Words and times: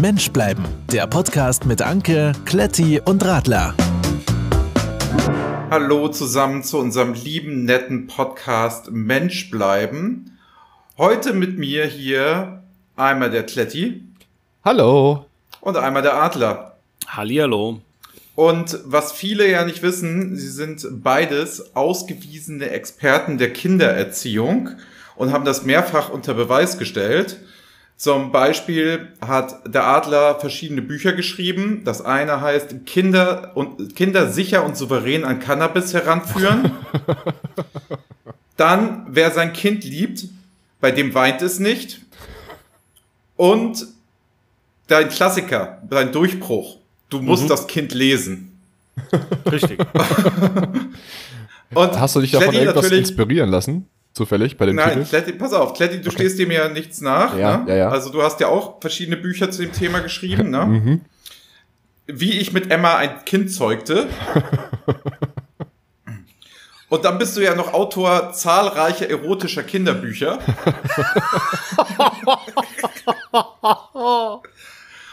Mensch 0.00 0.30
bleiben, 0.30 0.64
der 0.90 1.06
Podcast 1.06 1.66
mit 1.66 1.82
Anke, 1.82 2.32
Kletti 2.46 3.02
und 3.04 3.22
Radler. 3.22 3.74
Hallo 5.70 6.08
zusammen 6.08 6.62
zu 6.62 6.78
unserem 6.78 7.12
lieben, 7.12 7.66
netten 7.66 8.06
Podcast 8.06 8.90
Mensch 8.90 9.50
bleiben. 9.50 10.38
Heute 10.96 11.34
mit 11.34 11.58
mir 11.58 11.84
hier 11.84 12.62
einmal 12.96 13.30
der 13.30 13.44
Kletti. 13.44 14.02
Hallo. 14.64 15.26
Und 15.60 15.76
einmal 15.76 16.00
der 16.00 16.14
Adler. 16.14 16.78
Hallihallo. 17.06 17.82
Und 18.36 18.78
was 18.86 19.12
viele 19.12 19.50
ja 19.50 19.66
nicht 19.66 19.82
wissen, 19.82 20.34
sie 20.34 20.48
sind 20.48 21.02
beides 21.02 21.76
ausgewiesene 21.76 22.70
Experten 22.70 23.36
der 23.36 23.52
Kindererziehung 23.52 24.70
und 25.16 25.30
haben 25.30 25.44
das 25.44 25.64
mehrfach 25.64 26.08
unter 26.08 26.32
Beweis 26.32 26.78
gestellt. 26.78 27.38
Zum 28.00 28.32
Beispiel 28.32 29.08
hat 29.20 29.60
der 29.66 29.84
Adler 29.84 30.40
verschiedene 30.40 30.80
Bücher 30.80 31.12
geschrieben. 31.12 31.82
Das 31.84 32.00
eine 32.00 32.40
heißt 32.40 32.86
Kinder 32.86 33.52
und 33.54 33.94
Kinder 33.94 34.32
sicher 34.32 34.64
und 34.64 34.74
souverän 34.74 35.22
an 35.22 35.38
Cannabis 35.38 35.92
heranführen. 35.92 36.70
Dann 38.56 39.04
wer 39.10 39.32
sein 39.32 39.52
Kind 39.52 39.84
liebt, 39.84 40.28
bei 40.80 40.92
dem 40.92 41.12
weint 41.12 41.42
es 41.42 41.58
nicht. 41.58 42.00
Und 43.36 43.86
dein 44.86 45.10
Klassiker, 45.10 45.82
dein 45.90 46.10
Durchbruch. 46.10 46.78
Du 47.10 47.20
musst 47.20 47.42
mhm. 47.42 47.48
das 47.48 47.66
Kind 47.66 47.92
lesen. 47.92 48.58
Richtig. 49.52 49.78
und 51.74 52.00
Hast 52.00 52.16
du 52.16 52.22
dich 52.22 52.30
davon 52.30 52.54
irgendwas 52.54 52.90
inspirieren 52.90 53.50
lassen? 53.50 53.90
Zufällig 54.12 54.56
bei 54.56 54.66
dem 54.66 54.76
Nein, 54.76 54.94
Titel? 54.94 55.08
Kletti, 55.08 55.32
pass 55.32 55.52
auf, 55.52 55.74
Kletti, 55.74 56.00
du 56.00 56.08
okay. 56.08 56.18
stehst 56.18 56.38
dem 56.38 56.50
ja 56.50 56.68
nichts 56.68 57.00
nach. 57.00 57.36
Ja, 57.36 57.58
ne? 57.58 57.70
ja, 57.70 57.76
ja. 57.76 57.88
Also 57.90 58.10
du 58.10 58.22
hast 58.22 58.40
ja 58.40 58.48
auch 58.48 58.80
verschiedene 58.80 59.16
Bücher 59.16 59.50
zu 59.50 59.62
dem 59.62 59.72
Thema 59.72 60.00
geschrieben, 60.00 60.50
ne? 60.50 60.66
mhm. 60.66 61.00
Wie 62.06 62.38
ich 62.38 62.52
mit 62.52 62.72
Emma 62.72 62.96
ein 62.96 63.24
Kind 63.24 63.52
zeugte. 63.52 64.08
Und 66.88 67.04
dann 67.04 67.18
bist 67.18 67.36
du 67.36 67.40
ja 67.40 67.54
noch 67.54 67.72
Autor 67.72 68.32
zahlreicher 68.32 69.08
erotischer 69.08 69.62
Kinderbücher. 69.62 70.40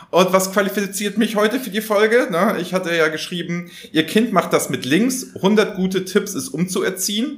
Und 0.10 0.34
was 0.34 0.52
qualifiziert 0.52 1.20
mich 1.20 1.36
heute 1.36 1.60
für 1.60 1.70
die 1.70 1.82
Folge? 1.82 2.28
Na, 2.32 2.58
ich 2.58 2.74
hatte 2.74 2.96
ja 2.96 3.10
geschrieben, 3.10 3.70
ihr 3.92 4.08
Kind 4.08 4.34
macht 4.34 4.54
das 4.54 4.70
mit 4.72 4.86
links. 4.86 5.36
100 5.36 5.76
gute 5.76 6.04
Tipps, 6.06 6.34
es 6.34 6.50
umzuerziehen. 6.50 7.38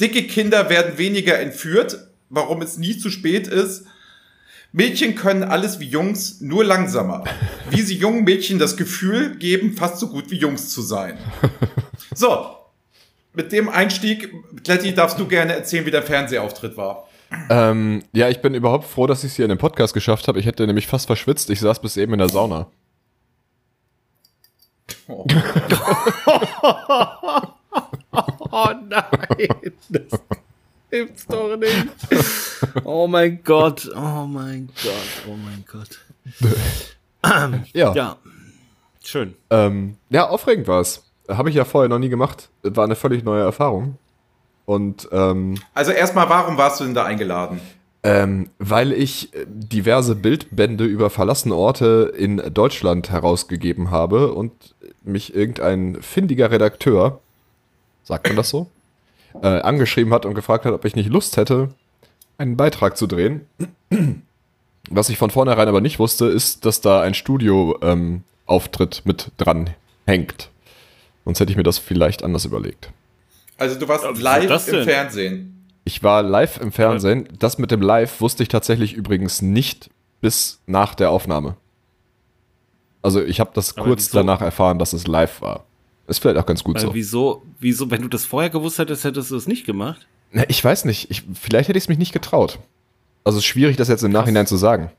Dicke 0.00 0.24
Kinder 0.24 0.70
werden 0.70 0.98
weniger 0.98 1.38
entführt, 1.38 2.08
warum 2.28 2.62
es 2.62 2.78
nie 2.78 2.98
zu 2.98 3.10
spät 3.10 3.46
ist. 3.46 3.84
Mädchen 4.72 5.14
können 5.14 5.44
alles 5.44 5.78
wie 5.78 5.86
Jungs, 5.86 6.40
nur 6.40 6.64
langsamer. 6.64 7.22
Wie 7.70 7.80
sie 7.80 7.96
jungen 7.96 8.24
Mädchen 8.24 8.58
das 8.58 8.76
Gefühl 8.76 9.36
geben, 9.36 9.76
fast 9.76 10.00
so 10.00 10.08
gut 10.08 10.30
wie 10.30 10.36
Jungs 10.36 10.70
zu 10.70 10.82
sein. 10.82 11.18
So, 12.16 12.46
mit 13.32 13.50
dem 13.50 13.68
Einstieg, 13.68 14.32
Kletti, 14.62 14.94
darfst 14.94 15.18
du 15.18 15.26
gerne 15.26 15.54
erzählen, 15.54 15.84
wie 15.84 15.90
der 15.90 16.02
Fernsehauftritt 16.02 16.76
war. 16.76 17.08
Ähm, 17.50 18.04
ja, 18.12 18.28
ich 18.28 18.40
bin 18.40 18.54
überhaupt 18.54 18.86
froh, 18.86 19.08
dass 19.08 19.24
ich 19.24 19.32
es 19.32 19.36
hier 19.36 19.46
in 19.46 19.48
dem 19.48 19.58
Podcast 19.58 19.94
geschafft 19.94 20.28
habe. 20.28 20.38
Ich 20.38 20.46
hätte 20.46 20.64
nämlich 20.66 20.86
fast 20.86 21.06
verschwitzt. 21.06 21.50
Ich 21.50 21.58
saß 21.58 21.80
bis 21.80 21.96
eben 21.96 22.12
in 22.12 22.20
der 22.20 22.28
Sauna. 22.28 22.68
Oh. 25.08 25.26
Oh 28.94 29.16
nein, 29.38 29.72
das 29.88 30.20
gibt's 30.90 31.26
doch 31.26 31.56
nicht. 31.56 31.88
Oh 32.84 33.06
mein 33.06 33.42
Gott, 33.42 33.90
oh 33.94 34.26
mein 34.26 34.68
Gott, 34.82 35.28
oh 35.28 35.36
mein 35.36 35.64
Gott. 35.70 35.98
ja. 37.72 37.92
Ja, 37.94 38.16
schön. 39.02 39.34
Ähm, 39.50 39.96
ja, 40.10 40.28
aufregend 40.28 40.68
war 40.68 40.80
es. 40.80 41.04
Habe 41.28 41.48
ich 41.50 41.56
ja 41.56 41.64
vorher 41.64 41.88
noch 41.88 41.98
nie 41.98 42.08
gemacht. 42.08 42.50
War 42.62 42.84
eine 42.84 42.96
völlig 42.96 43.24
neue 43.24 43.42
Erfahrung. 43.42 43.98
Und 44.66 45.08
ähm, 45.12 45.56
also 45.74 45.92
erstmal, 45.92 46.28
warum 46.28 46.56
warst 46.56 46.80
du 46.80 46.84
denn 46.84 46.94
da 46.94 47.04
eingeladen? 47.04 47.60
Ähm, 48.02 48.50
weil 48.58 48.92
ich 48.92 49.30
diverse 49.46 50.14
Bildbände 50.14 50.84
über 50.84 51.08
verlassene 51.08 51.54
Orte 51.54 52.12
in 52.16 52.36
Deutschland 52.52 53.10
herausgegeben 53.10 53.90
habe 53.90 54.32
und 54.32 54.74
mich 55.02 55.34
irgendein 55.34 56.02
findiger 56.02 56.50
Redakteur 56.50 57.20
sagt 58.04 58.28
man 58.28 58.36
das 58.36 58.50
so, 58.50 58.70
äh, 59.42 59.60
angeschrieben 59.60 60.12
hat 60.12 60.26
und 60.26 60.34
gefragt 60.34 60.64
hat, 60.64 60.72
ob 60.72 60.84
ich 60.84 60.96
nicht 60.96 61.10
Lust 61.10 61.36
hätte, 61.36 61.70
einen 62.38 62.56
Beitrag 62.56 62.96
zu 62.96 63.06
drehen. 63.06 63.46
Was 64.90 65.08
ich 65.08 65.16
von 65.16 65.30
vornherein 65.30 65.68
aber 65.68 65.80
nicht 65.80 65.98
wusste, 65.98 66.26
ist, 66.26 66.64
dass 66.66 66.80
da 66.80 67.00
ein 67.00 67.14
Studio-Auftritt 67.14 68.96
ähm, 68.98 69.02
mit 69.04 69.30
dran 69.38 69.70
hängt. 70.06 70.50
Sonst 71.24 71.40
hätte 71.40 71.50
ich 71.50 71.56
mir 71.56 71.62
das 71.62 71.78
vielleicht 71.78 72.22
anders 72.22 72.44
überlegt. 72.44 72.90
Also 73.56 73.78
du 73.78 73.88
warst 73.88 74.04
live 74.20 74.68
im 74.68 74.84
Fernsehen. 74.84 75.50
Ich 75.84 76.02
war 76.02 76.22
live 76.22 76.60
im 76.60 76.72
Fernsehen. 76.72 77.28
Das 77.38 77.58
mit 77.58 77.70
dem 77.70 77.82
Live 77.82 78.20
wusste 78.20 78.42
ich 78.42 78.48
tatsächlich 78.48 78.94
übrigens 78.94 79.42
nicht 79.42 79.90
bis 80.20 80.60
nach 80.66 80.94
der 80.94 81.10
Aufnahme. 81.10 81.56
Also 83.02 83.22
ich 83.22 83.38
habe 83.38 83.50
das 83.54 83.76
aber 83.76 83.86
kurz 83.86 84.10
danach 84.10 84.40
erfahren, 84.40 84.78
dass 84.78 84.94
es 84.94 85.06
live 85.06 85.42
war. 85.42 85.66
Ist 86.06 86.18
vielleicht 86.18 86.38
auch 86.38 86.46
ganz 86.46 86.62
gut 86.62 86.76
Weil 86.76 86.82
so. 86.82 86.94
Wieso, 86.94 87.42
wieso, 87.58 87.90
wenn 87.90 88.02
du 88.02 88.08
das 88.08 88.26
vorher 88.26 88.50
gewusst 88.50 88.78
hättest, 88.78 89.04
hättest 89.04 89.30
du 89.30 89.36
es 89.36 89.46
nicht 89.46 89.64
gemacht? 89.64 90.06
Na, 90.32 90.44
ich 90.48 90.62
weiß 90.62 90.84
nicht. 90.84 91.10
Ich, 91.10 91.22
vielleicht 91.40 91.68
hätte 91.68 91.78
ich 91.78 91.84
es 91.84 91.88
mich 91.88 91.98
nicht 91.98 92.12
getraut. 92.12 92.58
Also 93.24 93.38
es 93.38 93.44
ist 93.44 93.48
schwierig, 93.48 93.76
das 93.76 93.88
jetzt 93.88 94.02
im 94.02 94.12
Krass. 94.12 94.22
Nachhinein 94.22 94.46
zu 94.46 94.56
sagen. 94.56 94.90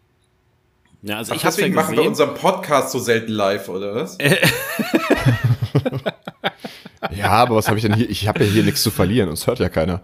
Ja, 1.03 1.17
also 1.17 1.33
Ach, 1.33 1.35
ich 1.35 1.43
deswegen 1.43 1.75
ja 1.75 1.81
machen 1.81 1.95
wir 1.95 2.03
unseren 2.03 2.33
Podcast 2.33 2.91
so 2.91 2.97
selten 2.97 3.31
live, 3.31 3.69
oder 3.69 3.93
was? 3.93 4.17
ja, 7.15 7.29
aber 7.29 7.57
was 7.57 7.67
habe 7.67 7.77
ich 7.77 7.83
denn 7.83 7.93
hier? 7.93 8.09
Ich 8.09 8.27
habe 8.27 8.43
ja 8.43 8.49
hier 8.49 8.63
nichts 8.63 8.81
zu 8.81 8.89
verlieren, 8.89 9.29
uns 9.29 9.45
hört 9.45 9.59
ja 9.59 9.69
keiner. 9.69 10.01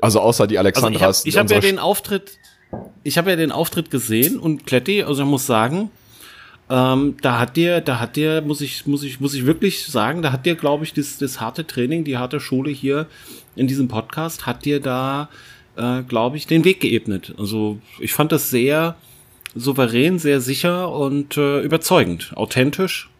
Also 0.00 0.20
außer 0.20 0.46
die 0.46 0.58
Alexandras. 0.58 1.18
Also 1.18 1.28
ich 1.28 1.36
habe 1.36 1.54
hab 1.54 1.62
ja 1.62 1.70
den 1.70 1.78
Auftritt, 1.78 2.38
ich 3.02 3.18
habe 3.18 3.28
ja 3.28 3.36
den 3.36 3.52
Auftritt 3.52 3.90
gesehen 3.90 4.38
und 4.38 4.64
Kletti, 4.64 5.02
also 5.02 5.22
ich 5.22 5.28
muss 5.28 5.44
sagen, 5.44 5.90
ähm, 6.70 7.16
da 7.20 7.38
hat 7.38 7.56
dir, 7.56 7.80
da 7.80 8.00
hat 8.00 8.16
dir, 8.16 8.40
muss 8.42 8.60
ich, 8.60 8.86
muss 8.86 9.02
ich, 9.02 9.20
muss 9.20 9.34
ich 9.34 9.44
wirklich 9.44 9.86
sagen, 9.86 10.22
da 10.22 10.32
hat 10.32 10.46
dir, 10.46 10.54
glaube 10.54 10.84
ich, 10.84 10.94
das, 10.94 11.18
das 11.18 11.40
harte 11.40 11.66
Training, 11.66 12.04
die 12.04 12.16
harte 12.16 12.40
Schule 12.40 12.70
hier 12.70 13.06
in 13.54 13.66
diesem 13.66 13.88
Podcast, 13.88 14.46
hat 14.46 14.64
dir 14.64 14.80
da, 14.80 15.28
äh, 15.76 16.02
glaube 16.02 16.36
ich, 16.36 16.46
den 16.46 16.64
Weg 16.64 16.80
geebnet. 16.80 17.34
Also 17.38 17.78
ich 18.00 18.14
fand 18.14 18.32
das 18.32 18.50
sehr 18.50 18.96
souverän, 19.54 20.18
sehr 20.18 20.40
sicher 20.40 20.90
und 20.90 21.36
äh, 21.36 21.60
überzeugend, 21.60 22.32
authentisch, 22.34 23.10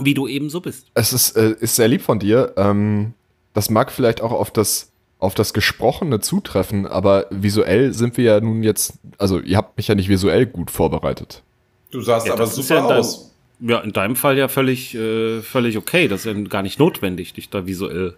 wie 0.00 0.14
du 0.14 0.26
eben 0.26 0.48
so 0.48 0.60
bist. 0.60 0.86
Es 0.94 1.12
ist, 1.12 1.36
äh, 1.36 1.54
ist 1.60 1.76
sehr 1.76 1.88
lieb 1.88 2.02
von 2.02 2.18
dir. 2.18 2.54
Ähm, 2.56 3.12
das 3.52 3.68
mag 3.68 3.92
vielleicht 3.92 4.20
auch 4.20 4.32
auf 4.32 4.50
das 4.50 4.90
auf 5.20 5.34
das 5.34 5.52
Gesprochene 5.52 6.20
zutreffen, 6.20 6.86
aber 6.86 7.26
visuell 7.30 7.92
sind 7.92 8.16
wir 8.16 8.24
ja 8.24 8.40
nun 8.40 8.62
jetzt, 8.62 8.94
also 9.18 9.40
ihr 9.40 9.56
habt 9.56 9.76
mich 9.76 9.88
ja 9.88 9.96
nicht 9.96 10.08
visuell 10.08 10.46
gut 10.46 10.70
vorbereitet. 10.70 11.42
Du 11.90 12.00
sahst 12.02 12.26
ja, 12.26 12.34
aber 12.34 12.46
super 12.46 12.74
ja 12.74 12.84
aus. 12.84 13.32
Dein, 13.60 13.68
ja, 13.70 13.78
in 13.80 13.92
deinem 13.92 14.16
Fall 14.16 14.38
ja 14.38 14.48
völlig, 14.48 14.94
äh, 14.94 15.40
völlig 15.42 15.76
okay. 15.78 16.08
Das 16.08 16.24
ist 16.24 16.26
ja 16.26 16.40
gar 16.42 16.62
nicht 16.62 16.78
notwendig, 16.78 17.32
dich 17.32 17.50
da 17.50 17.66
visuell 17.66 18.14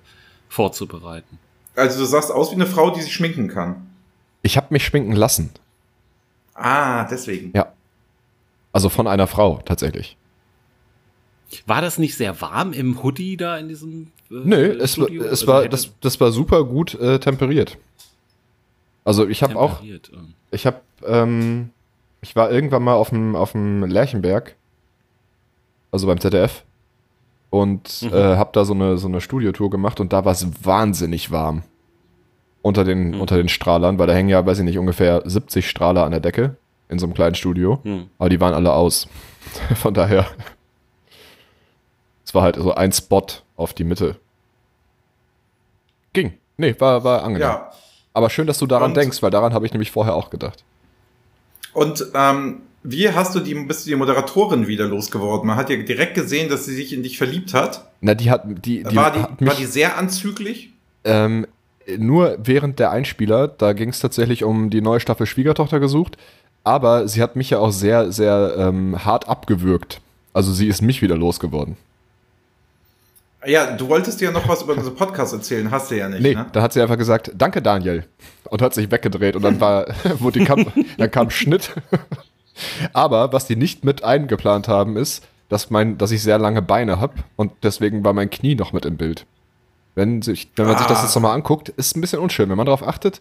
vorzubereiten. 0.48 1.38
Also 1.76 2.00
du 2.00 2.04
sahst 2.04 2.30
aus 2.32 2.50
wie 2.50 2.56
eine 2.56 2.66
Frau, 2.66 2.90
die 2.90 3.00
sich 3.00 3.12
schminken 3.12 3.48
kann. 3.48 3.86
Ich 4.42 4.56
habe 4.56 4.68
mich 4.70 4.84
schminken 4.84 5.12
lassen. 5.12 5.50
Ah, 6.54 7.04
deswegen. 7.04 7.52
Ja. 7.54 7.72
Also 8.72 8.88
von 8.88 9.06
einer 9.06 9.26
Frau 9.26 9.60
tatsächlich. 9.64 10.16
War 11.66 11.80
das 11.80 11.98
nicht 11.98 12.16
sehr 12.16 12.40
warm 12.40 12.72
im 12.72 13.02
Hoodie 13.02 13.36
da 13.36 13.58
in 13.58 13.68
diesem 13.68 14.12
äh, 14.30 14.34
Nö, 14.44 14.78
es, 14.80 14.92
Studio? 14.92 15.22
es 15.22 15.30
also 15.30 15.46
war, 15.48 15.68
das, 15.68 15.90
das 16.00 16.20
war 16.20 16.30
super 16.32 16.64
gut 16.64 16.94
äh, 16.94 17.18
temperiert. 17.18 17.78
Also 19.04 19.26
ich 19.26 19.42
habe 19.42 19.56
auch, 19.56 19.82
ich 20.50 20.66
habe 20.66 20.80
ähm, 21.04 21.70
ich 22.22 22.36
war 22.36 22.50
irgendwann 22.50 22.82
mal 22.82 22.94
auf 22.94 23.10
dem, 23.10 23.34
auf 23.34 23.52
dem 23.52 23.84
Lerchenberg, 23.84 24.56
also 25.90 26.06
beim 26.06 26.20
ZDF, 26.20 26.64
und 27.50 28.02
mhm. 28.02 28.12
äh, 28.12 28.36
habe 28.36 28.50
da 28.52 28.64
so 28.64 28.74
eine, 28.74 28.96
so 28.98 29.08
eine 29.08 29.20
Studiotour 29.20 29.70
gemacht 29.70 30.00
und 30.00 30.12
da 30.12 30.24
war 30.24 30.32
es 30.32 30.64
wahnsinnig 30.64 31.30
warm 31.30 31.64
unter 32.62 32.84
den, 32.84 33.12
mhm. 33.12 33.20
unter 33.20 33.36
den 33.36 33.48
Strahlern, 33.48 33.98
weil 33.98 34.06
da 34.06 34.12
hängen 34.12 34.28
ja, 34.28 34.44
weiß 34.44 34.58
ich 34.58 34.64
nicht, 34.64 34.78
ungefähr 34.78 35.22
70 35.24 35.68
Strahler 35.68 36.04
an 36.04 36.12
der 36.12 36.20
Decke 36.20 36.56
in 36.88 36.98
so 36.98 37.06
einem 37.06 37.14
kleinen 37.14 37.34
Studio, 37.34 37.80
mhm. 37.82 38.08
aber 38.18 38.28
die 38.28 38.40
waren 38.40 38.54
alle 38.54 38.72
aus. 38.72 39.08
Von 39.74 39.94
daher, 39.94 40.26
es 42.24 42.34
war 42.34 42.42
halt 42.42 42.56
so 42.56 42.74
ein 42.74 42.92
Spot 42.92 43.26
auf 43.56 43.74
die 43.74 43.84
Mitte. 43.84 44.16
Ging. 46.12 46.34
Nee, 46.56 46.74
war, 46.78 47.02
war 47.04 47.22
angenehm. 47.22 47.48
Ja. 47.48 47.70
Aber 48.12 48.28
schön, 48.28 48.46
dass 48.46 48.58
du 48.58 48.66
daran 48.66 48.90
und 48.90 48.96
denkst, 48.96 49.22
weil 49.22 49.30
daran 49.30 49.54
habe 49.54 49.66
ich 49.66 49.72
nämlich 49.72 49.90
vorher 49.90 50.14
auch 50.14 50.30
gedacht. 50.30 50.64
Und 51.72 52.06
ähm, 52.14 52.62
wie 52.82 53.10
hast 53.10 53.34
du 53.34 53.40
die, 53.40 53.54
bist 53.54 53.84
du 53.84 53.90
die 53.90 53.96
Moderatorin 53.96 54.66
wieder 54.66 54.86
losgeworden? 54.86 55.46
Man 55.46 55.56
hat 55.56 55.70
ja 55.70 55.76
direkt 55.76 56.14
gesehen, 56.14 56.48
dass 56.48 56.64
sie 56.64 56.74
sich 56.74 56.92
in 56.92 57.02
dich 57.02 57.18
verliebt 57.18 57.52
hat. 57.52 57.88
Na, 58.00 58.14
die 58.14 58.30
hat, 58.30 58.44
die, 58.46 58.82
die 58.82 58.96
war 58.96 59.12
die, 59.12 59.18
mich, 59.42 59.50
war 59.50 59.56
die 59.56 59.66
sehr 59.66 59.98
anzüglich? 59.98 60.72
Ähm, 61.04 61.46
nur 61.98 62.38
während 62.42 62.78
der 62.78 62.90
Einspieler, 62.90 63.48
da 63.48 63.72
ging 63.72 63.90
es 63.90 64.00
tatsächlich 64.00 64.44
um 64.44 64.70
die 64.70 64.80
neue 64.80 65.00
Staffel 65.00 65.26
Schwiegertochter 65.26 65.80
gesucht. 65.80 66.16
Aber 66.64 67.08
sie 67.08 67.22
hat 67.22 67.36
mich 67.36 67.50
ja 67.50 67.58
auch 67.58 67.70
sehr, 67.70 68.12
sehr 68.12 68.54
ähm, 68.58 69.04
hart 69.04 69.28
abgewürgt. 69.28 70.00
Also 70.32 70.52
sie 70.52 70.68
ist 70.68 70.82
mich 70.82 71.02
wieder 71.02 71.16
losgeworden. 71.16 71.76
Ja, 73.46 73.74
du 73.74 73.88
wolltest 73.88 74.20
dir 74.20 74.26
ja 74.26 74.30
noch 74.32 74.46
was 74.46 74.62
über 74.62 74.74
unseren 74.74 74.94
Podcast 74.94 75.32
erzählen, 75.32 75.70
hast 75.70 75.90
du 75.90 75.96
ja 75.96 76.08
nicht. 76.08 76.20
Nee, 76.20 76.34
ne? 76.34 76.46
da 76.52 76.60
hat 76.60 76.74
sie 76.74 76.82
einfach 76.82 76.98
gesagt, 76.98 77.32
danke 77.34 77.62
Daniel. 77.62 78.04
Und 78.50 78.62
hat 78.62 78.74
sich 78.74 78.90
weggedreht 78.90 79.36
und 79.36 79.42
dann 79.42 79.60
war, 79.60 79.86
wo 80.18 80.30
die 80.30 80.44
kam, 80.44 80.66
dann 80.98 81.10
kam 81.10 81.30
Schnitt. 81.30 81.72
Aber 82.92 83.32
was 83.32 83.46
die 83.46 83.56
nicht 83.56 83.84
mit 83.84 84.04
eingeplant 84.04 84.68
haben, 84.68 84.96
ist, 84.96 85.26
dass, 85.48 85.70
mein, 85.70 85.98
dass 85.98 86.10
ich 86.10 86.22
sehr 86.22 86.38
lange 86.38 86.62
Beine 86.62 87.00
habe 87.00 87.14
und 87.36 87.52
deswegen 87.62 88.04
war 88.04 88.12
mein 88.12 88.30
Knie 88.30 88.54
noch 88.54 88.72
mit 88.72 88.84
im 88.84 88.96
Bild. 88.96 89.26
Wenn, 89.94 90.22
sich, 90.22 90.50
wenn 90.56 90.66
man 90.66 90.76
ah. 90.76 90.78
sich 90.78 90.86
das 90.86 91.02
jetzt 91.02 91.14
nochmal 91.14 91.34
anguckt, 91.34 91.68
ist 91.68 91.96
ein 91.96 92.00
bisschen 92.00 92.20
unschön. 92.20 92.48
Wenn 92.48 92.56
man 92.56 92.66
darauf 92.66 92.86
achtet, 92.86 93.20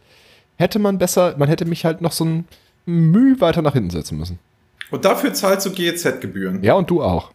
hätte 0.58 0.78
man 0.78 0.98
besser, 0.98 1.36
man 1.38 1.48
hätte 1.48 1.66
mich 1.66 1.86
halt 1.86 2.02
noch 2.02 2.12
so 2.12 2.26
ein 2.26 2.46
Mühe 2.86 3.40
weiter 3.42 3.62
nach 3.62 3.74
hinten 3.74 3.90
setzen 3.90 4.18
müssen. 4.18 4.40
Und 4.92 5.06
dafür 5.06 5.34
zahlst 5.34 5.66
du 5.66 5.72
GEZ-Gebühren. 5.72 6.64
Ja, 6.64 6.74
und 6.74 6.90
du 6.90 7.02
auch. 7.02 7.32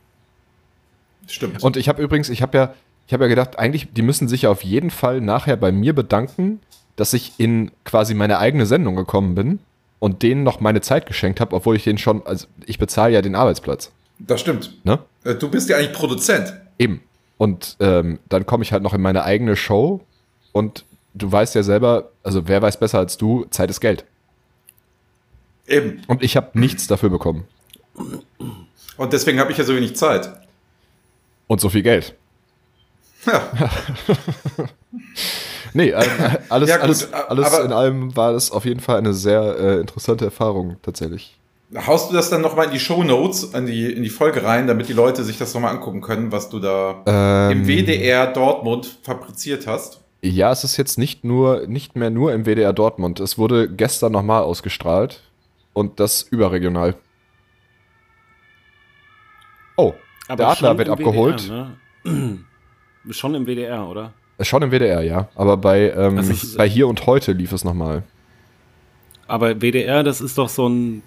Stimmt. 1.26 1.62
Und 1.62 1.76
ich 1.76 1.88
habe 1.88 2.02
übrigens, 2.02 2.28
ich 2.28 2.42
habe 2.42 2.56
ja, 2.56 2.74
ich 3.06 3.12
habe 3.12 3.24
ja 3.24 3.28
gedacht, 3.28 3.58
eigentlich, 3.58 3.92
die 3.92 4.02
müssen 4.02 4.28
sich 4.28 4.42
ja 4.42 4.50
auf 4.50 4.62
jeden 4.62 4.90
Fall 4.90 5.20
nachher 5.20 5.56
bei 5.56 5.72
mir 5.72 5.94
bedanken, 5.94 6.60
dass 6.96 7.12
ich 7.12 7.32
in 7.38 7.70
quasi 7.84 8.14
meine 8.14 8.38
eigene 8.38 8.66
Sendung 8.66 8.96
gekommen 8.96 9.34
bin 9.34 9.58
und 9.98 10.22
denen 10.22 10.42
noch 10.42 10.60
meine 10.60 10.80
Zeit 10.80 11.06
geschenkt 11.06 11.40
habe, 11.40 11.56
obwohl 11.56 11.76
ich 11.76 11.84
den 11.84 11.98
schon, 11.98 12.26
also 12.26 12.46
ich 12.66 12.78
bezahle 12.78 13.14
ja 13.14 13.22
den 13.22 13.34
Arbeitsplatz. 13.34 13.90
Das 14.18 14.40
stimmt. 14.40 14.84
Ne? 14.84 14.98
Äh, 15.24 15.34
du 15.34 15.48
bist 15.50 15.68
ja 15.68 15.76
eigentlich 15.76 15.92
Produzent. 15.92 16.54
Eben. 16.78 17.00
Und 17.38 17.76
ähm, 17.80 18.20
dann 18.28 18.46
komme 18.46 18.62
ich 18.62 18.72
halt 18.72 18.82
noch 18.82 18.94
in 18.94 19.00
meine 19.00 19.24
eigene 19.24 19.56
Show 19.56 20.00
und 20.52 20.84
du 21.14 21.30
weißt 21.30 21.54
ja 21.54 21.62
selber, 21.62 22.10
also 22.22 22.46
wer 22.48 22.62
weiß 22.62 22.78
besser 22.78 22.98
als 22.98 23.16
du, 23.16 23.46
Zeit 23.50 23.70
ist 23.70 23.80
Geld. 23.80 24.04
Eben. 25.66 26.02
Und 26.06 26.22
ich 26.22 26.36
habe 26.36 26.58
nichts 26.58 26.86
dafür 26.86 27.10
bekommen. 27.10 27.44
Und 28.96 29.12
deswegen 29.12 29.40
habe 29.40 29.52
ich 29.52 29.58
ja 29.58 29.64
so 29.64 29.74
wenig 29.74 29.96
Zeit. 29.96 30.30
Und 31.46 31.60
so 31.60 31.68
viel 31.68 31.82
Geld. 31.82 32.14
Ja. 33.26 33.50
nee, 35.74 35.88
äh, 35.90 36.04
alles, 36.48 36.70
ja, 36.70 36.76
gut, 36.76 36.84
alles, 36.84 37.12
alles 37.12 37.58
in 37.58 37.72
allem 37.72 38.16
war 38.16 38.32
das 38.32 38.50
auf 38.50 38.64
jeden 38.64 38.80
Fall 38.80 38.98
eine 38.98 39.12
sehr 39.12 39.58
äh, 39.58 39.80
interessante 39.80 40.24
Erfahrung 40.24 40.76
tatsächlich. 40.82 41.38
Haust 41.86 42.10
du 42.10 42.14
das 42.14 42.30
dann 42.30 42.40
nochmal 42.40 42.66
in 42.66 42.72
die 42.72 42.78
Show 42.78 43.02
Notes, 43.02 43.44
in 43.44 43.66
die, 43.66 43.92
in 43.92 44.02
die 44.02 44.08
Folge 44.08 44.44
rein, 44.44 44.66
damit 44.66 44.88
die 44.88 44.92
Leute 44.92 45.24
sich 45.24 45.38
das 45.38 45.54
nochmal 45.54 45.74
angucken 45.74 46.00
können, 46.00 46.30
was 46.30 46.48
du 46.48 46.60
da 46.60 47.02
ähm, 47.06 47.58
im 47.58 47.66
WDR 47.66 48.28
Dortmund 48.28 48.98
fabriziert 49.02 49.66
hast? 49.66 50.00
Ja, 50.22 50.52
es 50.52 50.64
ist 50.64 50.76
jetzt 50.76 50.98
nicht 50.98 51.24
nur, 51.24 51.66
nicht 51.66 51.96
mehr 51.96 52.10
nur 52.10 52.32
im 52.32 52.44
WDR 52.44 52.72
Dortmund. 52.72 53.18
Es 53.18 53.38
wurde 53.38 53.68
gestern 53.68 54.12
nochmal 54.12 54.42
ausgestrahlt 54.42 55.22
und 55.72 56.00
das 56.00 56.22
überregional. 56.22 56.94
Oh, 59.76 59.94
Aber 60.28 60.36
der 60.36 60.48
Adler 60.48 60.78
wird 60.78 60.88
abgeholt. 60.88 61.48
WDR, 61.48 61.76
ne? 62.04 62.38
Schon 63.10 63.34
im 63.34 63.46
WDR, 63.46 63.86
oder? 63.86 64.12
Schon 64.44 64.62
im 64.62 64.70
WDR, 64.70 65.02
ja. 65.02 65.28
Aber 65.34 65.56
bei, 65.56 65.90
ähm, 65.90 66.18
ist, 66.18 66.56
bei 66.56 66.68
Hier 66.68 66.88
und 66.88 67.06
Heute 67.06 67.32
lief 67.32 67.52
es 67.52 67.64
nochmal. 67.64 68.02
Aber 69.26 69.60
WDR, 69.60 70.02
das 70.02 70.20
ist 70.20 70.38
doch 70.38 70.48
so 70.48 70.68
ein 70.68 71.02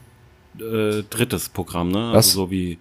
äh, 0.60 1.04
drittes 1.10 1.50
Programm, 1.50 1.90
ne? 1.90 2.10
Was? 2.12 2.28
Also 2.28 2.42
so 2.42 2.52
wie 2.52 2.80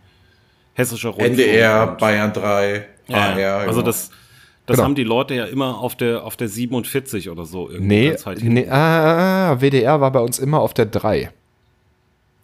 Hessischer 0.74 1.10
Rundfunk. 1.10 1.38
NDR, 1.38 1.86
Bayern 1.86 2.32
3, 2.32 2.86
ja, 3.08 3.16
AR, 3.16 3.38
ja, 3.38 3.56
Also 3.58 3.72
genau. 3.72 3.82
das, 3.82 4.10
das 4.66 4.76
genau. 4.76 4.84
haben 4.84 4.94
die 4.94 5.04
Leute 5.04 5.34
ja 5.34 5.44
immer 5.46 5.78
auf 5.78 5.94
der, 5.94 6.24
auf 6.24 6.36
der 6.36 6.48
47 6.48 7.30
oder 7.30 7.44
so. 7.44 7.70
Nee, 7.78 8.14
nee 8.40 8.68
ah, 8.68 9.52
ah, 9.52 9.60
WDR 9.60 10.00
war 10.00 10.10
bei 10.10 10.20
uns 10.20 10.38
immer 10.38 10.60
auf 10.60 10.74
der 10.74 10.86
3. 10.86 11.30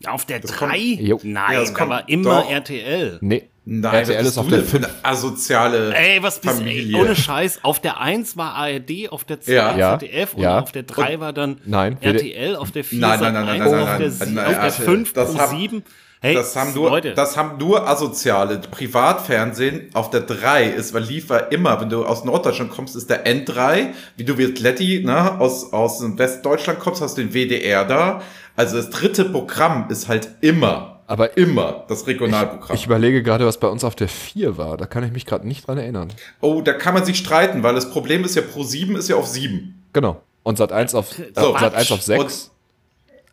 Auf 0.06 0.24
der 0.24 0.40
3? 0.40 1.16
Nein, 1.22 1.52
ja, 1.52 1.60
das 1.60 1.78
war 1.78 2.08
immer 2.08 2.42
doch. 2.42 2.50
RTL. 2.50 3.18
Nee, 3.20 3.48
Nein, 3.64 3.94
RTL 3.94 4.26
ist 4.26 4.38
auf 4.38 4.48
der 4.48 4.64
5. 4.64 4.88
asoziale 5.04 5.94
Ey, 5.94 6.20
was 6.20 6.40
bist 6.40 6.56
Familie. 6.56 6.96
Ey, 6.98 7.04
ohne 7.04 7.14
Scheiß. 7.14 7.60
Auf 7.62 7.78
der 7.78 8.00
1 8.00 8.36
war 8.36 8.54
ARD, 8.54 9.10
auf 9.10 9.22
der 9.24 9.40
2 9.40 9.52
ja. 9.52 9.98
ZDF 9.98 10.34
und 10.34 10.42
ja. 10.42 10.60
auf 10.60 10.72
der 10.72 10.82
3 10.82 11.20
war 11.20 11.32
dann 11.32 11.60
nein, 11.64 11.96
RTL, 12.00 12.56
auf 12.56 12.72
der 12.72 12.82
4 12.82 12.98
nein, 12.98 13.20
nein, 13.20 13.32
nein, 13.32 13.46
nein, 13.46 13.58
nein, 13.58 13.88
auf 13.88 13.98
der, 13.98 14.08
nein, 14.08 14.34
nein, 14.34 14.46
auf 14.46 14.76
der 14.76 14.84
5 14.84 15.12
das 15.12 15.30
und 15.30 15.60
7. 15.60 15.84
Hey, 16.24 16.34
das 16.34 16.54
haben 16.54 16.72
nur, 16.72 16.90
Leute. 16.90 17.14
das 17.14 17.36
haben 17.36 17.58
nur 17.58 17.88
asoziale. 17.88 18.58
Privatfernsehen 18.58 19.90
auf 19.92 20.10
der 20.10 20.20
3 20.20 20.66
ist, 20.66 20.94
weil 20.94 21.02
lief 21.02 21.30
war 21.30 21.50
immer, 21.50 21.80
wenn 21.80 21.88
du 21.88 22.04
aus 22.04 22.24
Norddeutschland 22.24 22.70
kommst, 22.70 22.94
ist 22.94 23.10
der 23.10 23.26
N3. 23.26 23.88
Wie 24.16 24.24
du 24.24 24.38
wie 24.38 24.44
Letty, 24.44 25.02
ne, 25.04 25.40
aus, 25.40 25.72
aus 25.72 26.00
Westdeutschland 26.00 26.78
kommst, 26.78 27.00
hast 27.00 27.18
du 27.18 27.22
den 27.22 27.32
WDR 27.32 27.84
da. 27.84 28.22
Also 28.54 28.76
das 28.76 28.90
dritte 28.90 29.24
Programm 29.24 29.86
ist 29.88 30.08
halt 30.08 30.28
immer 30.42 30.91
aber 31.06 31.36
immer 31.36 31.84
das 31.88 32.06
Regionalprogramm. 32.06 32.74
Ich, 32.74 32.82
ich, 32.82 32.86
überlege 32.86 33.22
gerade, 33.22 33.46
was 33.46 33.58
bei 33.58 33.68
uns 33.68 33.84
auf 33.84 33.94
der 33.94 34.08
4 34.08 34.56
war. 34.56 34.76
Da 34.76 34.86
kann 34.86 35.04
ich 35.04 35.12
mich 35.12 35.26
gerade 35.26 35.46
nicht 35.46 35.66
dran 35.66 35.78
erinnern. 35.78 36.12
Oh, 36.40 36.60
da 36.62 36.72
kann 36.72 36.94
man 36.94 37.04
sich 37.04 37.18
streiten, 37.18 37.62
weil 37.62 37.74
das 37.74 37.90
Problem 37.90 38.24
ist 38.24 38.34
ja, 38.36 38.42
Pro 38.42 38.62
7 38.62 38.96
ist 38.96 39.08
ja 39.08 39.16
auf 39.16 39.26
7. 39.26 39.82
Genau. 39.92 40.22
Und 40.42 40.58
Sat 40.58 40.72
1 40.72 40.94
auf, 40.94 41.18
äh, 41.18 41.32
so, 41.34 41.56
Sat 41.58 41.74
1 41.74 41.92
auf 41.92 42.02
6. 42.02 42.20
Und, 42.20 42.50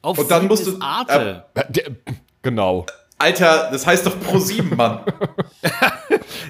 auf 0.02 0.18
und 0.18 0.32
dann 0.32 0.48
musst 0.48 0.68
du. 0.68 0.78
Arte. 0.80 1.46
Äh, 1.54 1.92
genau. 2.42 2.86
Alter, 3.18 3.70
das 3.72 3.86
heißt 3.86 4.06
doch 4.06 4.20
Pro 4.20 4.40
7, 4.40 4.76
Mann. 4.76 5.02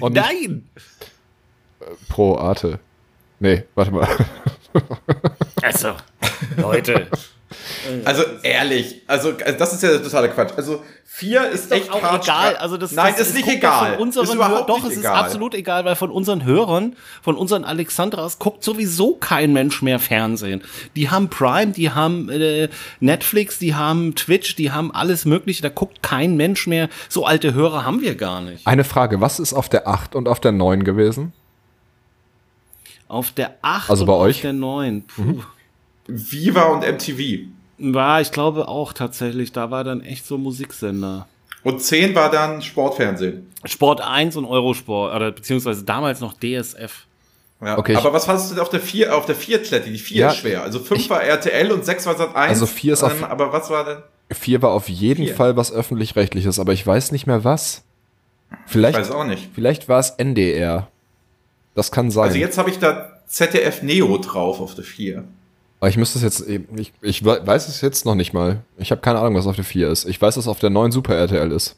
Nein! 0.00 0.68
Pro 2.08 2.36
Arte. 2.36 2.78
Nee, 3.40 3.64
warte 3.74 3.90
mal. 3.90 4.08
also, 5.62 5.94
Leute. 6.56 7.08
Also 8.04 8.22
ehrlich, 8.42 9.02
also, 9.06 9.30
also 9.44 9.58
das 9.58 9.72
ist 9.72 9.82
ja 9.82 9.90
der 9.90 10.02
totale 10.02 10.28
Quatsch. 10.28 10.52
Also 10.56 10.84
vier 11.04 11.48
ist, 11.48 11.64
ist 11.64 11.72
echt 11.72 11.90
auch 11.90 12.22
egal. 12.22 12.56
Also 12.56 12.76
das, 12.76 12.92
Nein, 12.92 13.14
das 13.18 13.28
ist 13.28 13.34
nicht 13.34 13.48
egal. 13.48 13.94
Von 13.94 14.02
unseren 14.02 14.24
ist 14.24 14.34
überhaupt 14.34 14.68
doch, 14.68 14.84
es 14.84 14.96
egal. 14.96 15.00
ist 15.00 15.24
absolut 15.24 15.54
egal, 15.54 15.84
weil 15.84 15.96
von 15.96 16.10
unseren 16.10 16.44
Hörern, 16.44 16.94
von 17.22 17.36
unseren 17.36 17.64
Alexandras 17.64 18.38
guckt 18.38 18.62
sowieso 18.62 19.14
kein 19.14 19.52
Mensch 19.52 19.82
mehr 19.82 19.98
Fernsehen. 19.98 20.62
Die 20.94 21.10
haben 21.10 21.28
Prime, 21.28 21.72
die 21.72 21.90
haben 21.90 22.28
äh, 22.28 22.68
Netflix, 23.00 23.58
die 23.58 23.74
haben 23.74 24.14
Twitch, 24.14 24.54
die 24.54 24.70
haben 24.70 24.94
alles 24.94 25.24
Mögliche. 25.24 25.62
Da 25.62 25.70
guckt 25.70 26.02
kein 26.02 26.36
Mensch 26.36 26.68
mehr. 26.68 26.88
So 27.08 27.26
alte 27.26 27.52
Hörer 27.52 27.84
haben 27.84 28.00
wir 28.00 28.14
gar 28.14 28.40
nicht. 28.42 28.66
Eine 28.66 28.84
Frage: 28.84 29.20
Was 29.20 29.40
ist 29.40 29.52
auf 29.54 29.68
der 29.68 29.88
8 29.88 30.14
und 30.14 30.28
auf 30.28 30.38
der 30.38 30.52
9 30.52 30.84
gewesen? 30.84 31.32
Auf 33.08 33.32
der 33.32 33.56
8 33.62 33.90
also 33.90 34.06
bei 34.06 34.12
und 34.12 34.20
euch? 34.20 34.36
auf 34.36 34.42
der 34.42 34.52
9. 34.52 35.02
Puh. 35.02 35.22
Mhm. 35.22 35.42
Viva 36.10 36.64
und 36.64 36.80
MTV. 36.80 37.48
War, 37.78 38.20
ich 38.20 38.30
glaube 38.30 38.68
auch 38.68 38.92
tatsächlich. 38.92 39.52
Da 39.52 39.70
war 39.70 39.84
dann 39.84 40.02
echt 40.02 40.26
so 40.26 40.36
Musiksender. 40.38 41.26
Und 41.62 41.82
10 41.82 42.14
war 42.14 42.30
dann 42.30 42.62
Sportfernsehen. 42.62 43.50
Sport 43.64 44.00
1 44.00 44.36
und 44.36 44.46
Eurosport, 44.46 45.14
oder 45.14 45.32
beziehungsweise 45.32 45.84
damals 45.84 46.20
noch 46.20 46.34
DSF. 46.34 47.06
Ja, 47.62 47.76
okay, 47.76 47.94
aber 47.94 48.14
was 48.14 48.26
hast 48.26 48.50
du 48.50 48.54
denn 48.54 48.62
auf 48.62 48.70
der 48.70 48.80
4, 48.80 49.14
auf 49.14 49.26
der 49.26 49.34
4 49.34 49.62
Kletti? 49.62 49.92
Die 49.92 49.98
4 49.98 50.16
ja, 50.16 50.28
ist 50.28 50.36
schwer. 50.36 50.62
Also 50.62 50.78
5 50.78 51.10
war 51.10 51.22
RTL 51.22 51.70
und 51.72 51.84
6 51.84 52.06
war 52.06 52.16
Sat 52.16 52.34
1. 52.34 52.50
Also 52.50 52.66
4 52.66 52.92
ist 52.94 53.02
auf, 53.02 53.18
ähm, 53.18 53.24
aber 53.24 53.52
was 53.52 53.68
war 53.68 53.84
denn? 53.84 53.98
4 54.32 54.62
war 54.62 54.70
auf 54.70 54.88
jeden 54.88 55.26
vier. 55.26 55.34
Fall 55.34 55.56
was 55.56 55.70
öffentlich-rechtliches, 55.70 56.58
aber 56.58 56.72
ich 56.72 56.86
weiß 56.86 57.12
nicht 57.12 57.26
mehr 57.26 57.44
was. 57.44 57.82
Vielleicht, 58.66 58.98
ich 58.98 59.04
weiß 59.04 59.10
auch 59.10 59.24
nicht. 59.24 59.50
Vielleicht 59.54 59.88
war 59.88 60.00
es 60.00 60.10
NDR. 60.10 60.88
Das 61.74 61.92
kann 61.92 62.10
sein. 62.10 62.24
Also 62.24 62.38
jetzt 62.38 62.56
habe 62.56 62.70
ich 62.70 62.78
da 62.78 63.20
ZDF 63.26 63.82
Neo 63.82 64.16
drauf 64.18 64.60
auf 64.60 64.74
der 64.74 64.84
4. 64.84 65.24
Aber 65.80 65.88
ich 65.88 65.96
müsste 65.96 66.18
es 66.18 66.22
jetzt, 66.22 66.46
ich, 66.76 66.92
ich 67.00 67.24
weiß 67.24 67.68
es 67.68 67.80
jetzt 67.80 68.04
noch 68.04 68.14
nicht 68.14 68.34
mal. 68.34 68.62
Ich 68.76 68.90
habe 68.90 69.00
keine 69.00 69.18
Ahnung, 69.18 69.34
was 69.34 69.46
auf 69.46 69.56
der 69.56 69.64
4 69.64 69.88
ist. 69.88 70.04
Ich 70.04 70.20
weiß, 70.20 70.34
dass 70.34 70.46
auf 70.46 70.58
der 70.58 70.68
9 70.68 70.92
Super 70.92 71.14
RTL 71.16 71.50
ist. 71.52 71.76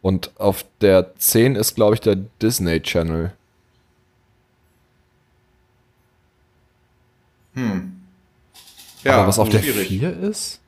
Und 0.00 0.30
auf 0.40 0.64
der 0.80 1.14
10 1.16 1.54
ist, 1.54 1.74
glaube 1.74 1.94
ich, 1.94 2.00
der 2.00 2.16
Disney 2.16 2.80
Channel. 2.80 3.32
Hm. 7.54 7.92
Ja, 9.04 9.18
Aber 9.18 9.28
was 9.28 9.38
auf 9.38 9.48
schwierig. 9.50 9.88
der 10.00 10.12
4 10.12 10.20
ist? 10.30 10.60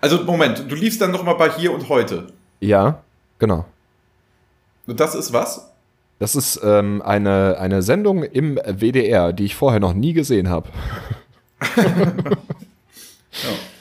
Also, 0.00 0.24
Moment, 0.24 0.64
du 0.68 0.74
liefst 0.74 1.00
dann 1.00 1.12
nochmal 1.12 1.36
bei 1.36 1.50
hier 1.50 1.72
und 1.72 1.88
heute. 1.88 2.32
Ja, 2.60 3.02
genau. 3.38 3.64
Und 4.86 4.98
das 4.98 5.14
ist 5.14 5.32
was? 5.32 5.70
Das 6.18 6.34
ist 6.34 6.60
ähm, 6.62 7.02
eine, 7.02 7.58
eine 7.58 7.82
Sendung 7.82 8.22
im 8.22 8.56
WDR, 8.56 9.32
die 9.32 9.44
ich 9.44 9.54
vorher 9.54 9.80
noch 9.80 9.94
nie 9.94 10.12
gesehen 10.12 10.48
habe. 10.48 10.68
ja. 11.76 12.34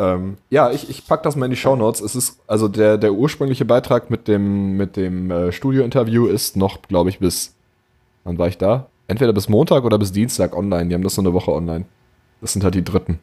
Ähm, 0.00 0.38
ja, 0.48 0.70
ich, 0.70 0.88
ich 0.88 1.06
packe 1.06 1.22
das 1.24 1.36
mal 1.36 1.44
in 1.44 1.50
die 1.50 1.58
Show 1.58 1.76
Notes. 1.76 2.00
Es 2.00 2.16
ist, 2.16 2.40
also 2.46 2.68
der, 2.68 2.96
der 2.96 3.12
ursprüngliche 3.12 3.66
Beitrag 3.66 4.08
mit 4.08 4.28
dem, 4.28 4.78
mit 4.78 4.96
dem 4.96 5.30
äh, 5.30 5.52
Studio-Interview 5.52 6.26
ist 6.26 6.56
noch, 6.56 6.80
glaube 6.80 7.10
ich, 7.10 7.18
bis, 7.18 7.54
wann 8.24 8.38
war 8.38 8.48
ich 8.48 8.56
da? 8.56 8.88
Entweder 9.08 9.34
bis 9.34 9.50
Montag 9.50 9.84
oder 9.84 9.98
bis 9.98 10.10
Dienstag 10.12 10.56
online. 10.56 10.88
Die 10.88 10.94
haben 10.94 11.02
das 11.02 11.16
so 11.16 11.20
eine 11.20 11.34
Woche 11.34 11.52
online. 11.52 11.84
Das 12.40 12.54
sind 12.54 12.64
halt 12.64 12.74
die 12.74 12.84
dritten. 12.84 13.20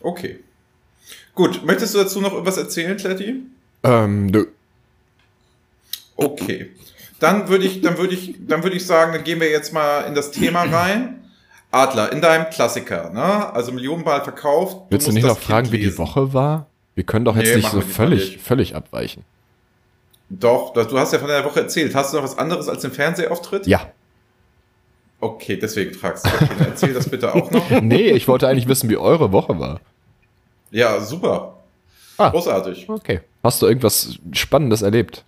Okay. 0.00 0.43
Gut, 1.34 1.64
möchtest 1.64 1.94
du 1.94 1.98
dazu 1.98 2.20
noch 2.20 2.38
etwas 2.38 2.56
erzählen, 2.56 2.96
Kletti? 2.96 3.42
Ähm, 3.82 4.26
nö. 4.26 4.46
Okay. 6.16 6.70
Dann 7.18 7.48
würde 7.48 7.64
ich, 7.64 7.80
dann 7.80 7.98
würde 7.98 8.14
ich, 8.14 8.34
dann 8.46 8.62
würde 8.62 8.76
ich 8.76 8.86
sagen, 8.86 9.12
dann 9.12 9.24
gehen 9.24 9.40
wir 9.40 9.50
jetzt 9.50 9.72
mal 9.72 10.02
in 10.02 10.14
das 10.14 10.30
Thema 10.30 10.62
rein. 10.72 11.20
Adler, 11.70 12.12
in 12.12 12.20
deinem 12.20 12.50
Klassiker, 12.50 13.10
ne? 13.10 13.52
Also 13.52 13.72
Millionenball 13.72 14.22
verkauft. 14.22 14.76
Du 14.76 14.86
Willst 14.90 15.08
du 15.08 15.12
nicht 15.12 15.26
noch 15.26 15.38
fragen, 15.38 15.72
wie 15.72 15.78
die 15.78 15.98
Woche 15.98 16.32
war? 16.32 16.68
Wir 16.94 17.02
können 17.02 17.24
doch 17.24 17.34
jetzt 17.34 17.48
nee, 17.48 17.56
nicht 17.56 17.70
so 17.70 17.80
völlig, 17.80 18.38
völlig 18.38 18.76
abweichen. 18.76 19.24
Doch, 20.30 20.72
du 20.72 20.98
hast 20.98 21.12
ja 21.12 21.18
von 21.18 21.28
der 21.28 21.44
Woche 21.44 21.60
erzählt. 21.60 21.94
Hast 21.96 22.12
du 22.12 22.18
noch 22.18 22.24
was 22.24 22.38
anderes 22.38 22.68
als 22.68 22.82
den 22.82 22.92
Fernsehauftritt? 22.92 23.66
Ja. 23.66 23.90
Okay, 25.20 25.56
deswegen 25.56 25.94
fragst 25.94 26.26
du. 26.26 26.30
Okay, 26.30 26.48
erzähl 26.60 26.92
das 26.92 27.08
bitte 27.08 27.34
auch 27.34 27.50
noch. 27.50 27.68
nee, 27.82 28.10
ich 28.10 28.28
wollte 28.28 28.46
eigentlich 28.46 28.68
wissen, 28.68 28.88
wie 28.88 28.96
eure 28.96 29.32
Woche 29.32 29.58
war. 29.58 29.80
Ja, 30.74 31.00
super. 31.00 31.54
Ah, 32.18 32.30
Großartig. 32.30 32.88
Okay. 32.88 33.20
Hast 33.44 33.62
du 33.62 33.66
irgendwas 33.66 34.18
Spannendes 34.32 34.82
erlebt? 34.82 35.24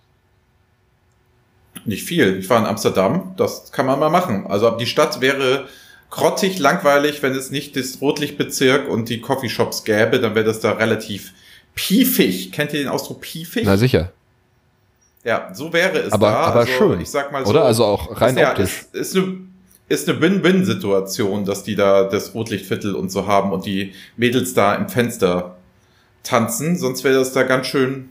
Nicht 1.85 2.03
viel. 2.03 2.37
Ich 2.39 2.49
war 2.49 2.59
in 2.59 2.65
Amsterdam. 2.65 3.33
Das 3.37 3.71
kann 3.71 3.85
man 3.85 3.97
mal 3.97 4.09
machen. 4.09 4.45
Also 4.47 4.69
die 4.71 4.85
Stadt 4.85 5.21
wäre 5.21 5.67
grottig 6.09 6.59
langweilig, 6.59 7.23
wenn 7.23 7.33
es 7.33 7.49
nicht 7.49 7.77
das 7.77 8.01
Rotlichtbezirk 8.01 8.89
und 8.89 9.07
die 9.07 9.21
Coffeeshops 9.21 9.85
gäbe. 9.85 10.19
Dann 10.19 10.35
wäre 10.35 10.43
das 10.45 10.59
da 10.59 10.73
relativ 10.73 11.31
piefig. 11.75 12.51
Kennt 12.51 12.73
ihr 12.73 12.79
den 12.79 12.89
Ausdruck 12.89 13.21
piefig? 13.21 13.63
Na 13.65 13.77
sicher. 13.77 14.11
Ja, 15.23 15.53
so 15.53 15.71
wäre 15.71 15.99
es 15.99 16.11
aber, 16.11 16.27
da. 16.27 16.35
Aber 16.35 16.59
also, 16.61 16.71
schön. 16.73 16.99
Ich 16.99 17.09
sag 17.09 17.31
mal 17.31 17.45
so. 17.45 17.51
Oder 17.51 17.63
also 17.63 17.85
auch 17.85 18.19
rein 18.19 18.35
ist, 18.35 18.43
optisch. 18.43 18.85
Ja, 18.93 18.99
ist, 18.99 19.13
ist 19.13 19.15
eine 19.15 19.46
ist 19.89 20.09
eine 20.09 20.21
Win-Win-Situation, 20.21 21.45
dass 21.45 21.63
die 21.63 21.75
da 21.75 22.03
das 22.03 22.33
Rotlichtviertel 22.33 22.95
und 22.95 23.09
so 23.09 23.27
haben 23.27 23.51
und 23.51 23.65
die 23.65 23.93
Mädels 24.17 24.53
da 24.53 24.75
im 24.75 24.89
Fenster 24.89 25.57
tanzen, 26.23 26.77
sonst 26.77 27.03
wäre 27.03 27.15
das 27.15 27.31
da 27.31 27.43
ganz 27.43 27.67
schön 27.67 28.09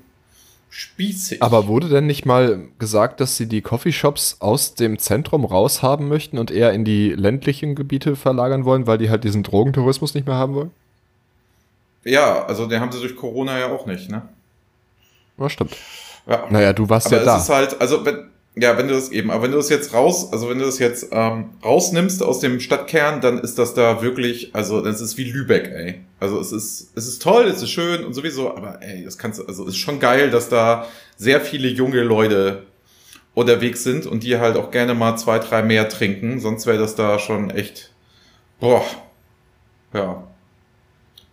spießig. 0.71 1.42
Aber 1.42 1.66
wurde 1.66 1.88
denn 1.88 2.06
nicht 2.06 2.25
mal 2.26 2.68
gesagt, 2.78 3.21
dass 3.21 3.37
sie 3.37 3.47
die 3.47 3.61
Coffeeshops 3.61 4.37
aus 4.40 4.75
dem 4.75 4.99
Zentrum 4.99 5.45
raushaben 5.45 6.09
möchten 6.09 6.38
und 6.38 6.50
eher 6.50 6.73
in 6.73 6.85
die 6.85 7.11
ländlichen 7.11 7.75
Gebiete 7.75 8.16
verlagern 8.16 8.64
wollen, 8.64 8.87
weil 8.87 8.99
die 8.99 9.11
halt 9.11 9.25
diesen 9.25 9.42
Drogentourismus 9.42 10.14
nicht 10.14 10.26
mehr 10.26 10.37
haben 10.37 10.54
wollen? 10.54 10.71
Ja, 12.04 12.45
also 12.47 12.66
den 12.66 12.80
haben 12.80 12.92
sie 12.92 13.00
durch 13.00 13.16
Corona 13.16 13.59
ja 13.59 13.73
auch 13.73 13.87
nicht, 13.87 14.11
ne? 14.11 14.23
Ja, 15.38 15.50
stimmt. 15.50 15.76
Ja. 16.26 16.47
Naja, 16.50 16.73
du 16.73 16.88
warst 16.88 17.09
aber 17.09 17.18
ja 17.18 17.25
da. 17.25 17.37
Es 17.37 17.42
ist 17.45 17.50
halt, 17.50 17.80
also 17.80 18.04
wenn, 18.04 18.30
ja, 18.58 18.78
wenn 18.78 18.88
du 18.88 18.94
das 18.94 19.10
eben, 19.10 19.30
aber 19.30 19.44
wenn 19.44 19.50
du 19.50 19.58
das 19.58 19.68
jetzt 19.68 19.92
raus, 19.92 20.32
also 20.32 20.48
wenn 20.48 20.58
du 20.58 20.64
das 20.64 20.78
jetzt 20.78 21.08
ähm, 21.12 21.50
rausnimmst 21.62 22.22
aus 22.22 22.40
dem 22.40 22.58
Stadtkern, 22.58 23.20
dann 23.20 23.38
ist 23.38 23.58
das 23.58 23.75
da 23.75 24.00
wirklich, 24.00 24.54
also 24.54 24.80
das 24.80 25.02
ist 25.02 25.18
wie 25.18 25.25
Lübeck, 25.25 25.70
ey. 25.70 26.00
Also 26.20 26.40
es 26.40 26.52
ist, 26.52 26.90
es 26.94 27.06
ist 27.06 27.20
toll, 27.20 27.44
es 27.44 27.60
ist 27.60 27.70
schön 27.70 28.02
und 28.02 28.14
sowieso, 28.14 28.56
aber 28.56 28.82
ey, 28.82 29.04
das 29.04 29.18
kannst 29.18 29.40
du, 29.40 29.44
also 29.44 29.64
es 29.64 29.70
ist 29.70 29.76
schon 29.76 30.00
geil, 30.00 30.30
dass 30.30 30.48
da 30.48 30.86
sehr 31.18 31.42
viele 31.42 31.68
junge 31.68 32.02
Leute 32.02 32.62
unterwegs 33.34 33.84
sind 33.84 34.06
und 34.06 34.22
die 34.22 34.38
halt 34.38 34.56
auch 34.56 34.70
gerne 34.70 34.94
mal 34.94 35.16
zwei, 35.18 35.38
drei 35.38 35.62
mehr 35.62 35.90
trinken, 35.90 36.40
sonst 36.40 36.64
wäre 36.64 36.78
das 36.78 36.94
da 36.94 37.18
schon 37.18 37.50
echt, 37.50 37.92
boah, 38.58 38.82
ja. 39.92 40.26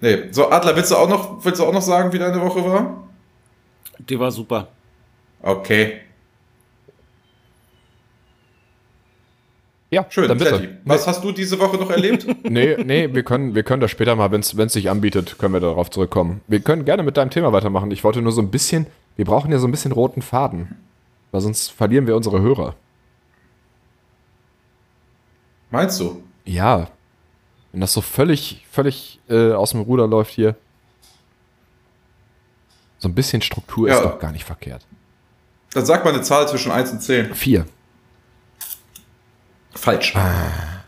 Nee, 0.01 0.23
so 0.31 0.49
Adler, 0.51 0.75
willst 0.75 0.91
du 0.91 0.97
auch 0.97 1.07
noch, 1.07 1.45
willst 1.45 1.61
du 1.61 1.63
auch 1.63 1.71
noch 1.71 1.81
sagen, 1.81 2.11
wie 2.11 2.19
deine 2.19 2.41
Woche 2.41 2.65
war? 2.65 3.07
Die 3.97 4.19
war 4.19 4.29
super. 4.29 4.67
Okay. 5.41 6.01
Ja, 9.93 10.07
schön. 10.09 10.27
Dann 10.27 10.39
bitte. 10.39 10.79
Was 10.85 11.05
hast 11.05 11.23
du 11.23 11.31
diese 11.31 11.59
Woche 11.59 11.77
noch 11.77 11.91
erlebt? 11.91 12.25
nee, 12.49 12.75
nee, 12.83 13.13
wir 13.13 13.21
können, 13.21 13.53
wir 13.53 13.61
können 13.61 13.79
das 13.79 13.91
später 13.91 14.15
mal, 14.15 14.31
wenn 14.31 14.41
es 14.41 14.73
sich 14.73 14.89
anbietet, 14.89 15.37
können 15.37 15.53
wir 15.53 15.59
darauf 15.59 15.91
zurückkommen. 15.91 16.41
Wir 16.47 16.61
können 16.61 16.83
gerne 16.83 17.03
mit 17.03 17.15
deinem 17.15 17.29
Thema 17.29 17.53
weitermachen. 17.53 17.91
Ich 17.91 18.03
wollte 18.03 18.23
nur 18.23 18.31
so 18.31 18.41
ein 18.41 18.49
bisschen, 18.49 18.87
wir 19.17 19.25
brauchen 19.25 19.51
ja 19.51 19.59
so 19.59 19.67
ein 19.67 19.71
bisschen 19.71 19.91
roten 19.91 20.23
Faden. 20.23 20.79
Weil 21.31 21.41
sonst 21.41 21.71
verlieren 21.71 22.07
wir 22.07 22.15
unsere 22.15 22.41
Hörer. 22.41 22.75
Meinst 25.69 25.99
du? 25.99 26.23
Ja. 26.45 26.87
Wenn 27.71 27.81
das 27.81 27.93
so 27.93 28.01
völlig, 28.01 28.65
völlig 28.71 29.19
äh, 29.29 29.51
aus 29.51 29.71
dem 29.71 29.81
Ruder 29.81 30.07
läuft 30.07 30.33
hier. 30.33 30.55
So 32.97 33.09
ein 33.09 33.13
bisschen 33.13 33.43
Struktur 33.43 33.89
ja. 33.89 33.95
ist 33.95 34.03
doch 34.03 34.17
gar 34.17 34.31
nicht 34.31 34.45
verkehrt. 34.45 34.85
Dann 35.73 35.85
sag 35.85 36.03
mal 36.03 36.13
eine 36.13 36.23
Zahl 36.23 36.47
zwischen 36.47 36.71
1 36.71 36.93
und 36.93 37.01
10. 37.01 37.35
4. 37.35 37.65
Falsch. 39.73 40.15
Ah. 40.15 40.83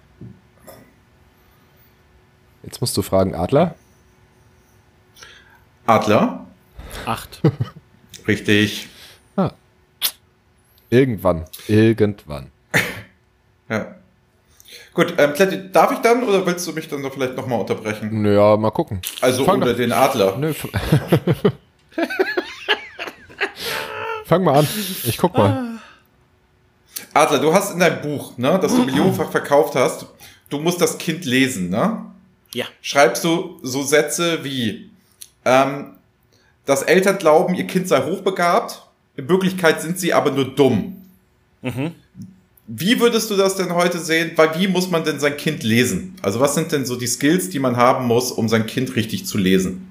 Jetzt 2.63 2.81
musst 2.81 2.97
du 2.97 3.01
fragen, 3.01 3.35
Adler? 3.35 3.75
Adler? 5.85 6.47
Acht. 7.05 7.41
Richtig. 8.27 8.87
Ah. 9.35 9.51
Irgendwann. 10.89 11.45
Irgendwann. 11.67 12.51
ja. 13.69 13.95
Gut, 14.93 15.13
ähm, 15.17 15.33
Kletti, 15.33 15.71
darf 15.71 15.91
ich 15.91 15.99
dann 15.99 16.23
oder 16.23 16.45
willst 16.45 16.65
du 16.67 16.71
mich 16.71 16.87
dann 16.87 17.01
noch 17.01 17.13
vielleicht 17.13 17.35
nochmal 17.35 17.59
unterbrechen? 17.59 18.21
Naja, 18.21 18.55
mal 18.55 18.71
gucken. 18.71 19.01
Also 19.21 19.43
Fang 19.43 19.61
oder 19.61 19.73
den 19.73 19.91
Adler. 19.91 20.37
Nö, 20.37 20.53
Fang 24.25 24.43
mal 24.43 24.59
an. 24.59 24.67
Ich 25.03 25.17
guck 25.17 25.37
mal. 25.37 25.75
Adler, 27.15 27.39
du 27.39 27.53
hast 27.53 27.74
in 27.74 27.79
deinem 27.79 28.01
Buch, 28.01 28.38
ne, 28.38 28.60
das 28.62 28.75
du 28.75 28.84
millionenfach 28.84 29.31
verkauft 29.31 29.75
hast, 29.75 30.05
du 30.50 30.60
musst 30.60 30.81
das 30.81 30.98
Kind 30.98 31.24
lesen, 31.24 31.69
ne? 31.69 32.05
Ja. 32.53 32.65
Schreibst 32.81 33.24
du 33.24 33.57
so 33.63 33.84
Sätze 33.84 34.43
wie, 34.43 34.89
ähm, 35.45 35.91
dass 36.65 36.84
Eltern 36.84 37.17
glauben, 37.17 37.55
ihr 37.55 37.67
Kind 37.67 37.88
sei 37.88 38.01
hochbegabt, 38.01 38.81
in 39.15 39.29
Wirklichkeit 39.29 39.81
sind 39.81 39.98
sie 39.98 40.13
aber 40.13 40.31
nur 40.31 40.43
dumm. 40.43 41.03
Mhm. 41.62 41.91
Wie 42.67 43.00
würdest 43.00 43.31
du 43.31 43.38
das 43.38 43.55
denn 43.55 43.74
heute 43.74 44.00
sehen? 44.00 44.31
Weil 44.36 44.60
wie 44.60 44.67
muss 44.67 44.89
man 44.89 45.05
denn 45.05 45.19
sein 45.19 45.38
Kind 45.38 45.63
lesen? 45.63 46.15
Also 46.22 46.41
was 46.41 46.53
sind 46.53 46.74
denn 46.74 46.86
so 46.86 46.98
die 46.98 47.07
Skills, 47.07 47.50
die 47.50 47.60
man 47.60 47.77
haben 47.77 48.07
muss, 48.07 48.31
um 48.31 48.50
sein 48.50 48.65
Kind 48.65 48.95
richtig 48.98 49.25
zu 49.25 49.38
lesen? 49.38 49.88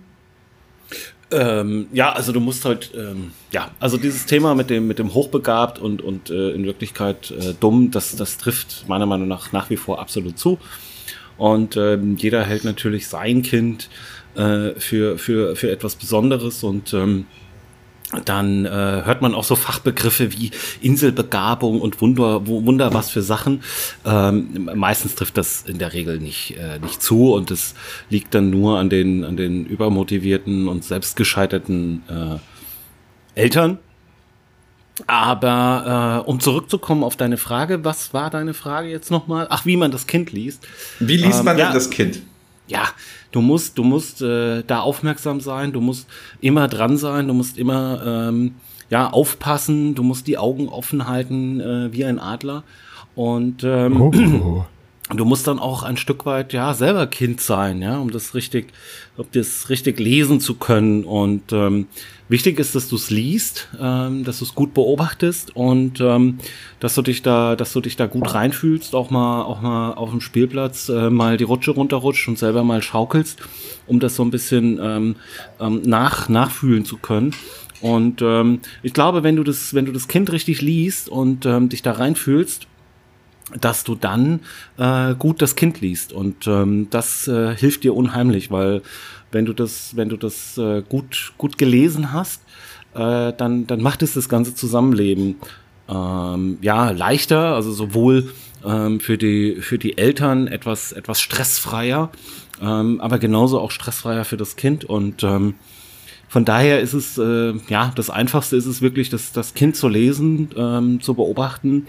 Ähm, 1.35 1.89
ja, 1.93 2.13
also 2.13 2.31
du 2.31 2.39
musst 2.39 2.65
halt, 2.65 2.93
ähm, 2.97 3.33
ja, 3.51 3.71
also 3.81 3.97
dieses 3.97 4.25
Thema 4.25 4.55
mit 4.55 4.71
dem, 4.71 4.87
mit 4.87 5.01
dem 5.01 5.15
hochbegabt 5.15 5.81
und, 5.81 6.01
und 6.01 6.31
äh, 6.31 6.51
in 6.51 6.65
Wirklichkeit 6.65 7.33
äh, 7.33 7.55
dumm, 7.59 7.91
das, 7.91 8.15
das 8.15 8.39
trifft 8.39 8.85
meiner 8.87 9.07
Meinung 9.07 9.27
nach 9.27 9.51
nach 9.51 9.69
wie 9.69 9.77
vor 9.77 10.01
absolut 10.01 10.39
zu. 10.39 10.59
Und 11.37 11.77
ähm, 11.77 12.17
jeder 12.17 12.45
hält 12.45 12.65
natürlich 12.65 13.09
sein 13.09 13.43
Kind 13.43 13.91
äh, 14.37 14.71
für, 14.79 15.19
für, 15.19 15.57
für 15.57 15.73
etwas 15.73 15.97
Besonderes 15.97 16.63
und 16.63 16.95
ähm, 16.95 17.27
dann 18.25 18.65
äh, 18.65 18.69
hört 18.69 19.23
man 19.23 19.35
auch 19.35 19.45
so 19.45 19.57
Fachbegriffe 19.57 20.33
wie 20.33 20.51
Inselbegabung 20.81 21.81
und 21.81 22.01
Wunder, 22.01 22.47
Wunder 22.47 22.93
was 22.95 23.11
für 23.11 23.23
Sachen. 23.23 23.63
Ähm, 24.05 24.71
meistens 24.75 25.15
trifft 25.15 25.37
das 25.37 25.63
in 25.63 25.79
der 25.79 25.93
Regel 25.93 26.19
nicht, 26.19 26.57
äh, 26.57 26.79
nicht 26.79 27.03
zu 27.03 27.33
und 27.35 27.51
es 27.51 27.75
liegt 28.11 28.35
dann 28.35 28.51
nur 28.51 28.79
an 28.79 28.91
den, 28.91 29.25
an 29.25 29.37
den 29.37 29.67
übermotivierten 29.67 30.69
und 30.69 30.85
selbstgescheiterten 30.85 32.03
äh, 32.09 33.41
Eltern. 33.41 33.79
Aber 35.07 36.23
äh, 36.25 36.29
um 36.29 36.39
zurückzukommen 36.39 37.03
auf 37.03 37.17
deine 37.17 37.37
Frage, 37.37 37.85
was 37.85 38.15
war 38.15 38.31
deine 38.31 38.55
Frage 38.55 38.89
jetzt 38.89 39.11
nochmal? 39.11 39.49
Ach, 39.51 39.67
wie 39.67 39.77
man 39.77 39.91
das 39.91 40.07
Kind 40.07 40.31
liest. 40.33 40.67
Wie 41.01 41.17
liest 41.17 41.41
ähm, 41.41 41.47
man 41.47 41.57
denn 41.57 41.73
das 41.73 41.91
Kind? 41.91 42.23
Ja, 42.67 42.89
Du 43.35 43.41
musst, 43.41 43.79
du 43.79 43.83
musst 43.83 44.23
äh, 44.23 44.63
da 44.65 44.79
aufmerksam 44.79 45.41
sein, 45.41 45.73
du 45.73 45.81
musst 45.81 46.09
immer 46.41 46.69
dran 46.69 46.97
sein, 46.97 47.27
du 47.27 47.35
musst 47.35 47.59
immer 47.59 48.29
ähm, 48.29 48.55
ja 48.91 49.11
aufpassen, 49.11 49.97
du 49.97 50.05
musst 50.05 50.29
die 50.29 50.39
Augen 50.39 50.69
offen 50.69 51.09
halten 51.09 51.61
äh, 51.61 51.93
wie 51.93 52.05
ein 52.05 52.21
Adler 52.21 52.63
und 53.17 53.65
ähm, 53.65 54.01
oh. 54.01 54.65
Du 55.11 55.25
musst 55.25 55.47
dann 55.47 55.59
auch 55.59 55.83
ein 55.83 55.97
Stück 55.97 56.25
weit 56.27 56.53
ja 56.53 56.75
selber 56.75 57.07
Kind 57.07 57.41
sein, 57.41 57.83
ja, 57.83 57.99
um 57.99 58.11
das 58.11 58.35
richtig, 58.35 58.73
um 59.17 59.27
das 59.33 59.69
richtig 59.69 59.99
lesen 59.99 60.41
zu 60.41 60.55
können 60.55 61.05
und 61.05 61.53
ähm, 61.53 61.87
Wichtig 62.27 62.59
ist, 62.59 62.75
dass 62.75 62.89
du 62.89 62.97
es 62.97 63.11
liest, 63.11 63.69
ähm, 63.79 64.25
dass 64.25 64.39
du 64.39 64.47
es 64.47 64.55
gut 64.55 64.73
beobachtest 64.73 65.55
und 65.55 66.01
ähm, 66.01 66.39
dass 66.81 66.95
du 66.95 67.03
dich 67.03 67.21
da, 67.21 67.55
dass 67.55 67.75
du 67.75 67.83
dich 67.83 67.97
da 67.97 68.07
gut 68.07 68.33
reinfühlst, 68.33 68.95
auch 68.95 69.11
mal, 69.11 69.43
auch 69.43 69.61
mal 69.61 69.93
auf 69.93 70.11
dem 70.11 70.23
Spielplatz 70.23 70.89
äh, 70.89 71.11
mal 71.11 71.37
die 71.37 71.45
Rutsche 71.45 71.73
runterrutscht 71.73 72.27
und 72.27 72.39
selber 72.39 72.65
mal 72.65 72.81
schaukelst, 72.81 73.41
um 73.87 74.01
das 74.01 74.17
so 74.17 74.23
ein 74.23 74.31
bisschen 74.31 74.81
ähm, 74.83 75.17
ähm, 75.61 75.83
nach, 75.85 76.31
nachfühlen 76.31 76.87
zu 76.87 76.97
können. 76.97 77.35
Und 77.83 78.23
ähm, 78.23 78.61
ich 78.83 78.95
glaube, 78.95 79.23
wenn 79.23 79.37
du 79.37 79.45
das, 79.45 79.75
wenn 79.75 79.85
du 79.85 79.93
das 79.93 80.09
Kind 80.09 80.33
richtig 80.33 80.63
liest 80.63 81.11
und 81.11 81.45
ähm, 81.45 81.69
dich 81.69 81.83
da 81.83 81.93
reinfühlst, 81.93 82.67
dass 83.61 83.85
du 83.85 83.95
dann 83.95 84.41
äh, 84.79 85.15
gut 85.15 85.43
das 85.43 85.57
Kind 85.57 85.81
liest. 85.81 86.13
Und 86.13 86.47
ähm, 86.47 86.89
das 86.91 87.29
äh, 87.29 87.55
hilft 87.57 87.85
dir 87.85 87.95
unheimlich, 87.95 88.51
weil 88.51 88.83
wenn 89.33 89.45
du 89.45 89.53
das, 89.53 89.97
wenn 89.97 90.09
du 90.09 90.17
das 90.17 90.57
äh, 90.59 90.83
gut, 90.89 91.33
gut 91.37 91.59
gelesen 91.59 92.13
hast, 92.13 92.43
äh, 92.95 93.33
dann, 93.33 93.67
dann 93.67 93.83
macht 93.83 94.03
es 94.03 94.15
das 94.15 94.29
ganze 94.29 94.55
Zusammenleben 94.55 95.37
ähm, 95.89 96.59
ja 96.63 96.91
leichter, 96.91 97.55
also 97.55 97.73
sowohl 97.73 98.33
ähm, 98.65 99.01
für 99.01 99.19
die 99.19 99.57
für 99.61 99.79
die 99.79 99.99
Eltern 99.99 100.47
etwas 100.47 100.93
etwas 100.93 101.21
stressfreier, 101.21 102.11
ähm, 102.63 103.01
aber 103.01 103.19
genauso 103.19 103.61
auch 103.61 103.71
stressfreier 103.71 104.25
für 104.25 104.37
das 104.37 104.57
Kind. 104.57 104.85
Und 104.85 105.23
ähm, 105.23 105.55
von 106.35 106.45
daher 106.45 106.81
ist 106.81 106.95
es, 106.95 107.17
äh, 107.17 107.55
ja, 107.69 107.93
das 107.95 108.11
Einfachste 108.11 108.57
ist 108.57 108.67
es 108.67 108.83
wirklich, 108.83 109.09
das, 109.09 109.31
das 109.31 109.55
Kind 109.55 109.77
zu 109.77 109.87
lesen, 109.87 110.51
ähm, 110.57 111.01
zu 111.01 111.15
beobachten 111.15 111.87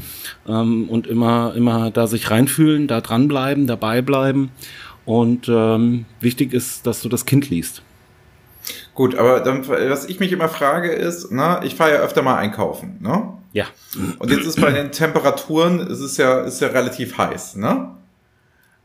ähm, 0.47 0.87
und 0.87 1.07
immer, 1.07 1.55
immer 1.55 1.89
da 1.89 2.05
sich 2.05 2.29
reinfühlen, 2.29 2.87
da 2.87 3.01
dranbleiben, 3.01 3.65
dabei 3.65 4.03
bleiben. 4.03 4.51
Und 5.03 5.49
ähm, 5.49 6.05
wichtig 6.19 6.53
ist, 6.53 6.85
dass 6.85 7.01
du 7.01 7.09
das 7.09 7.25
Kind 7.25 7.49
liest. 7.49 7.81
Gut, 8.93 9.15
aber 9.15 9.39
dann, 9.39 9.67
was 9.67 10.05
ich 10.05 10.19
mich 10.19 10.31
immer 10.31 10.47
frage 10.47 10.91
ist, 10.91 11.29
na, 11.31 11.63
ich 11.63 11.73
fahre 11.73 11.93
ja 11.93 11.97
öfter 12.01 12.21
mal 12.21 12.35
einkaufen, 12.35 12.99
ne? 12.99 13.33
Ja. 13.51 13.65
Und 14.19 14.29
jetzt 14.29 14.45
ist 14.45 14.61
bei 14.61 14.69
den 14.69 14.91
Temperaturen, 14.91 15.79
es 15.79 16.01
ist 16.01 16.17
ja, 16.17 16.41
ist 16.41 16.61
ja 16.61 16.67
relativ 16.67 17.17
heiß, 17.17 17.55
ne? 17.55 17.95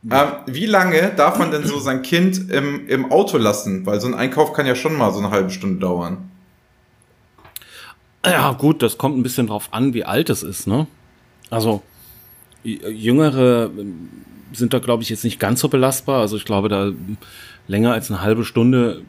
Ähm, 0.09 0.29
wie 0.47 0.67
lange 0.67 1.13
darf 1.15 1.39
man 1.39 1.51
denn 1.51 1.67
so 1.67 1.79
sein 1.79 2.03
Kind 2.03 2.51
im, 2.51 2.89
im 2.89 3.13
Auto 3.13 3.37
lassen? 3.37 3.85
Weil 3.85 4.01
so 4.01 4.07
ein 4.07 4.15
Einkauf 4.15 4.53
kann 4.53 4.67
ja 4.67 4.75
schon 4.75 4.97
mal 4.97 5.13
so 5.13 5.19
eine 5.19 5.31
halbe 5.31 5.51
Stunde 5.51 5.79
dauern. 5.79 6.31
Ja, 8.25 8.53
gut, 8.53 8.83
das 8.83 8.99
kommt 8.99 9.19
ein 9.19 9.23
bisschen 9.23 9.47
drauf 9.47 9.69
an, 9.73 9.95
wie 9.95 10.05
alt 10.05 10.31
es 10.31 10.43
ist, 10.43 10.67
ne? 10.67 10.87
Also, 11.51 11.83
jüngere 12.63 13.71
ähm, 13.77 14.09
sind 14.53 14.73
da, 14.75 14.79
glaube 14.79 15.03
ich, 15.03 15.09
jetzt 15.09 15.25
nicht 15.25 15.41
ganz 15.41 15.61
so 15.61 15.69
belastbar. 15.69 16.21
Also, 16.21 16.37
ich 16.37 16.45
glaube, 16.45 16.69
da 16.69 16.93
länger 17.67 17.93
als 17.93 18.11
eine 18.11 18.23
halbe 18.23 18.45
Stunde 18.45 19.03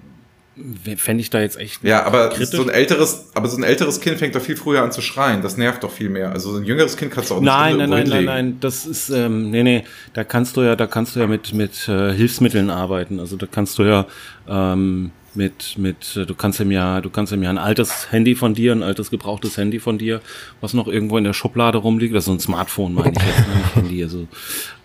fände 0.97 1.21
ich 1.21 1.29
da 1.29 1.41
jetzt 1.41 1.59
echt. 1.59 1.83
Ja, 1.83 2.03
aber 2.03 2.29
kritisch. 2.29 2.49
so 2.49 2.63
ein 2.63 2.69
älteres, 2.69 3.29
aber 3.33 3.47
so 3.47 3.57
ein 3.57 3.63
älteres 3.63 3.99
Kind 3.99 4.17
fängt 4.17 4.35
doch 4.35 4.41
viel 4.41 4.55
früher 4.55 4.81
an 4.81 4.91
zu 4.91 5.01
schreien. 5.01 5.41
Das 5.41 5.57
nervt 5.57 5.83
doch 5.83 5.91
viel 5.91 6.09
mehr. 6.09 6.31
Also 6.31 6.51
so 6.51 6.57
ein 6.57 6.65
jüngeres 6.65 6.97
Kind 6.97 7.11
kannst 7.11 7.29
du 7.29 7.35
auch 7.35 7.39
nicht 7.39 7.47
Nein, 7.47 7.77
nein, 7.77 7.89
nein, 7.89 8.07
nein, 8.07 8.25
nein. 8.25 8.57
Das 8.59 8.85
ist, 8.85 9.09
ähm, 9.09 9.49
nee, 9.49 9.63
nee. 9.63 9.83
Da 10.13 10.23
kannst 10.23 10.57
du 10.57 10.61
ja, 10.61 10.75
da 10.75 10.87
kannst 10.87 11.15
du 11.15 11.19
ja 11.19 11.27
mit 11.27 11.53
mit 11.53 11.87
äh, 11.87 12.13
Hilfsmitteln 12.13 12.69
arbeiten. 12.69 13.19
Also 13.19 13.37
da 13.37 13.47
kannst 13.47 13.77
du 13.77 13.83
ja 13.83 14.05
ähm, 14.47 15.11
mit, 15.35 15.77
mit, 15.77 16.15
äh, 16.15 16.25
du 16.25 16.35
kannst 16.35 16.59
ihm 16.59 16.71
ja, 16.71 17.01
du 17.01 17.09
kannst 17.09 17.31
ihm 17.31 17.43
ja 17.43 17.49
ein 17.49 17.57
altes 17.57 18.11
Handy 18.11 18.35
von 18.35 18.53
dir, 18.53 18.71
ein 18.73 18.83
altes 18.83 19.09
gebrauchtes 19.09 19.57
Handy 19.57 19.79
von 19.79 19.97
dir, 19.97 20.21
was 20.59 20.73
noch 20.73 20.87
irgendwo 20.87 21.17
in 21.17 21.23
der 21.23 21.33
Schublade 21.33 21.77
rumliegt, 21.77 22.13
das 22.13 22.23
ist 22.23 22.25
so 22.25 22.33
ein 22.33 22.39
Smartphone, 22.39 22.93
meine 22.93 23.11
ich 23.11 23.23
jetzt, 23.23 23.47
nicht 23.47 23.75
Handy, 23.75 24.03
also, 24.03 24.27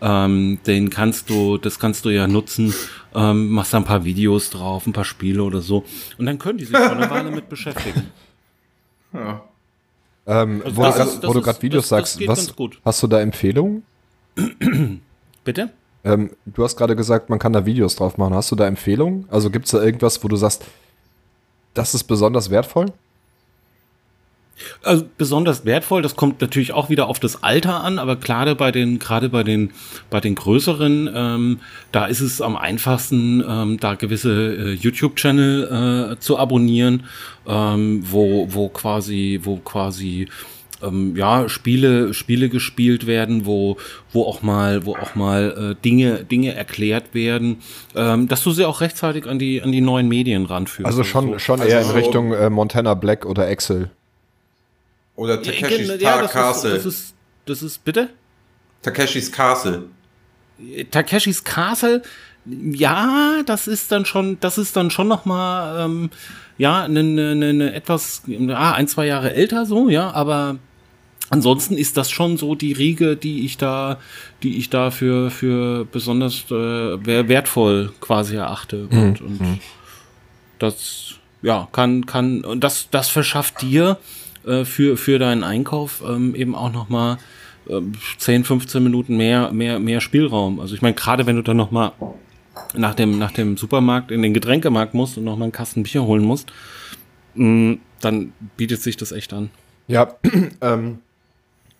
ähm, 0.00 0.58
den 0.66 0.90
kannst 0.90 1.30
du, 1.30 1.58
das 1.58 1.78
kannst 1.78 2.04
du 2.04 2.10
ja 2.10 2.26
nutzen, 2.26 2.74
ähm, 3.14 3.50
machst 3.50 3.72
da 3.72 3.78
ein 3.78 3.84
paar 3.84 4.04
Videos 4.04 4.50
drauf, 4.50 4.86
ein 4.86 4.92
paar 4.92 5.04
Spiele 5.04 5.42
oder 5.42 5.60
so, 5.60 5.84
und 6.18 6.26
dann 6.26 6.38
können 6.38 6.58
die 6.58 6.64
sich 6.64 6.76
schon 6.76 6.98
eine 6.98 7.10
Weile 7.10 7.30
mit 7.30 7.48
beschäftigen. 7.48 8.04
Ja. 9.12 9.42
Ähm, 10.26 10.62
also 10.64 10.76
wo, 11.28 11.32
du 11.32 11.40
gerade 11.40 11.62
Videos 11.62 11.88
das, 11.88 12.16
sagst, 12.16 12.20
das 12.20 12.54
was, 12.58 12.72
hast 12.84 13.02
du 13.02 13.06
da 13.06 13.20
Empfehlungen? 13.20 13.82
Bitte? 15.44 15.70
Ähm, 16.06 16.30
du 16.46 16.62
hast 16.62 16.76
gerade 16.76 16.94
gesagt, 16.94 17.28
man 17.30 17.40
kann 17.40 17.52
da 17.52 17.66
Videos 17.66 17.96
drauf 17.96 18.16
machen. 18.16 18.32
Hast 18.32 18.52
du 18.52 18.56
da 18.56 18.66
Empfehlungen? 18.66 19.26
Also 19.28 19.50
gibt 19.50 19.64
es 19.64 19.72
da 19.72 19.82
irgendwas, 19.82 20.22
wo 20.22 20.28
du 20.28 20.36
sagst, 20.36 20.64
das 21.74 21.94
ist 21.94 22.04
besonders 22.04 22.48
wertvoll? 22.48 22.86
Also 24.82 25.04
besonders 25.18 25.66
wertvoll, 25.66 26.00
das 26.00 26.16
kommt 26.16 26.40
natürlich 26.40 26.72
auch 26.72 26.88
wieder 26.88 27.08
auf 27.08 27.20
das 27.20 27.42
Alter 27.42 27.82
an, 27.82 27.98
aber 27.98 28.16
gerade 28.16 28.54
bei 28.54 28.72
den, 28.72 28.98
gerade 28.98 29.28
bei 29.28 29.42
den, 29.42 29.72
bei 30.08 30.20
den 30.20 30.34
größeren, 30.34 31.10
ähm, 31.12 31.60
da 31.92 32.06
ist 32.06 32.20
es 32.20 32.40
am 32.40 32.56
einfachsten, 32.56 33.44
ähm, 33.46 33.78
da 33.78 33.96
gewisse 33.96 34.30
äh, 34.32 34.72
YouTube-Channel 34.72 36.14
äh, 36.14 36.20
zu 36.20 36.38
abonnieren, 36.38 37.04
ähm, 37.46 38.02
wo, 38.10 38.46
wo 38.50 38.70
quasi, 38.70 39.40
wo 39.42 39.56
quasi 39.56 40.28
ähm, 40.82 41.16
ja, 41.16 41.48
Spiele, 41.48 42.14
Spiele 42.14 42.48
gespielt 42.48 43.06
werden, 43.06 43.46
wo, 43.46 43.76
wo 44.12 44.24
auch 44.24 44.42
mal, 44.42 44.84
wo 44.84 44.94
auch 44.96 45.14
mal 45.14 45.74
äh, 45.76 45.82
Dinge, 45.82 46.24
Dinge 46.24 46.54
erklärt 46.54 47.14
werden, 47.14 47.62
ähm, 47.94 48.28
dass 48.28 48.42
du 48.42 48.50
sie 48.50 48.64
auch 48.64 48.80
rechtzeitig 48.80 49.26
an 49.26 49.38
die, 49.38 49.62
an 49.62 49.72
die 49.72 49.80
neuen 49.80 50.08
Medien 50.08 50.46
ranführst. 50.46 50.86
Also 50.86 51.04
schon, 51.04 51.32
so. 51.32 51.38
schon 51.38 51.60
eher 51.60 51.78
also 51.78 51.90
in 51.90 51.96
Richtung 51.96 52.32
äh, 52.32 52.50
Montana 52.50 52.94
Black 52.94 53.24
oder 53.26 53.48
Excel. 53.48 53.90
Oder 55.16 55.42
Takeshis 55.42 56.00
ja, 56.00 56.20
das 56.20 56.32
Castle. 56.32 56.70
Ist, 56.76 56.84
das 56.84 56.94
ist, 56.94 57.14
das 57.46 57.62
ist, 57.62 57.84
bitte? 57.84 58.10
Takeshis 58.82 59.32
Castle. 59.32 59.84
Takeshis 60.90 61.42
Castle, 61.42 62.02
ja, 62.44 63.42
das 63.44 63.66
ist 63.66 63.90
dann 63.90 64.04
schon, 64.04 64.38
das 64.40 64.58
ist 64.58 64.76
dann 64.76 64.90
schon 64.90 65.08
noch 65.08 65.24
mal, 65.24 65.84
ähm, 65.84 66.10
ja, 66.58 66.84
eine, 66.84 67.00
eine, 67.00 67.46
eine 67.46 67.74
etwas, 67.74 68.22
ah, 68.50 68.72
ein, 68.72 68.88
zwei 68.88 69.06
Jahre 69.06 69.34
älter 69.34 69.66
so, 69.66 69.88
ja, 69.88 70.10
aber 70.12 70.56
ansonsten 71.30 71.76
ist 71.76 71.96
das 71.96 72.10
schon 72.10 72.36
so 72.36 72.54
die 72.54 72.72
Riege, 72.72 73.16
die 73.16 73.44
ich 73.44 73.58
da, 73.58 73.98
die 74.42 74.56
ich 74.58 74.70
da 74.70 74.90
für, 74.90 75.30
für 75.30 75.84
besonders 75.84 76.44
äh, 76.50 77.28
wertvoll 77.28 77.92
quasi 78.00 78.36
erachte. 78.36 78.88
Mhm. 78.90 79.02
Und, 79.02 79.20
und 79.20 79.40
mhm. 79.40 79.58
das, 80.58 81.14
ja, 81.42 81.68
kann, 81.72 82.06
kann, 82.06 82.44
und 82.44 82.62
das, 82.62 82.88
das 82.90 83.08
verschafft 83.08 83.62
dir 83.62 83.98
äh, 84.46 84.64
für, 84.64 84.96
für 84.96 85.18
deinen 85.18 85.44
Einkauf 85.44 86.02
ähm, 86.06 86.34
eben 86.34 86.54
auch 86.54 86.72
nochmal 86.72 87.18
äh, 87.68 87.80
10, 88.18 88.44
15 88.44 88.82
Minuten 88.82 89.16
mehr, 89.16 89.52
mehr, 89.52 89.78
mehr 89.78 90.00
Spielraum. 90.00 90.60
Also 90.60 90.74
ich 90.74 90.82
meine, 90.82 90.94
gerade 90.94 91.26
wenn 91.26 91.36
du 91.36 91.42
dann 91.42 91.56
nochmal 91.56 91.92
nach 92.74 92.94
dem, 92.94 93.18
nach 93.18 93.32
dem 93.32 93.56
Supermarkt 93.56 94.10
in 94.10 94.22
den 94.22 94.34
Getränkemarkt 94.34 94.94
musst 94.94 95.18
und 95.18 95.24
noch 95.24 95.36
mal 95.36 95.44
einen 95.44 95.52
Kasten 95.52 95.82
Bier 95.82 96.04
holen 96.04 96.24
musst, 96.24 96.52
mm, 97.34 97.74
dann 98.00 98.32
bietet 98.56 98.82
sich 98.82 98.96
das 98.96 99.12
echt 99.12 99.32
an. 99.32 99.50
Ja, 99.88 100.14
ähm, 100.60 100.98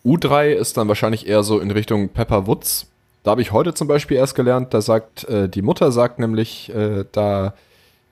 U3 0.05 0.53
ist 0.53 0.77
dann 0.77 0.89
wahrscheinlich 0.89 1.27
eher 1.27 1.43
so 1.43 1.59
in 1.59 1.71
Richtung 1.71 2.09
Pepper 2.09 2.47
Woods. 2.47 2.87
Da 3.23 3.33
habe 3.33 3.43
ich 3.43 3.51
heute 3.51 3.75
zum 3.75 3.89
Beispiel 3.89 4.17
erst 4.17 4.37
gelernt, 4.37 4.73
da 4.73 4.81
sagt, 4.81 5.25
äh, 5.25 5.49
die 5.49 5.63
Mutter 5.63 5.91
sagt 5.91 6.19
nämlich, 6.19 6.73
äh, 6.73 7.05
da 7.11 7.55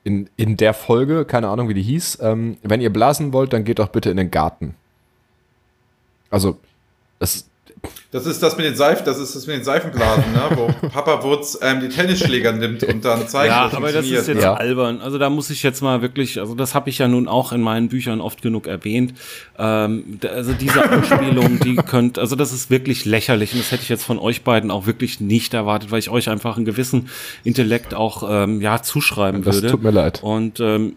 in, 0.03 0.29
in 0.37 0.57
der 0.57 0.75
Folge, 0.75 1.25
keine 1.25 1.49
Ahnung 1.49 1.69
wie 1.69 1.75
die 1.75 1.83
hieß, 1.83 2.19
ähm, 2.21 2.59
wenn 2.63 2.81
ihr 2.81 2.93
blasen 2.93 3.33
wollt, 3.33 3.53
dann 3.53 3.65
geht 3.65 3.79
doch 3.79 3.89
bitte 3.89 4.11
in 4.11 4.17
den 4.17 4.31
Garten. 4.31 4.75
Also, 6.31 6.59
es, 7.21 7.49
das 8.13 8.27
ist 8.27 8.43
das 8.43 8.57
mit 8.57 8.65
den 8.65 8.77
Seifen, 8.77 9.05
das 9.05 9.19
ist 9.19 9.35
das 9.35 9.47
mit 9.47 9.57
den 9.57 9.65
Seifenblasen, 9.65 10.33
ne? 10.33 10.43
wo 10.55 10.89
Papa 10.89 11.23
Wurz 11.23 11.59
ähm, 11.61 11.81
die 11.81 11.89
Tennisschläger 11.89 12.53
nimmt 12.53 12.85
und 12.85 13.05
dann 13.05 13.27
zeigt, 13.27 13.49
ja, 13.51 13.71
aber 13.73 13.91
das 13.91 14.07
ist 14.07 14.29
jetzt 14.29 14.43
ja. 14.43 14.55
albern. 14.55 15.01
Also 15.01 15.19
da 15.19 15.31
muss 15.31 15.51
ich 15.51 15.63
jetzt 15.63 15.83
mal 15.83 16.01
wirklich, 16.01 16.39
also 16.39 16.55
das 16.55 16.75
habe 16.75 16.91
ich 16.91 16.99
ja 16.99 17.09
nun 17.09 17.27
auch 17.27 17.53
in 17.53 17.61
meinen 17.61 17.89
Büchern 17.89 18.21
oft 18.21 18.41
genug 18.41 18.67
erwähnt. 18.67 19.15
Ähm, 19.59 20.21
also 20.33 20.53
diese 20.53 20.89
Anspielung, 20.89 21.59
die 21.59 21.75
könnt, 21.89 22.19
also 22.19 22.37
das 22.37 22.53
ist 22.53 22.71
wirklich 22.71 23.05
lächerlich 23.05 23.53
und 23.53 23.59
das 23.59 23.73
hätte 23.73 23.83
ich 23.83 23.89
jetzt 23.89 24.05
von 24.05 24.19
euch 24.19 24.43
beiden 24.43 24.71
auch 24.71 24.87
wirklich 24.87 25.21
nicht 25.21 25.53
erwartet, 25.53 25.91
weil 25.91 25.99
ich 25.99 26.11
euch 26.11 26.29
einfach 26.29 26.57
einen 26.57 26.67
gewissen 26.67 27.09
Intellekt 27.43 27.95
auch 27.95 28.25
ähm, 28.29 28.61
ja 28.61 28.81
zuschreiben 28.81 29.43
das 29.43 29.57
würde. 29.57 29.67
Das 29.67 29.73
tut 29.73 29.83
mir 29.83 29.91
leid. 29.91 30.21
Und 30.23 30.61
ähm, 30.61 30.97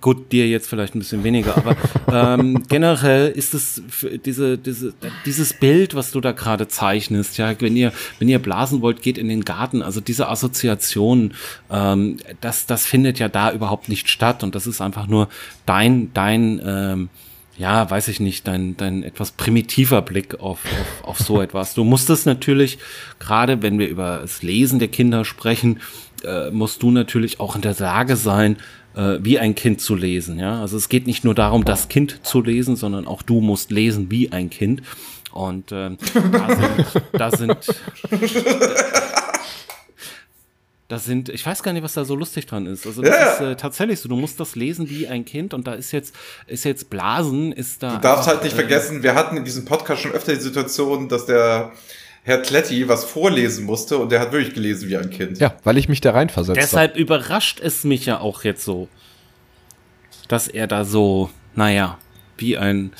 gut, 0.00 0.32
dir 0.32 0.48
jetzt 0.48 0.68
vielleicht 0.68 0.94
ein 0.94 0.98
bisschen 0.98 1.22
weniger, 1.22 1.56
aber 1.56 1.76
ähm, 2.10 2.64
generell 2.68 3.30
ist 3.30 3.54
es 3.54 3.82
diese, 4.24 4.58
diese, 4.58 4.92
dieses 5.24 5.52
Bild, 5.52 5.94
was 5.94 6.10
du 6.10 6.20
da 6.20 6.32
gerade 6.32 6.66
zeichnest, 6.66 7.38
ja, 7.38 7.54
wenn 7.60 7.76
ihr, 7.76 7.92
wenn 8.18 8.28
ihr 8.28 8.40
blasen 8.40 8.82
wollt, 8.82 9.02
geht 9.02 9.16
in 9.16 9.28
den 9.28 9.44
Garten. 9.44 9.82
Also 9.82 10.00
diese 10.00 10.28
Assoziation, 10.28 11.34
ähm, 11.70 12.16
das, 12.40 12.66
das 12.66 12.86
findet 12.86 13.20
ja 13.20 13.28
da 13.28 13.52
überhaupt 13.52 13.88
nicht 13.88 14.08
statt 14.08 14.42
und 14.42 14.56
das 14.56 14.66
ist 14.66 14.80
einfach 14.80 15.06
nur 15.06 15.28
dein, 15.64 16.12
dein, 16.12 16.60
ähm, 16.64 17.08
ja, 17.56 17.88
weiß 17.88 18.08
ich 18.08 18.18
nicht, 18.18 18.48
dein, 18.48 18.76
dein 18.76 19.04
etwas 19.04 19.30
primitiver 19.30 20.02
Blick 20.02 20.40
auf, 20.40 20.58
auf, 20.64 21.08
auf 21.08 21.18
so 21.20 21.40
etwas. 21.40 21.74
Du 21.74 21.84
musst 21.84 22.10
es 22.10 22.26
natürlich, 22.26 22.78
gerade 23.20 23.62
wenn 23.62 23.78
wir 23.78 23.88
über 23.88 24.18
das 24.22 24.42
Lesen 24.42 24.80
der 24.80 24.88
Kinder 24.88 25.24
sprechen, 25.24 25.80
äh, 26.24 26.50
musst 26.50 26.82
du 26.82 26.90
natürlich 26.90 27.38
auch 27.38 27.54
in 27.54 27.62
der 27.62 27.76
Lage 27.78 28.16
sein, 28.16 28.56
äh, 28.94 29.18
wie 29.20 29.38
ein 29.38 29.54
Kind 29.54 29.80
zu 29.80 29.94
lesen. 29.94 30.38
Ja, 30.38 30.60
also 30.60 30.76
es 30.76 30.88
geht 30.88 31.06
nicht 31.06 31.24
nur 31.24 31.34
darum, 31.34 31.64
das 31.64 31.88
Kind 31.88 32.20
zu 32.22 32.42
lesen, 32.42 32.76
sondern 32.76 33.06
auch 33.06 33.22
du 33.22 33.40
musst 33.40 33.70
lesen 33.70 34.10
wie 34.10 34.32
ein 34.32 34.50
Kind. 34.50 34.82
Und 35.32 35.72
äh, 35.72 35.90
da 36.32 36.50
sind, 36.56 36.96
da 37.12 37.30
sind 37.30 37.58
das 40.88 41.06
sind, 41.06 41.28
ich 41.30 41.44
weiß 41.44 41.62
gar 41.62 41.72
nicht, 41.72 41.82
was 41.82 41.94
da 41.94 42.04
so 42.04 42.14
lustig 42.14 42.46
dran 42.46 42.66
ist. 42.66 42.86
Also 42.86 43.02
das 43.02 43.10
ja. 43.10 43.32
ist 43.32 43.40
äh, 43.40 43.56
tatsächlich 43.56 43.98
so. 44.00 44.08
Du 44.08 44.16
musst 44.16 44.38
das 44.38 44.54
lesen 44.54 44.90
wie 44.90 45.08
ein 45.08 45.24
Kind 45.24 45.54
und 45.54 45.66
da 45.66 45.74
ist 45.74 45.92
jetzt, 45.92 46.14
ist 46.46 46.64
jetzt 46.64 46.90
Blasen, 46.90 47.52
ist 47.52 47.82
da. 47.82 47.96
Du 47.96 48.00
darfst 48.00 48.28
halt 48.28 48.44
nicht 48.44 48.52
äh, 48.52 48.56
vergessen, 48.56 49.02
wir 49.02 49.14
hatten 49.14 49.36
in 49.36 49.44
diesem 49.44 49.64
Podcast 49.64 50.02
schon 50.02 50.12
öfter 50.12 50.34
die 50.34 50.40
Situation, 50.40 51.08
dass 51.08 51.24
der 51.26 51.72
Herr 52.24 52.38
Kletti 52.38 52.88
was 52.88 53.04
vorlesen 53.04 53.66
musste 53.66 53.98
und 53.98 54.10
der 54.10 54.18
hat 54.18 54.32
wirklich 54.32 54.54
gelesen 54.54 54.88
wie 54.88 54.96
ein 54.96 55.10
Kind. 55.10 55.38
Ja, 55.38 55.54
weil 55.62 55.76
ich 55.76 55.90
mich 55.90 56.00
da 56.00 56.12
reinversetzt 56.12 56.56
habe. 56.56 56.66
Deshalb 56.66 56.92
hab. 56.92 56.98
überrascht 56.98 57.60
es 57.60 57.84
mich 57.84 58.06
ja 58.06 58.18
auch 58.18 58.44
jetzt 58.44 58.64
so, 58.64 58.88
dass 60.28 60.48
er 60.48 60.66
da 60.66 60.86
so, 60.86 61.28
naja, 61.54 61.98
wie 62.38 62.56
ein, 62.56 62.92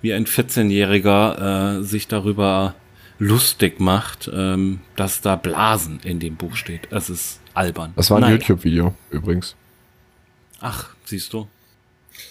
wie 0.00 0.14
ein 0.14 0.24
14-Jähriger 0.24 1.80
äh, 1.80 1.82
sich 1.82 2.08
darüber 2.08 2.74
lustig 3.18 3.78
macht, 3.78 4.30
ähm, 4.32 4.80
dass 4.96 5.20
da 5.20 5.36
Blasen 5.36 6.00
in 6.02 6.18
dem 6.18 6.36
Buch 6.36 6.56
steht. 6.56 6.90
Es 6.90 7.10
ist 7.10 7.40
albern. 7.52 7.92
Das 7.94 8.10
war 8.10 8.22
ein 8.22 8.32
YouTube-Video 8.32 8.94
übrigens. 9.10 9.54
Ach, 10.60 10.88
siehst 11.04 11.30
du. 11.34 11.46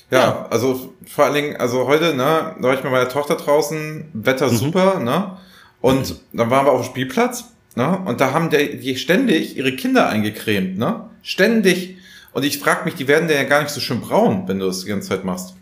Ja, 0.09 0.19
ja, 0.19 0.45
also 0.49 0.93
vor 1.05 1.25
allen 1.25 1.35
Dingen, 1.35 1.55
also 1.57 1.85
heute, 1.85 2.15
ne, 2.15 2.55
da 2.57 2.63
war 2.63 2.73
ich 2.73 2.83
mit 2.83 2.91
meiner 2.91 3.09
Tochter 3.09 3.35
draußen, 3.35 4.09
Wetter 4.13 4.51
mhm. 4.51 4.55
super, 4.57 4.99
ne? 4.99 5.37
Und 5.81 6.15
dann 6.31 6.49
waren 6.49 6.65
wir 6.65 6.71
auf 6.71 6.81
dem 6.81 6.89
Spielplatz, 6.89 7.45
ne? 7.75 7.99
Und 8.05 8.21
da 8.21 8.33
haben 8.33 8.49
die 8.49 8.95
ständig 8.95 9.57
ihre 9.57 9.75
Kinder 9.75 10.07
eingecremt, 10.07 10.77
ne? 10.77 11.09
Ständig. 11.23 11.97
Und 12.33 12.43
ich 12.43 12.59
frage 12.59 12.85
mich, 12.85 12.95
die 12.95 13.07
werden 13.07 13.29
ja 13.29 13.43
gar 13.43 13.61
nicht 13.61 13.71
so 13.71 13.81
schön 13.81 13.99
braun, 13.99 14.47
wenn 14.47 14.59
du 14.59 14.67
das 14.67 14.81
die 14.81 14.87
ganze 14.87 15.09
Zeit 15.09 15.25
machst. 15.25 15.55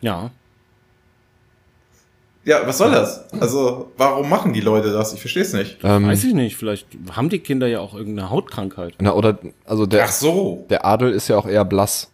Ja. 0.00 0.30
Ja, 2.44 2.66
was 2.66 2.78
soll 2.78 2.90
das? 2.90 3.32
Also, 3.40 3.92
warum 3.96 4.28
machen 4.28 4.52
die 4.52 4.60
Leute 4.60 4.92
das? 4.92 5.14
Ich 5.14 5.20
verstehe 5.20 5.44
es 5.44 5.52
nicht. 5.52 5.78
Ähm, 5.84 6.08
Weiß 6.08 6.24
ich 6.24 6.34
nicht. 6.34 6.56
Vielleicht 6.56 6.88
haben 7.12 7.28
die 7.28 7.38
Kinder 7.38 7.68
ja 7.68 7.78
auch 7.78 7.94
irgendeine 7.94 8.30
Hautkrankheit. 8.30 8.94
Na, 9.00 9.14
oder, 9.14 9.38
also 9.64 9.86
der, 9.86 10.04
Ach 10.04 10.10
so. 10.10 10.66
der 10.68 10.84
Adel 10.84 11.12
ist 11.12 11.28
ja 11.28 11.36
auch 11.36 11.46
eher 11.46 11.64
blass. 11.64 12.11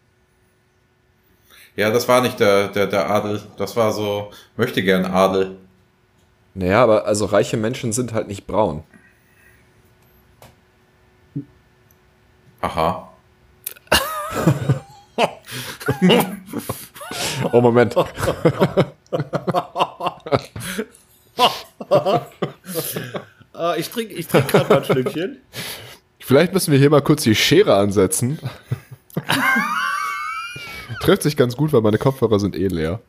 Ja, 1.79 1.91
das 1.91 2.09
war 2.09 2.23
nicht 2.23 2.41
der, 2.41 2.69
der, 2.69 2.87
der 2.89 3.09
Adel. 3.09 3.41
Das 3.57 3.77
war 3.77 3.93
so, 3.93 4.33
möchte 4.57 4.83
gern 4.83 5.05
Adel. 5.05 5.57
Naja, 6.55 6.83
aber 6.83 7.07
also 7.07 7.27
reiche 7.27 7.57
Menschen 7.57 7.93
sind 7.93 8.13
halt 8.13 8.27
nicht 8.27 8.49
braun. 8.49 8.83
Aha. 12.61 13.13
oh, 17.53 17.61
Moment. 17.61 17.95
äh, 23.55 23.79
ich 23.79 23.89
trinke 23.89 24.15
ich 24.15 24.27
trink 24.27 24.49
gerade 24.49 24.69
mal 24.69 24.79
ein 24.79 24.85
Schlückchen. 24.85 25.41
Vielleicht 26.19 26.53
müssen 26.53 26.73
wir 26.73 26.79
hier 26.81 26.91
mal 26.91 27.03
kurz 27.03 27.23
die 27.23 27.37
Schere 27.37 27.77
ansetzen. 27.77 28.41
Trifft 31.01 31.23
sich 31.23 31.37
ganz 31.37 31.57
gut, 31.57 31.73
weil 31.73 31.81
meine 31.81 31.99
Kopfhörer 31.99 32.39
sind 32.39 32.57
eh 32.57 32.69
leer. 32.69 33.01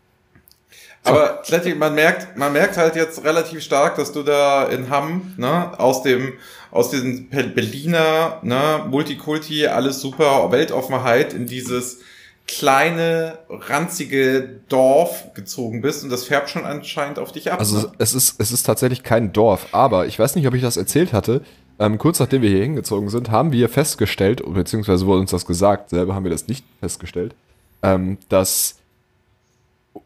Aber 1.03 1.41
Kletti, 1.43 1.75
man 1.75 1.95
merkt, 1.95 2.37
man 2.37 2.51
merkt 2.51 2.77
halt 2.77 2.95
jetzt 2.95 3.23
relativ 3.23 3.63
stark, 3.63 3.95
dass 3.95 4.11
du 4.11 4.21
da 4.23 4.65
in 4.65 4.89
Hamm, 4.89 5.33
ne, 5.37 5.79
aus 5.79 6.03
dem, 6.03 6.33
aus 6.71 6.89
diesem 6.89 7.29
Berliner, 7.29 8.39
ne, 8.43 8.85
Multikulti, 8.89 9.65
alles 9.67 10.01
super, 10.01 10.51
Weltoffenheit 10.51 11.33
in 11.33 11.47
dieses 11.47 11.99
kleine, 12.47 13.37
ranzige 13.49 14.59
Dorf 14.69 15.33
gezogen 15.35 15.81
bist 15.81 16.03
und 16.03 16.09
das 16.09 16.25
färbt 16.25 16.49
schon 16.49 16.65
anscheinend 16.65 17.19
auf 17.19 17.31
dich 17.31 17.51
ab. 17.51 17.59
Also 17.59 17.77
ne? 17.77 17.91
es 17.99 18.13
ist, 18.13 18.35
es 18.39 18.51
ist 18.51 18.63
tatsächlich 18.63 19.03
kein 19.03 19.31
Dorf, 19.31 19.67
aber 19.71 20.07
ich 20.07 20.17
weiß 20.17 20.35
nicht, 20.35 20.47
ob 20.47 20.55
ich 20.55 20.61
das 20.61 20.75
erzählt 20.75 21.13
hatte. 21.13 21.41
Ähm, 21.77 21.97
kurz 21.97 22.19
nachdem 22.19 22.41
wir 22.41 22.49
hier 22.49 22.63
hingezogen 22.63 23.09
sind, 23.09 23.29
haben 23.29 23.51
wir 23.51 23.69
festgestellt, 23.69 24.41
beziehungsweise 24.45 25.05
wurde 25.05 25.21
uns 25.21 25.31
das 25.31 25.45
gesagt, 25.45 25.91
selber 25.91 26.15
haben 26.15 26.23
wir 26.23 26.31
das 26.31 26.47
nicht 26.47 26.65
festgestellt, 26.79 27.35
ähm, 27.81 28.19
dass 28.29 28.79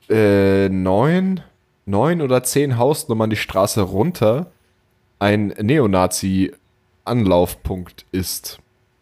äh, 0.09 0.69
neun, 0.69 1.41
neun 1.85 2.21
oder 2.21 2.43
zehn 2.43 2.77
Hausnummern 2.77 3.29
die 3.29 3.35
Straße 3.35 3.81
runter 3.81 4.47
ein 5.19 5.53
Neonazi-Anlaufpunkt 5.59 8.05
ist. 8.11 8.59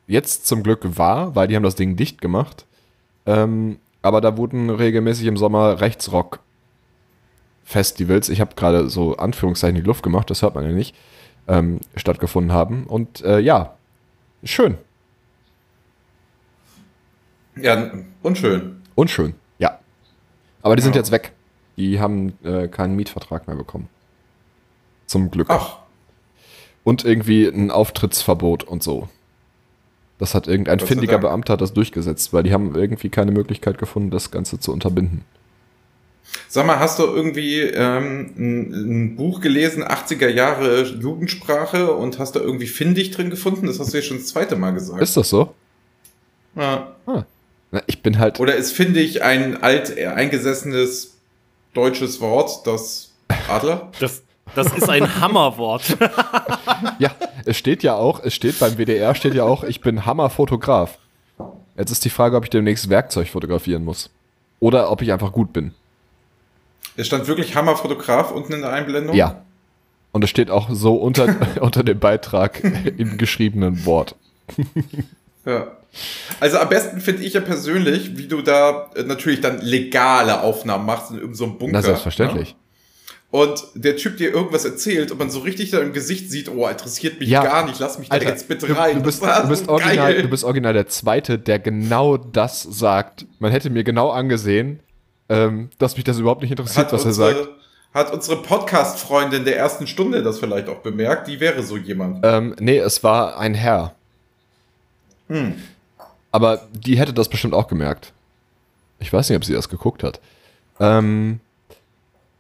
Jetzt 0.08 0.46
zum 0.46 0.64
Glück 0.64 0.98
war, 0.98 1.36
weil 1.36 1.48
die 1.48 1.56
haben 1.56 1.64
das 1.64 1.76
Ding 1.76 1.96
dicht 1.96 2.20
gemacht. 2.22 2.66
Ähm, 3.26 3.80
aber 4.02 4.20
da 4.22 4.38
wurden 4.38 4.70
regelmäßig 4.70 5.26
im 5.28 5.38
Sommer 5.38 5.82
Rechtsrock-Festivals, 5.82 8.30
ich 8.30 8.40
habe 8.42 8.56
gerade 8.56 8.90
so 8.90 9.18
Anführungszeichen 9.18 9.78
in 9.78 9.84
die 9.84 9.88
Luft 9.88 10.04
gemacht, 10.04 10.30
das 10.30 10.42
hört 10.42 10.56
man 10.56 10.64
ja 10.64 10.72
nicht, 10.72 10.96
ähm, 11.48 11.80
stattgefunden 11.96 12.52
haben. 12.52 12.86
Und 12.88 13.22
äh, 13.22 13.40
ja, 13.40 13.76
schön. 14.44 14.78
Ja, 17.56 17.92
unschön. 18.22 18.82
Unschön, 18.96 19.34
ja. 19.60 19.80
Aber 20.62 20.76
die 20.76 20.82
sind 20.82 20.96
ja. 20.96 21.02
jetzt 21.02 21.12
weg. 21.12 21.32
Die 21.78 22.00
haben 22.00 22.34
äh, 22.44 22.68
keinen 22.68 22.96
Mietvertrag 22.96 23.48
mehr 23.48 23.56
bekommen. 23.56 23.90
Zum 25.08 25.32
Glück. 25.32 25.48
Ach. 25.50 25.78
Und 26.84 27.06
irgendwie 27.06 27.48
ein 27.48 27.72
Auftrittsverbot 27.72 28.64
und 28.64 28.84
so. 28.84 29.10
Das 30.18 30.36
hat 30.36 30.48
irgendein 30.48 30.78
das 30.78 30.88
findiger 30.88 31.18
Beamter 31.18 31.58
das 31.58 31.74
durchgesetzt, 31.74 32.32
weil 32.32 32.44
die 32.44 32.54
haben 32.54 32.76
irgendwie 32.76 33.10
keine 33.10 33.32
Möglichkeit 33.32 33.78
gefunden, 33.78 34.12
das 34.12 34.30
Ganze 34.30 34.60
zu 34.60 34.72
unterbinden. 34.72 35.24
Sag 36.48 36.66
mal, 36.66 36.80
hast 36.80 37.00
du 37.00 37.04
irgendwie 37.04 37.60
ähm, 37.60 38.32
ein, 38.38 38.74
ein, 38.74 39.16
Buch 39.16 39.42
gelesen, 39.42 39.84
80er 39.84 40.28
Jahre 40.28 40.84
Jugendsprache 40.84 41.92
und 41.94 42.20
hast 42.20 42.36
da 42.36 42.40
irgendwie 42.40 42.68
findig 42.68 43.12
drin 43.12 43.30
gefunden? 43.30 43.68
Das 43.68 43.80
hast 43.80 43.94
du 43.94 43.98
ja 43.98 44.04
schon 44.04 44.18
das 44.18 44.28
zweite 44.28 44.56
Mal 44.56 44.72
gesagt. 44.72 45.02
Ist 45.02 45.18
das 45.18 45.30
so? 45.30 45.54
Ja. 46.56 46.96
Ah. 47.06 47.24
Na, 47.72 47.82
ich 47.88 48.02
bin 48.02 48.20
halt. 48.20 48.40
Oder 48.40 48.56
ist 48.56 48.74
findig 48.74 49.24
ein 49.24 49.62
alt 49.64 49.98
eingesessenes 49.98 51.18
deutsches 51.74 52.20
Wort, 52.20 52.68
das 52.68 53.14
Adler? 53.50 53.92
Das, 54.00 54.24
das 54.56 54.76
ist 54.76 54.90
ein 54.90 55.22
Hammerwort. 55.22 55.98
ja, 57.00 57.12
es 57.46 57.58
steht 57.58 57.84
ja 57.84 57.96
auch, 57.96 58.22
es 58.24 58.34
steht 58.34 58.60
beim 58.60 58.78
WDR 58.78 59.16
steht 59.16 59.34
ja 59.34 59.46
auch, 59.46 59.64
ich 59.64 59.80
bin 59.82 60.06
Hammerfotograf. 60.06 60.98
Jetzt 61.78 61.92
ist 61.92 62.04
die 62.04 62.10
Frage, 62.10 62.36
ob 62.36 62.44
ich 62.44 62.50
demnächst 62.50 62.90
Werkzeug 62.90 63.30
fotografieren 63.30 63.86
muss. 63.86 64.10
Oder 64.60 64.92
ob 64.92 65.02
ich 65.02 65.12
einfach 65.12 65.32
gut 65.32 65.54
bin. 65.54 65.74
Es 66.98 67.08
stand 67.08 67.28
wirklich 67.28 67.56
Hammerfotograf 67.56 68.32
unten 68.32 68.54
in 68.54 68.62
der 68.62 68.72
Einblendung? 68.72 69.16
Ja. 69.16 69.42
Und 70.12 70.24
es 70.26 70.30
steht 70.30 70.52
auch 70.52 70.70
so 70.70 70.96
unter, 70.96 71.36
unter 71.62 71.84
dem 71.84 72.00
Beitrag 72.00 72.62
im 72.98 73.18
geschriebenen 73.18 73.86
Wort. 73.86 74.16
ja. 75.46 75.78
Also 76.40 76.58
am 76.58 76.70
besten 76.70 77.02
finde 77.02 77.24
ich 77.24 77.34
ja 77.34 77.42
persönlich, 77.42 78.18
wie 78.18 78.28
du 78.28 78.42
da 78.42 78.90
äh, 78.96 79.04
natürlich 79.04 79.42
dann 79.42 79.62
legale 79.62 80.42
Aufnahmen 80.42 80.86
machst 80.86 81.12
in 81.12 81.18
irgendeinem 81.18 81.36
so 81.36 81.58
Bunker. 81.58 81.74
Na, 81.74 81.82
selbstverständlich. 81.82 82.50
Ja? 82.50 82.56
und 83.32 83.64
der 83.76 83.96
Typ 83.96 84.18
dir 84.18 84.32
irgendwas 84.32 84.66
erzählt 84.66 85.10
und 85.12 85.18
man 85.18 85.32
so 85.32 85.40
richtig 85.40 85.72
da 85.72 85.80
im 85.80 85.94
Gesicht 85.94 86.30
sieht, 86.30 86.50
oh, 86.50 86.68
interessiert 86.68 87.20
mich 87.20 87.30
ja, 87.30 87.44
gar 87.44 87.66
nicht, 87.66 87.80
lass 87.80 87.98
mich 87.98 88.12
Alter, 88.12 88.26
da 88.26 88.32
jetzt 88.32 88.48
bitte 88.50 88.78
rein. 88.78 88.98
Du 88.98 89.04
bist, 89.04 89.24
du, 89.24 89.48
bist 89.48 89.66
so 89.66 89.72
original, 89.72 90.22
du 90.22 90.28
bist 90.28 90.44
original 90.44 90.74
der 90.74 90.88
Zweite, 90.88 91.40
der 91.40 91.58
genau 91.58 92.18
das 92.18 92.62
sagt. 92.62 93.26
Man 93.40 93.52
hätte 93.52 93.70
mir 93.70 93.86
genau 93.86 94.10
angesehen, 94.12 94.82
ähm, 95.30 95.70
dass 95.80 95.96
mich 95.96 96.04
das 96.04 96.20
überhaupt 96.20 96.42
nicht 96.42 96.52
interessiert, 96.52 96.88
hat 96.88 96.94
was 96.94 97.06
unsere, 97.06 97.30
er 97.30 97.36
sagt. 97.36 97.50
Hat 97.94 98.14
unsere 98.14 98.42
Podcast-Freundin 98.42 99.46
der 99.46 99.58
ersten 99.58 99.88
Stunde 99.88 100.24
das 100.24 100.40
vielleicht 100.40 100.68
auch 100.68 100.80
bemerkt? 100.80 101.28
Die 101.28 101.40
wäre 101.40 101.64
so 101.64 101.78
jemand. 101.78 102.26
Ähm, 102.26 102.56
nee, 102.60 102.78
es 102.78 103.04
war 103.04 103.38
ein 103.38 103.54
Herr. 103.54 103.96
Hm. 105.28 105.56
Aber 106.32 106.68
die 106.74 106.98
hätte 106.98 107.14
das 107.14 107.30
bestimmt 107.30 107.54
auch 107.54 107.68
gemerkt. 107.68 108.14
Ich 109.00 109.12
weiß 109.12 109.30
nicht, 109.30 109.38
ob 109.38 109.46
sie 109.46 109.54
das 109.54 109.70
geguckt 109.70 110.04
hat. 110.04 110.20
Ähm, 110.80 111.40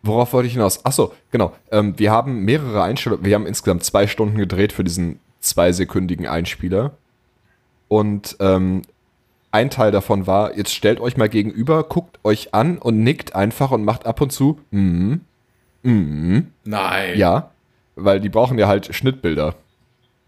Worauf 0.03 0.33
wollte 0.33 0.47
ich 0.47 0.53
hinaus? 0.53 0.83
Achso, 0.83 1.13
genau. 1.29 1.53
Ähm, 1.71 1.97
wir 1.97 2.11
haben 2.11 2.43
mehrere 2.43 2.81
Einstellungen. 2.81 3.23
Wir 3.23 3.35
haben 3.35 3.45
insgesamt 3.45 3.83
zwei 3.83 4.07
Stunden 4.07 4.37
gedreht 4.37 4.73
für 4.73 4.83
diesen 4.83 5.19
zweisekündigen 5.41 6.25
Einspieler. 6.25 6.93
Und 7.87 8.35
ähm, 8.39 8.81
ein 9.51 9.69
Teil 9.69 9.91
davon 9.91 10.25
war, 10.25 10.57
jetzt 10.57 10.73
stellt 10.73 10.99
euch 10.99 11.17
mal 11.17 11.29
gegenüber, 11.29 11.83
guckt 11.83 12.19
euch 12.23 12.53
an 12.53 12.77
und 12.77 13.03
nickt 13.03 13.35
einfach 13.35 13.71
und 13.71 13.83
macht 13.83 14.05
ab 14.05 14.21
und 14.21 14.31
zu 14.31 14.59
mhm. 14.71 15.21
Mhm. 15.83 16.47
Nein. 16.63 17.17
Ja, 17.17 17.51
weil 17.95 18.19
die 18.19 18.29
brauchen 18.29 18.57
ja 18.57 18.67
halt 18.67 18.95
Schnittbilder. 18.95 19.55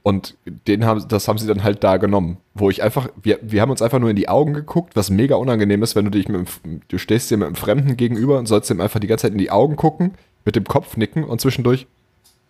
Und 0.04 0.36
den 0.68 0.86
haben, 0.86 1.08
das 1.08 1.30
haben 1.30 1.38
sie 1.38 1.48
dann 1.48 1.64
halt 1.64 1.84
da 1.84 1.96
genommen. 1.96 2.38
Wo 2.54 2.70
ich 2.70 2.84
einfach, 2.84 3.08
wir, 3.22 3.40
wir 3.42 3.62
haben 3.62 3.72
uns 3.72 3.82
einfach 3.82 4.00
nur 4.00 4.10
in 4.10 4.18
die 4.18 4.28
Augen 4.28 4.54
geguckt, 4.54 4.98
was 4.98 5.10
mega 5.10 5.36
unangenehm 5.36 5.82
ist, 5.82 5.96
wenn 5.96 6.04
du 6.04 6.12
dich 6.12 6.28
mit 6.28 6.46
dem, 6.64 6.82
du 6.90 6.98
stehst 6.98 7.32
dir 7.32 7.38
mit 7.38 7.48
einem 7.48 7.56
Fremden 7.56 7.96
gegenüber 7.96 8.38
und 8.38 8.46
sollst 8.46 8.70
ihm 8.70 8.82
einfach 8.82 9.00
die 9.00 9.08
ganze 9.08 9.24
Zeit 9.24 9.32
in 9.32 9.38
die 9.38 9.50
Augen 9.50 9.78
gucken, 9.78 10.16
mit 10.44 10.58
dem 10.58 10.66
Kopf 10.66 10.98
nicken 10.98 11.24
und 11.24 11.40
zwischendurch, 11.40 11.88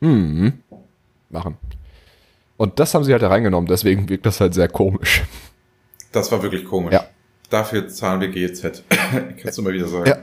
hm, 0.02 0.54
machen. 1.30 1.58
Und 2.58 2.80
das 2.80 2.96
haben 2.96 3.04
sie 3.04 3.12
halt 3.12 3.22
da 3.22 3.28
reingenommen, 3.28 3.68
deswegen 3.68 4.10
wirkt 4.10 4.26
das 4.26 4.42
halt 4.42 4.56
sehr 4.56 4.68
komisch. 4.68 5.24
Das 6.12 6.32
war 6.32 6.42
wirklich 6.42 6.66
komisch. 6.66 6.94
Ja. 6.94 7.06
Dafür 7.50 7.88
zahlen 7.88 8.22
wir 8.22 8.30
GEZ. 8.30 8.84
Kannst 9.42 9.58
du 9.60 9.62
mal 9.62 9.74
wieder 9.74 9.88
sagen. 9.88 10.08
Ja. 10.08 10.18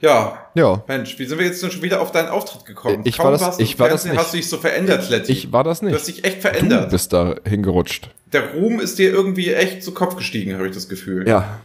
Ja. 0.00 0.38
Ja. 0.54 0.84
Mensch, 0.86 1.18
wie 1.18 1.24
sind 1.24 1.38
wir 1.38 1.46
jetzt 1.46 1.62
denn 1.62 1.70
schon 1.70 1.82
wieder 1.82 2.00
auf 2.00 2.12
deinen 2.12 2.28
Auftritt 2.28 2.64
gekommen? 2.66 3.02
Ich 3.04 3.16
Kaum 3.16 3.26
war 3.26 3.38
das, 3.38 3.58
ich 3.58 3.78
war 3.78 3.88
das 3.88 4.04
nicht. 4.04 4.16
hast 4.16 4.32
du 4.32 4.36
dich 4.36 4.48
so 4.48 4.58
verändert, 4.58 5.08
Letty. 5.08 5.32
Ich 5.32 5.52
war 5.52 5.64
das 5.64 5.82
nicht. 5.82 5.92
Du 5.92 5.98
hast 5.98 6.08
dich 6.08 6.24
echt 6.24 6.40
verändert. 6.42 6.86
Du 6.86 6.90
bist 6.90 7.12
da 7.12 7.36
hingerutscht. 7.46 8.10
Der 8.32 8.52
Ruhm 8.52 8.80
ist 8.80 8.98
dir 8.98 9.10
irgendwie 9.10 9.52
echt 9.54 9.82
zu 9.82 9.94
Kopf 9.94 10.16
gestiegen, 10.16 10.54
habe 10.54 10.68
ich 10.68 10.74
das 10.74 10.88
Gefühl. 10.88 11.26
Ja. 11.28 11.60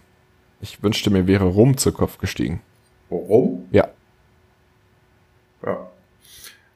Ich 0.62 0.82
wünschte 0.84 1.10
mir, 1.10 1.28
wäre 1.28 1.46
Rum 1.46 1.78
zu 1.78 1.92
Kopf 1.92 2.18
gestiegen. 2.18 2.62
Rum? 3.12 3.66
Ja. 3.72 3.88
Ja. 5.66 5.90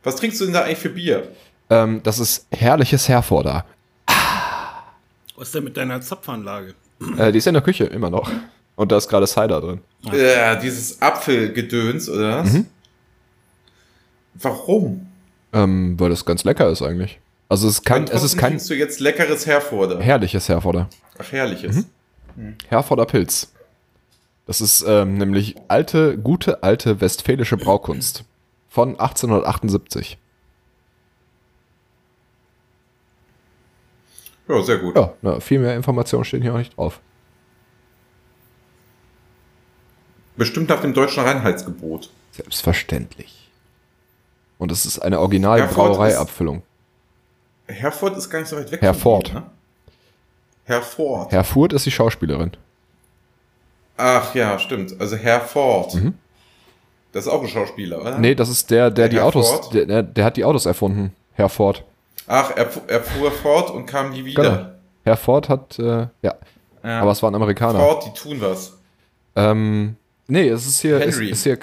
Was 0.03 0.15
trinkst 0.17 0.41
du 0.41 0.45
denn 0.45 0.53
da 0.53 0.63
eigentlich 0.63 0.79
für 0.79 0.89
Bier? 0.89 1.27
Ähm, 1.69 2.01
das 2.03 2.19
ist 2.19 2.47
herrliches 2.51 3.07
Herforder. 3.07 3.65
Was 5.35 5.47
ist 5.47 5.55
denn 5.55 5.63
mit 5.63 5.77
deiner 5.77 6.01
Zapfanlage? 6.01 6.75
Äh, 7.17 7.31
die 7.31 7.37
ist 7.37 7.47
in 7.47 7.53
der 7.53 7.63
Küche, 7.63 7.85
immer 7.85 8.09
noch. 8.09 8.29
Und 8.75 8.91
da 8.91 8.97
ist 8.97 9.07
gerade 9.07 9.27
Cider 9.27 9.62
drin. 9.62 9.81
Ja, 10.12 10.55
dieses 10.55 11.01
Apfelgedöns, 11.01 12.09
oder 12.09 12.39
was? 12.39 12.53
Mhm. 12.53 12.65
Warum? 14.33 15.07
Ähm, 15.53 15.99
weil 15.99 16.09
das 16.09 16.25
ganz 16.25 16.43
lecker 16.43 16.69
ist 16.69 16.81
eigentlich. 16.81 17.19
Also 17.49 17.67
es 17.67 17.75
ist 17.75 17.86
kein, 17.86 18.05
es 18.05 18.23
ist 18.23 18.38
kein. 18.38 18.57
du 18.57 18.73
jetzt 18.73 18.99
leckeres 18.99 19.45
Herforder? 19.45 19.99
Herrliches 19.99 20.49
Herforder. 20.49 20.89
Ach, 21.19 21.31
herrliches. 21.31 21.75
Mhm. 21.75 21.86
Mhm. 22.36 22.55
Herforder 22.67 23.05
Pilz. 23.05 23.53
Das 24.45 24.59
ist 24.59 24.83
ähm, 24.88 25.17
nämlich 25.17 25.55
alte, 25.67 26.17
gute 26.17 26.63
alte 26.63 26.99
westfälische 26.99 27.55
Braukunst 27.57 28.25
von 28.69 28.99
1878. 28.99 30.17
Ja, 34.49 34.62
sehr 34.62 34.79
gut. 34.79 34.95
Ja, 34.97 35.13
na, 35.21 35.39
viel 35.39 35.59
mehr 35.59 35.75
Informationen 35.75 36.25
stehen 36.25 36.41
hier 36.41 36.53
auch 36.53 36.57
nicht 36.57 36.75
drauf. 36.75 36.99
Bestimmt 40.36 40.69
nach 40.69 40.82
dem 40.82 40.93
deutschen 40.93 41.24
Reinheitsgebot. 41.24 42.10
Selbstverständlich. 42.32 43.50
Und 44.58 44.72
es 44.72 44.86
ist 44.86 45.00
eine 45.00 45.19
Original-Brauerei-Abfüllung. 45.19 46.63
Herford 47.67 48.17
ist 48.17 48.30
gar 48.30 48.39
nicht 48.39 48.50
so 48.50 48.58
weit 48.58 48.72
weg. 48.72 48.82
Herford. 48.82 49.34
Ne? 49.34 49.43
Herford. 50.65 51.32
Herfurt 51.32 51.74
ist 51.74 51.86
die 51.86 51.91
Schauspielerin. 51.91 52.52
Ach 53.98 54.34
ja, 54.34 54.58
stimmt. 54.60 55.00
Also 55.00 55.15
Herford. 55.15 55.96
Mhm. 55.96 56.13
Das 57.12 57.26
ist 57.26 57.32
auch 57.32 57.41
ein 57.41 57.48
Schauspieler, 57.48 58.02
oder? 58.02 58.17
Nee, 58.17 58.34
das 58.34 58.50
ist 58.50 58.72
der, 58.72 58.89
der, 58.89 59.08
der 59.08 59.10
die 59.10 59.19
Autos, 59.19 59.69
der, 59.69 59.86
der, 59.86 60.04
der, 60.04 60.26
hat 60.26 60.36
die 60.36 60.43
Autos 60.43 60.65
erfunden. 60.65 61.13
Herford. 61.34 61.84
Ach, 62.28 62.52
er, 62.56 62.69
er 62.88 63.02
fuhr 63.02 63.32
fort 63.32 63.69
und 63.69 63.86
kam 63.86 64.12
nie 64.12 64.26
wieder. 64.26 64.43
Genau. 64.43 64.65
Herr 65.04 65.17
Ford 65.17 65.50
hat, 65.50 65.78
äh, 65.78 66.08
ja. 66.22 66.36
ja. 66.84 67.02
Aber 67.02 67.12
es 67.12 67.22
war 67.22 67.30
ein 67.30 67.36
Amerikaner. 67.36 67.80
Ford, 67.80 68.06
die 68.06 68.13
tun 68.13 68.41
was. 68.41 68.78
Ähm, 69.36 69.96
nee, 70.27 70.49
es 70.49 70.65
ist 70.65 70.81
hier. 70.81 70.99
Henry. 70.99 71.29
Ist, 71.29 71.38
ist 71.38 71.43
hier 71.43 71.57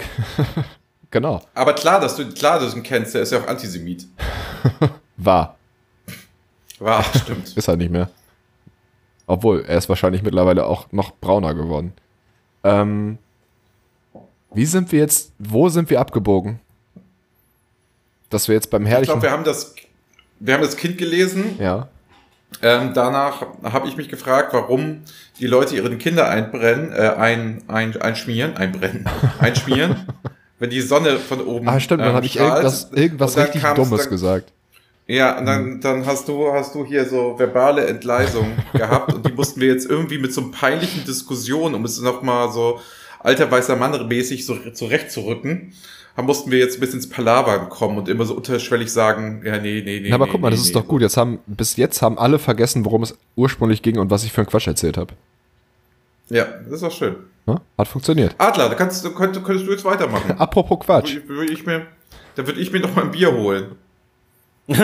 genau. 1.11 1.43
Aber 1.55 1.73
klar, 1.75 2.01
dass 2.01 2.17
du, 2.17 2.29
klar, 2.31 2.61
dass 2.61 2.73
du 2.73 2.79
ihn 2.79 2.83
kennst, 2.83 3.15
der 3.15 3.23
ist 3.23 3.33
ja 3.33 3.41
auch 3.41 3.47
Antisemit. 3.47 4.07
war. 5.17 5.57
War, 6.79 7.05
stimmt. 7.23 7.57
ist 7.57 7.69
er 7.69 7.77
nicht 7.77 7.91
mehr. 7.91 8.11
Obwohl, 9.27 9.65
er 9.67 9.79
ist 9.79 9.89
wahrscheinlich 9.89 10.23
mittlerweile 10.23 10.67
auch 10.67 10.91
noch 10.93 11.13
brauner 11.21 11.55
geworden. 11.55 11.93
Ähm, 12.65 13.19
wie 14.53 14.67
sind 14.67 14.91
wir 14.91 14.99
jetzt, 14.99 15.33
wo 15.39 15.69
sind 15.69 15.89
wir 15.91 16.01
abgebogen? 16.01 16.59
Dass 18.29 18.49
wir 18.49 18.55
jetzt 18.55 18.71
beim 18.71 18.87
herrlichen... 18.87 19.13
Ich 19.13 19.21
glaube, 19.21 19.23
wir 19.23 19.31
haben 19.31 19.45
das, 19.45 19.75
wir 20.41 20.55
haben 20.55 20.63
das 20.63 20.77
Kind 20.77 20.99
gelesen. 20.99 21.57
Ja. 21.61 21.89
Ähm, 22.63 22.93
danach 22.95 23.47
habe 23.63 23.89
ich 23.89 23.97
mich 23.97 24.09
gefragt, 24.09 24.53
warum 24.53 25.03
die 25.39 25.47
Leute 25.47 25.77
ihre 25.77 25.97
Kinder 25.97 26.29
einbrennen, 26.29 26.93
äh, 26.93 27.15
ein, 27.17 27.63
ein, 27.69 28.01
einschmieren, 28.01 28.57
einbrennen, 28.57 29.09
einschmieren, 29.39 30.07
wenn 30.59 30.71
die 30.71 30.81
Sonne 30.81 31.19
von 31.19 31.41
oben. 31.41 31.69
Ah, 31.69 31.81
stimmt, 31.81 32.03
dann 32.03 32.11
ähm, 32.11 32.17
habe 32.17 32.27
ich 32.27 32.39
irgendwas, 32.39 32.91
irgendwas 32.93 33.37
richtig 33.37 33.63
Dummes 33.63 34.03
dann, 34.03 34.11
gesagt. 34.11 34.53
Ja, 35.07 35.39
und 35.39 35.47
dann, 35.47 35.65
mhm. 35.65 35.81
dann 35.81 36.07
hast 36.07 36.29
du, 36.29 36.53
hast 36.53 36.75
du 36.75 36.85
hier 36.85 37.05
so 37.05 37.37
verbale 37.39 37.87
Entgleisung 37.87 38.53
gehabt 38.73 39.13
und 39.13 39.27
die 39.27 39.33
mussten 39.33 39.61
wir 39.61 39.69
jetzt 39.69 39.89
irgendwie 39.89 40.19
mit 40.19 40.33
so 40.33 40.43
einem 40.43 40.53
peinlichen 40.53 41.05
Diskussion, 41.05 41.75
um 41.75 41.85
es 41.85 42.01
nochmal 42.01 42.53
so 42.53 42.79
alter 43.19 43.51
weißer 43.51 43.77
Mann 43.77 44.07
mäßig 44.07 44.47
so 44.47 44.57
zurechtzurücken, 44.71 45.73
da 46.17 46.23
mussten 46.23 46.51
wir 46.51 46.59
jetzt 46.59 46.77
ein 46.77 46.81
bisschen 46.81 46.97
ins 46.97 47.09
Palaver 47.09 47.67
kommen 47.67 47.99
und 47.99 48.09
immer 48.09 48.25
so 48.25 48.35
unterschwellig 48.35 48.93
sagen, 48.93 49.43
ja, 49.45 49.59
nee, 49.59 49.83
nee, 49.85 50.01
nee. 50.01 50.09
Na, 50.09 50.17
aber 50.17 50.27
nee, 50.27 50.33
guck 50.33 50.41
mal, 50.41 50.51
nee, 50.51 50.57
das 50.57 50.65
ist 50.65 50.75
doch 50.75 50.87
gut. 50.87 51.03
Jetzt 51.03 51.17
haben, 51.17 51.39
bis 51.47 51.77
jetzt 51.77 52.03
haben 52.03 52.19
alle 52.19 52.39
vergessen, 52.39 52.85
worum 52.85 53.03
es 53.03 53.17
ursprünglich 53.37 53.83
ging 53.83 53.99
und 53.99 54.11
was 54.11 54.25
ich 54.25 54.33
für 54.33 54.41
einen 54.41 54.49
Quatsch 54.49 54.67
erzählt 54.67 54.97
habe. 54.97 55.15
Ja, 56.29 56.45
das 56.65 56.75
ist 56.75 56.83
doch 56.83 56.93
schön. 56.93 57.17
Ja, 57.47 57.61
hat 57.77 57.89
funktioniert. 57.89 58.35
Adler, 58.39 58.69
da 58.69 58.75
kannst, 58.75 59.03
könntest, 59.15 59.45
könntest 59.45 59.67
du 59.67 59.73
jetzt 59.73 59.85
weitermachen. 59.85 60.33
Apropos 60.39 60.81
Quatsch. 60.81 61.17
Da 61.17 61.29
würde 61.29 61.53
ich 61.53 61.67
mir, 61.67 61.87
da 62.37 62.47
würde 62.47 62.61
ich 62.61 62.71
mir 62.73 62.81
noch 62.81 62.95
mal 62.95 63.05
ein 63.05 63.11
Bier 63.11 63.33
holen. 63.33 63.77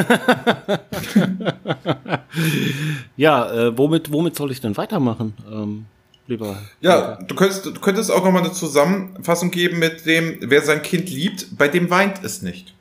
ja, 3.16 3.52
äh, 3.52 3.78
womit, 3.78 4.10
womit 4.10 4.34
soll 4.34 4.50
ich 4.50 4.60
denn 4.60 4.76
weitermachen? 4.76 5.34
Ähm, 5.48 5.86
lieber. 6.26 6.58
Ja, 6.80 7.16
du 7.16 7.34
könntest, 7.34 7.66
du 7.66 7.72
könntest 7.72 8.10
auch 8.10 8.24
nochmal 8.24 8.42
eine 8.42 8.52
Zusammenfassung 8.52 9.50
geben 9.50 9.78
mit 9.78 10.06
dem, 10.06 10.38
wer 10.40 10.62
sein 10.62 10.82
Kind 10.82 11.10
liebt, 11.10 11.56
bei 11.56 11.68
dem 11.68 11.90
weint 11.90 12.22
es 12.22 12.42
nicht. 12.42 12.74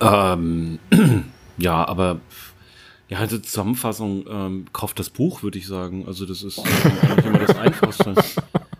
Ähm, 0.00 0.78
ja, 1.58 1.86
aber 1.86 2.20
ja, 3.08 3.18
also 3.18 3.38
Zusammenfassung, 3.38 4.26
ähm, 4.28 4.66
kauft 4.72 4.98
das 4.98 5.08
Buch, 5.10 5.42
würde 5.42 5.58
ich 5.58 5.66
sagen. 5.66 6.04
Also 6.06 6.26
das 6.26 6.42
ist 6.42 6.58
eigentlich 6.58 7.24
immer 7.24 7.38
das 7.38 7.56
Einfachste. 7.56 8.14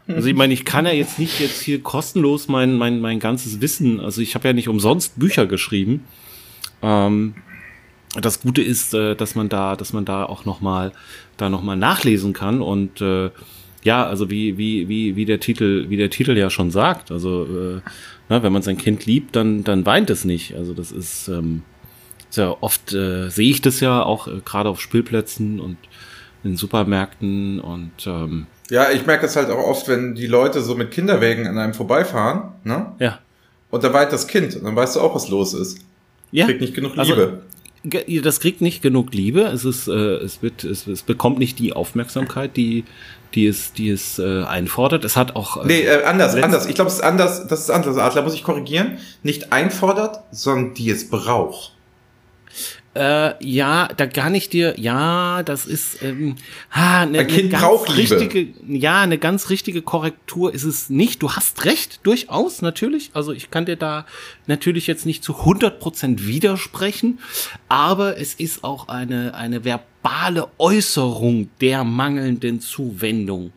Also 0.06 0.28
ich 0.28 0.34
meine, 0.34 0.54
ich 0.54 0.64
kann 0.64 0.86
ja 0.86 0.92
jetzt 0.92 1.18
nicht 1.18 1.40
jetzt 1.40 1.60
hier 1.60 1.82
kostenlos 1.82 2.48
mein, 2.48 2.76
mein, 2.76 3.00
mein 3.00 3.20
ganzes 3.20 3.60
Wissen, 3.60 4.00
also 4.00 4.20
ich 4.20 4.34
habe 4.34 4.48
ja 4.48 4.54
nicht 4.54 4.68
umsonst 4.68 5.18
Bücher 5.18 5.46
geschrieben. 5.46 6.04
Ähm, 6.82 7.34
das 8.14 8.40
Gute 8.40 8.62
ist, 8.62 8.94
äh, 8.94 9.14
dass 9.14 9.34
man 9.34 9.48
da, 9.48 9.76
dass 9.76 9.92
man 9.92 10.04
da 10.04 10.24
auch 10.24 10.44
noch 10.44 10.60
mal, 10.60 10.92
da 11.36 11.48
noch 11.48 11.62
mal 11.62 11.76
nachlesen 11.76 12.32
kann 12.32 12.62
und 12.62 13.00
äh, 13.00 13.30
ja, 13.84 14.06
also 14.06 14.28
wie 14.30 14.58
wie 14.58 14.88
wie 14.88 15.14
wie 15.16 15.24
der 15.24 15.40
Titel, 15.40 15.88
wie 15.88 15.96
der 15.96 16.10
Titel 16.10 16.36
ja 16.36 16.50
schon 16.50 16.70
sagt, 16.70 17.10
also 17.10 17.44
äh, 17.44 17.80
na, 18.28 18.42
wenn 18.42 18.52
man 18.52 18.62
sein 18.62 18.76
Kind 18.76 19.06
liebt, 19.06 19.36
dann 19.36 19.64
dann 19.64 19.86
weint 19.86 20.10
es 20.10 20.24
nicht. 20.24 20.54
Also 20.56 20.74
das 20.74 20.90
ist 20.90 21.28
ähm, 21.28 21.62
sehr 22.28 22.62
oft 22.62 22.92
äh, 22.92 23.28
sehe 23.28 23.50
ich 23.50 23.62
das 23.62 23.80
ja 23.80 24.02
auch 24.02 24.26
äh, 24.26 24.40
gerade 24.44 24.68
auf 24.68 24.80
Spielplätzen 24.80 25.60
und 25.60 25.76
in 26.44 26.56
Supermärkten 26.56 27.60
und 27.60 27.92
ähm, 28.06 28.46
ja, 28.70 28.90
ich 28.90 29.06
merke 29.06 29.26
es 29.26 29.34
halt 29.34 29.50
auch 29.50 29.64
oft, 29.64 29.88
wenn 29.88 30.14
die 30.14 30.26
Leute 30.26 30.60
so 30.60 30.74
mit 30.74 30.90
Kinderwägen 30.90 31.46
an 31.46 31.56
einem 31.56 31.74
vorbeifahren, 31.74 32.52
ne? 32.64 32.92
Ja. 32.98 33.18
Und 33.70 33.82
da 33.82 33.92
weint 33.92 34.12
das 34.12 34.26
Kind 34.26 34.54
und 34.56 34.64
dann 34.64 34.76
weißt 34.76 34.96
du 34.96 35.00
auch, 35.00 35.14
was 35.14 35.28
los 35.28 35.54
ist. 35.54 35.78
Ja. 36.30 36.46
Kriegt 36.46 36.60
nicht 36.60 36.74
genug 36.74 36.96
also, 36.96 37.14
Liebe. 37.14 37.26
Also, 37.26 37.37
das 37.84 38.40
kriegt 38.40 38.60
nicht 38.60 38.82
genug 38.82 39.12
Liebe. 39.12 39.42
Es 39.42 39.64
ist, 39.64 39.88
äh, 39.88 39.92
es 39.92 40.42
wird, 40.42 40.64
es, 40.64 40.86
es 40.86 41.02
bekommt 41.02 41.38
nicht 41.38 41.58
die 41.58 41.72
Aufmerksamkeit, 41.72 42.56
die, 42.56 42.84
die 43.34 43.46
es, 43.46 43.72
die 43.72 43.90
es 43.90 44.18
äh, 44.18 44.42
einfordert. 44.42 45.04
Es 45.04 45.16
hat 45.16 45.36
auch. 45.36 45.64
Äh, 45.64 45.66
nee, 45.66 45.80
äh, 45.82 46.04
anders, 46.04 46.34
anders. 46.34 46.66
Ich 46.66 46.74
glaube, 46.74 46.88
es 46.88 46.96
ist 46.96 47.02
anders. 47.02 47.46
Das 47.46 47.60
ist 47.60 47.70
anders. 47.70 47.96
Adler 47.96 48.22
muss 48.22 48.34
ich 48.34 48.42
korrigieren. 48.42 48.98
Nicht 49.22 49.52
einfordert, 49.52 50.20
sondern 50.30 50.74
die 50.74 50.90
es 50.90 51.08
braucht. 51.08 51.77
Äh, 52.94 53.44
ja, 53.44 53.88
da 53.96 54.06
gar 54.06 54.30
nicht 54.30 54.52
dir, 54.54 54.74
ja, 54.80 55.42
das 55.42 55.66
ist 55.66 56.02
ähm, 56.02 56.36
ha, 56.70 57.02
eine, 57.02 57.20
Ein 57.20 57.26
Kind 57.26 57.54
eine 57.54 57.62
ganz 57.62 57.96
richtige, 57.96 58.48
ja, 58.66 59.02
eine 59.02 59.18
ganz 59.18 59.50
richtige 59.50 59.82
Korrektur 59.82 60.52
ist 60.54 60.64
es 60.64 60.88
nicht. 60.88 61.22
Du 61.22 61.30
hast 61.32 61.64
recht, 61.66 62.00
durchaus, 62.04 62.62
natürlich. 62.62 63.10
Also 63.12 63.32
ich 63.32 63.50
kann 63.50 63.66
dir 63.66 63.76
da 63.76 64.06
natürlich 64.46 64.86
jetzt 64.86 65.04
nicht 65.04 65.22
zu 65.22 65.34
100% 65.34 66.26
widersprechen, 66.26 67.20
aber 67.68 68.18
es 68.18 68.34
ist 68.34 68.64
auch 68.64 68.88
eine, 68.88 69.34
eine 69.34 69.64
verbale 69.64 70.48
Äußerung 70.56 71.50
der 71.60 71.84
mangelnden 71.84 72.60
Zuwendung. 72.60 73.52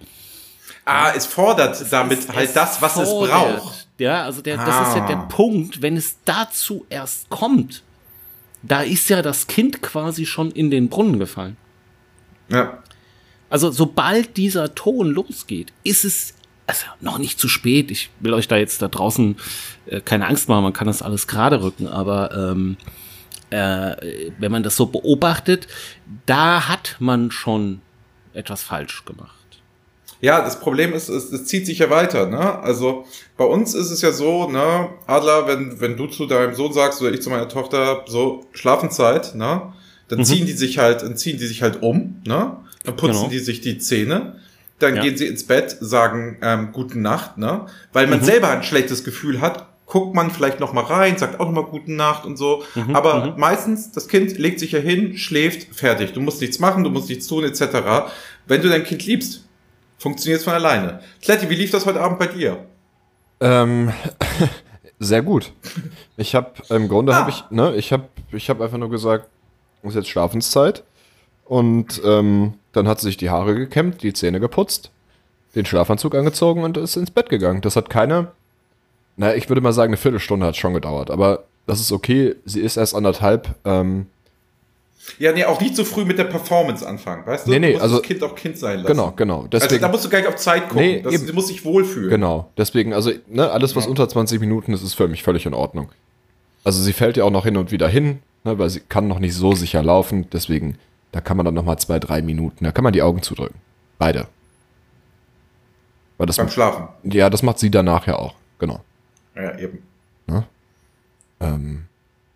Ah, 0.84 1.14
es 1.16 1.26
fordert 1.26 1.84
damit 1.92 2.20
es, 2.20 2.30
halt 2.30 2.50
es 2.50 2.54
das, 2.54 2.82
was 2.82 2.94
fordert. 2.94 3.24
es 3.24 3.30
braucht. 3.30 3.88
Ja, 3.98 4.26
also 4.26 4.42
der, 4.42 4.60
ah. 4.60 4.66
das 4.66 4.90
ist 4.90 4.98
ja 4.98 5.08
der 5.08 5.18
ah. 5.18 5.28
Punkt, 5.30 5.82
wenn 5.82 5.96
es 5.96 6.18
dazu 6.26 6.86
erst 6.90 7.30
kommt 7.30 7.82
da 8.64 8.82
ist 8.82 9.10
ja 9.10 9.22
das 9.22 9.48
Kind 9.48 9.82
quasi 9.82 10.26
schon 10.26 10.52
in 10.52 10.70
den 10.72 10.90
Brunnen 10.90 11.20
gefallen. 11.20 11.58
Ja. 12.50 12.84
Also 13.50 13.72
sobald 13.72 14.38
dieser 14.38 14.76
Ton 14.76 15.12
losgeht, 15.12 15.74
ist 15.84 16.06
es 16.06 16.36
also 16.68 16.86
noch 17.02 17.18
nicht 17.18 17.40
zu 17.40 17.50
spät. 17.50 17.92
Ich 17.92 18.10
will 18.20 18.34
euch 18.34 18.48
da 18.48 18.56
jetzt 18.56 18.82
da 18.82 18.88
draußen 18.88 19.36
äh, 19.88 20.00
keine 20.00 20.28
Angst 20.28 20.48
machen, 20.48 20.64
man 20.64 20.74
kann 20.74 20.88
das 20.88 21.02
alles 21.02 21.28
gerade 21.28 21.62
rücken, 21.62 21.88
aber 21.88 22.32
ähm, 22.34 22.78
äh, 23.50 24.32
wenn 24.40 24.52
man 24.52 24.64
das 24.64 24.78
so 24.78 24.86
beobachtet, 24.86 25.68
da 26.26 26.70
hat 26.70 26.96
man 27.00 27.32
schon 27.32 27.82
etwas 28.34 28.64
falsch 28.64 29.04
gemacht. 29.04 29.36
Ja, 30.22 30.42
das 30.42 30.60
Problem 30.60 30.94
ist, 30.94 31.10
es, 31.10 31.32
es 31.32 31.46
zieht 31.46 31.66
sich 31.66 31.80
ja 31.80 31.90
weiter. 31.90 32.28
Ne? 32.28 32.60
Also 32.60 33.06
bei 33.38 33.44
uns 33.44 33.74
ist 33.74 33.90
es 33.90 34.02
ja 34.02 34.12
so, 34.12 34.50
ne, 34.50 34.90
Adler, 35.08 35.48
wenn, 35.48 35.82
wenn 35.82 35.98
du 35.98 36.06
zu 36.06 36.28
deinem 36.28 36.54
Sohn 36.54 36.72
sagst 36.74 37.02
oder 37.02 37.12
ich 37.12 37.22
zu 37.22 37.32
meiner 37.32 37.50
Tochter, 37.50 38.06
so 38.08 38.46
Schlafenszeit, 38.54 39.34
ne, 39.34 39.74
dann 40.08 40.20
mhm. 40.20 40.26
ziehen 40.26 40.46
die 40.46 40.54
sich 40.54 40.78
halt, 40.78 41.02
dann 41.02 41.18
ziehen 41.18 41.40
die 41.40 41.48
sich 41.48 41.64
halt 41.64 41.82
um, 41.82 42.22
ne? 42.26 42.58
Dann 42.84 42.96
putzen 42.96 43.18
genau. 43.18 43.30
die 43.30 43.40
sich 43.40 43.62
die 43.62 43.78
Zähne. 43.78 44.36
Dann 44.80 44.96
ja. 44.96 45.02
gehen 45.04 45.18
sie 45.18 45.28
ins 45.28 45.46
Bett, 45.46 45.78
sagen 45.80 46.38
ähm, 46.42 46.72
gute 46.72 47.00
Nacht, 47.00 47.38
ne? 47.38 47.66
Weil 47.94 48.08
man 48.08 48.20
mhm. 48.20 48.26
selber 48.26 48.50
ein 48.50 48.64
schlechtes 48.64 49.04
Gefühl 49.04 49.42
hat, 49.42 49.68
guckt 49.86 50.16
man 50.16 50.32
vielleicht 50.32 50.60
noch 50.60 50.74
mal 50.74 50.84
rein, 50.84 51.18
sagt 51.18 51.40
auch 51.40 51.46
noch 51.46 51.64
mal 51.64 51.70
gute 51.70 51.92
Nacht 51.92 52.26
und 52.26 52.38
so. 52.38 52.64
Mhm, 52.76 52.96
Aber 52.96 53.32
mhm. 53.32 53.40
meistens, 53.40 53.92
das 53.92 54.08
Kind 54.08 54.38
legt 54.38 54.60
sich 54.60 54.72
ja 54.72 54.80
hin, 54.80 55.18
schläft, 55.18 55.76
fertig. 55.76 56.14
Du 56.14 56.22
musst 56.22 56.42
nichts 56.42 56.60
machen, 56.60 56.84
du 56.84 56.90
musst 56.90 57.10
nichts 57.10 57.28
tun, 57.28 57.44
etc. 57.44 57.62
Wenn 58.48 58.62
du 58.62 58.70
dein 58.70 58.84
Kind 58.84 59.06
liebst, 59.06 59.46
funktioniert 60.02 60.40
es 60.40 60.46
von 60.46 60.54
alleine. 60.54 61.00
Kletti, 61.22 61.48
wie 61.50 61.56
lief 61.56 61.70
das 61.70 61.86
heute 61.86 62.02
Abend 62.02 62.18
bei 62.18 62.26
dir? 62.26 62.66
Ähm, 63.40 63.94
sehr 65.00 65.22
gut. 65.22 65.54
Ich 66.18 66.34
habe 66.34 66.54
im 66.70 66.90
Grunde 66.90 67.14
ah. 67.14 67.18
habe 67.18 67.30
ich, 67.30 67.44
ne, 67.52 67.76
ich 67.76 67.94
habe, 67.94 68.06
ich 68.32 68.50
habe 68.50 68.64
einfach 68.64 68.80
nur 68.80 68.90
gesagt, 68.90 69.28
es 69.84 69.90
ist 69.90 69.96
jetzt 69.96 70.10
Schlafenszeit. 70.10 70.84
Und 71.46 72.02
ähm, 72.04 72.56
dann 72.72 72.88
hat 72.88 73.00
sie 73.00 73.08
sich 73.08 73.18
die 73.18 73.30
Haare 73.30 73.54
gekämmt, 73.54 74.02
die 74.02 74.14
Zähne 74.14 74.40
geputzt, 74.40 74.90
den 75.54 75.66
Schlafanzug 75.66 76.16
angezogen 76.16 76.64
und 76.64 76.78
ist 76.78 76.96
ins 76.96 77.12
Bett 77.12 77.30
gegangen. 77.30 77.62
Das 77.62 77.76
hat 77.76 77.92
keine, 77.92 78.32
naja, 79.18 79.36
ich 79.36 79.50
würde 79.50 79.62
mal 79.62 79.74
sagen, 79.74 79.92
eine 79.92 79.98
Viertelstunde 79.98 80.48
hat 80.48 80.56
schon 80.56 80.74
gedauert. 80.74 81.12
Aber 81.12 81.44
das 81.68 81.80
ist 81.80 81.92
okay. 81.92 82.36
Sie 82.46 82.62
ist 82.62 82.78
erst 82.78 82.96
anderthalb. 82.96 83.54
Ähm, 83.66 84.08
ja, 85.20 85.32
nee, 85.32 85.46
auch 85.46 85.60
nicht 85.60 85.76
so 85.76 85.84
früh 85.84 86.06
mit 86.06 86.18
der 86.18 86.26
Performance 86.26 86.88
anfangen, 86.88 87.26
weißt 87.26 87.48
du? 87.48 87.52
Nee, 87.52 87.60
nee, 87.60 87.68
du 87.68 87.74
musst 87.74 87.84
also 87.84 87.98
das 87.98 88.08
Kind 88.08 88.24
auch 88.24 88.36
Kind 88.36 88.58
sein 88.58 88.78
lassen. 88.78 88.88
Genau, 88.88 89.12
genau. 89.16 89.48
Deswegen, 89.48 89.74
also 89.74 89.86
da 89.86 89.92
musst 89.92 90.06
du 90.06 90.10
gar 90.10 90.20
nicht 90.20 90.28
auf 90.28 90.36
Zeit 90.36 90.70
gucken. 90.70 90.82
Nee, 90.82 91.02
das, 91.02 91.14
eben. 91.14 91.36
muss 91.36 91.48
sich 91.48 91.66
wohlfühlen. 91.66 92.10
Genau. 92.10 92.52
Deswegen, 92.58 92.94
also, 92.94 93.12
ne, 93.28 93.50
alles, 93.50 93.76
was 93.76 93.86
ja. 93.86 93.90
unter 93.90 94.08
20 94.08 94.40
Minuten 94.40 94.74
ist, 94.74 94.84
ist 94.84 94.94
für 94.94 95.08
mich 95.08 95.24
völlig 95.24 95.46
in 95.46 95.54
Ordnung. 95.54 95.90
Also 96.64 96.82
sie 96.82 96.94
fällt 96.94 97.18
ja 97.18 97.24
auch 97.24 97.32
noch 97.32 97.46
hin 97.46 97.58
und 97.58 97.72
wieder 97.72 97.88
hin. 97.88 98.20
ne, 98.44 98.58
weil 98.58 98.70
sie 98.70 98.82
kann 98.82 99.08
noch 99.08 99.20
nicht 99.20 99.36
so 99.36 99.54
sicher 99.54 99.84
laufen, 99.84 100.28
deswegen, 100.32 100.78
da 101.12 101.22
kann 101.22 101.38
man 101.38 101.46
dann 101.46 101.56
nochmal 101.56 101.80
zwei, 101.80 102.00
drei 102.00 102.22
Minuten, 102.22 102.64
da 102.64 102.72
kann 102.72 102.84
man 102.84 102.94
die 102.94 103.02
Augen 103.02 103.22
zudrücken. 103.22 103.56
Beide. 103.98 104.28
Weil 106.18 106.28
das 106.28 106.38
Beim 106.38 106.50
Schlafen? 106.50 106.88
Ja, 107.04 107.30
das 107.30 107.44
macht 107.44 107.60
sie 107.60 107.72
danach 107.72 108.08
ja 108.08 108.18
auch, 108.18 108.36
genau. 108.60 108.82
Ja, 109.36 109.58
eben. 109.58 109.84
Ja, 110.28 110.44
ähm, 111.40 111.86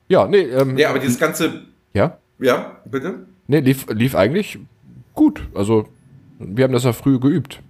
ja 0.08 0.28
nee. 0.28 0.42
Ähm, 0.42 0.78
ja, 0.78 0.90
aber 0.90 1.00
dieses 1.00 1.20
ganze... 1.20 1.66
Ja? 1.94 2.18
Ja, 2.40 2.78
bitte? 2.86 3.26
Nee, 3.48 3.60
lief, 3.60 3.86
lief 3.90 4.16
eigentlich 4.16 4.60
gut. 5.14 5.42
Also, 5.54 5.88
wir 6.40 6.64
haben 6.64 6.74
das 6.74 6.84
ja 6.84 6.94
früh 6.94 7.20
geübt. 7.20 7.62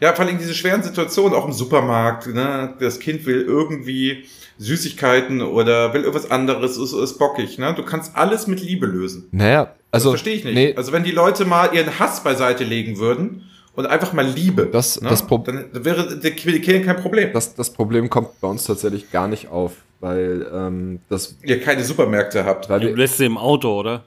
Ja, 0.00 0.12
vor 0.12 0.24
allem 0.24 0.38
diese 0.38 0.54
schweren 0.54 0.82
Situationen, 0.82 1.34
auch 1.34 1.46
im 1.46 1.52
Supermarkt, 1.52 2.28
ne? 2.28 2.74
Das 2.78 3.00
Kind 3.00 3.26
will 3.26 3.42
irgendwie 3.42 4.24
Süßigkeiten 4.58 5.40
oder 5.42 5.92
will 5.94 6.02
irgendwas 6.02 6.30
anderes, 6.30 6.76
ist, 6.76 6.92
ist 6.92 7.18
bockig, 7.18 7.58
ne? 7.58 7.74
Du 7.74 7.82
kannst 7.82 8.16
alles 8.16 8.46
mit 8.46 8.60
Liebe 8.62 8.86
lösen. 8.86 9.28
Naja, 9.32 9.74
also. 9.90 10.12
Das 10.12 10.20
verstehe 10.20 10.36
ich 10.36 10.44
nicht. 10.44 10.54
Nee. 10.54 10.74
Also 10.76 10.92
wenn 10.92 11.04
die 11.04 11.10
Leute 11.10 11.44
mal 11.44 11.74
ihren 11.74 11.98
Hass 11.98 12.22
beiseite 12.22 12.64
legen 12.64 12.98
würden 12.98 13.48
und 13.74 13.86
einfach 13.86 14.12
mal 14.12 14.26
Liebe, 14.26 14.66
das, 14.66 15.00
ne? 15.00 15.08
das 15.08 15.26
dann 15.26 15.66
wäre 15.72 16.18
die 16.18 16.30
Kinder 16.32 16.84
kein 16.84 17.00
Problem. 17.00 17.30
Das, 17.32 17.54
das 17.54 17.72
Problem 17.72 18.10
kommt 18.10 18.40
bei 18.40 18.48
uns 18.48 18.64
tatsächlich 18.64 19.10
gar 19.10 19.28
nicht 19.28 19.48
auf, 19.48 19.72
weil 20.00 20.46
ähm, 20.52 21.00
das. 21.08 21.36
Ihr 21.42 21.60
keine 21.60 21.84
Supermärkte 21.84 22.44
habt. 22.44 22.68
Weil 22.68 22.80
du 22.80 22.94
lässt 22.94 23.18
sie 23.18 23.26
im 23.26 23.38
Auto, 23.38 23.78
oder? 23.78 24.04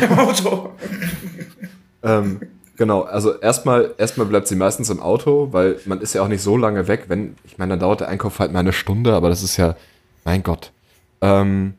Im 0.00 0.18
Auto. 0.18 0.70
ähm, 2.02 2.40
Genau, 2.76 3.02
also 3.02 3.38
erstmal, 3.38 3.94
erstmal 3.98 4.26
bleibt 4.26 4.48
sie 4.48 4.56
meistens 4.56 4.90
im 4.90 5.00
Auto, 5.00 5.48
weil 5.52 5.78
man 5.84 6.00
ist 6.00 6.14
ja 6.14 6.22
auch 6.22 6.28
nicht 6.28 6.42
so 6.42 6.56
lange 6.56 6.88
weg, 6.88 7.04
wenn, 7.06 7.36
ich 7.44 7.56
meine, 7.56 7.70
dann 7.70 7.80
dauert 7.80 8.00
der 8.00 8.08
Einkauf 8.08 8.40
halt 8.40 8.52
mal 8.52 8.60
eine 8.60 8.72
Stunde, 8.72 9.14
aber 9.14 9.28
das 9.28 9.44
ist 9.44 9.56
ja, 9.56 9.76
mein 10.24 10.42
Gott. 10.42 10.72
Ähm, 11.20 11.74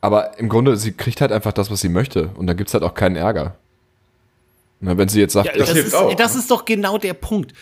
aber 0.00 0.38
im 0.38 0.48
Grunde, 0.48 0.76
sie 0.76 0.92
kriegt 0.92 1.20
halt 1.20 1.32
einfach 1.32 1.52
das, 1.52 1.70
was 1.72 1.80
sie 1.80 1.88
möchte 1.88 2.30
und 2.36 2.46
da 2.46 2.52
gibt's 2.52 2.72
halt 2.72 2.84
auch 2.84 2.94
keinen 2.94 3.16
Ärger. 3.16 3.56
Na, 4.80 4.96
wenn 4.96 5.08
sie 5.08 5.20
jetzt 5.20 5.32
sagt, 5.32 5.46
ja, 5.46 5.56
das, 5.56 5.70
das, 5.70 5.78
ist, 5.78 5.94
auch, 5.94 6.14
das 6.14 6.36
ist 6.36 6.50
doch 6.50 6.64
genau 6.64 6.98
der 6.98 7.14
Punkt. 7.14 7.52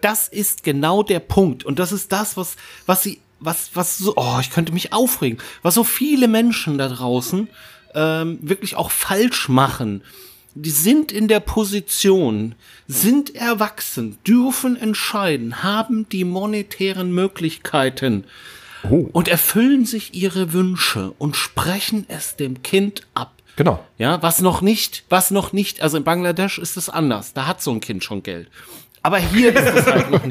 Das 0.00 0.28
ist 0.28 0.62
genau 0.62 1.02
der 1.02 1.20
Punkt. 1.20 1.64
Und 1.64 1.78
das 1.78 1.90
ist 1.90 2.12
das, 2.12 2.36
was, 2.36 2.56
was 2.84 3.02
sie, 3.02 3.18
was, 3.40 3.70
was 3.74 3.98
so, 3.98 4.14
oh, 4.16 4.38
ich 4.40 4.50
könnte 4.50 4.72
mich 4.72 4.92
aufregen, 4.92 5.38
was 5.62 5.74
so 5.74 5.84
viele 5.84 6.28
Menschen 6.28 6.78
da 6.78 6.88
draußen 6.88 7.48
ähm, 7.94 8.38
wirklich 8.42 8.76
auch 8.76 8.90
falsch 8.90 9.48
machen 9.48 10.02
die 10.58 10.70
sind 10.70 11.12
in 11.12 11.28
der 11.28 11.40
Position, 11.40 12.54
sind 12.88 13.34
erwachsen, 13.34 14.16
dürfen 14.26 14.74
entscheiden, 14.74 15.62
haben 15.62 16.08
die 16.08 16.24
monetären 16.24 17.12
Möglichkeiten 17.12 18.24
oh. 18.84 19.08
und 19.12 19.28
erfüllen 19.28 19.84
sich 19.84 20.14
ihre 20.14 20.54
Wünsche 20.54 21.12
und 21.18 21.36
sprechen 21.36 22.06
es 22.08 22.36
dem 22.36 22.62
Kind 22.62 23.06
ab. 23.12 23.34
Genau. 23.56 23.84
Ja, 23.98 24.22
was 24.22 24.40
noch 24.40 24.62
nicht, 24.62 25.04
was 25.10 25.30
noch 25.30 25.52
nicht, 25.52 25.82
also 25.82 25.98
in 25.98 26.04
Bangladesch 26.04 26.58
ist 26.58 26.78
es 26.78 26.88
anders. 26.88 27.34
Da 27.34 27.46
hat 27.46 27.60
so 27.60 27.70
ein 27.70 27.80
Kind 27.80 28.02
schon 28.02 28.22
Geld. 28.22 28.48
Aber 29.02 29.18
hier 29.18 29.54
ist 29.54 29.74
es 29.74 29.86
halt 29.86 30.10
noch, 30.10 30.22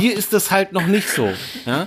hier 0.00 0.16
ist 0.16 0.32
es 0.32 0.50
halt 0.50 0.72
noch 0.72 0.86
nicht 0.86 1.08
so. 1.08 1.30
Ja? 1.66 1.86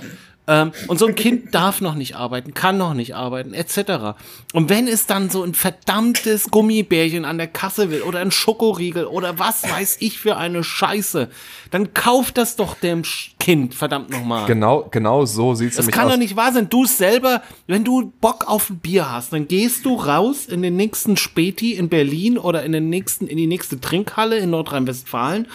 Ähm, 0.52 0.72
und 0.88 0.98
so 0.98 1.06
ein 1.06 1.14
Kind 1.14 1.54
darf 1.54 1.80
noch 1.80 1.94
nicht 1.94 2.16
arbeiten, 2.16 2.52
kann 2.52 2.76
noch 2.76 2.94
nicht 2.94 3.14
arbeiten, 3.14 3.54
etc. 3.54 4.18
Und 4.52 4.68
wenn 4.68 4.86
es 4.86 5.06
dann 5.06 5.30
so 5.30 5.42
ein 5.42 5.54
verdammtes 5.54 6.50
Gummibärchen 6.50 7.24
an 7.24 7.38
der 7.38 7.46
Kasse 7.46 7.90
will 7.90 8.02
oder 8.02 8.20
ein 8.20 8.30
Schokoriegel 8.30 9.06
oder 9.06 9.38
was 9.38 9.62
weiß 9.68 9.98
ich 10.00 10.18
für 10.18 10.36
eine 10.36 10.62
Scheiße, 10.62 11.28
dann 11.70 11.94
kauft 11.94 12.36
das 12.36 12.56
doch 12.56 12.74
dem 12.74 13.02
Kind, 13.40 13.74
verdammt 13.74 14.10
nochmal. 14.10 14.46
Genau, 14.46 14.86
genau 14.90 15.24
so 15.24 15.54
sieht's 15.54 15.78
aus. 15.78 15.86
Das 15.86 15.94
kann 15.94 16.08
doch 16.08 16.16
nicht 16.16 16.36
wahr 16.36 16.52
sein. 16.52 16.68
Du 16.68 16.84
selber, 16.84 17.42
wenn 17.66 17.84
du 17.84 18.12
Bock 18.20 18.48
auf 18.48 18.70
ein 18.70 18.78
Bier 18.78 19.10
hast, 19.10 19.32
dann 19.32 19.48
gehst 19.48 19.86
du 19.86 19.94
raus 19.94 20.46
in 20.46 20.62
den 20.62 20.76
nächsten 20.76 21.16
Späti 21.16 21.72
in 21.72 21.88
Berlin 21.88 22.36
oder 22.36 22.62
in 22.62 22.72
den 22.72 22.90
nächsten, 22.90 23.26
in 23.26 23.38
die 23.38 23.46
nächste 23.46 23.80
Trinkhalle 23.80 24.36
in 24.38 24.50
Nordrhein-Westfalen 24.50 25.48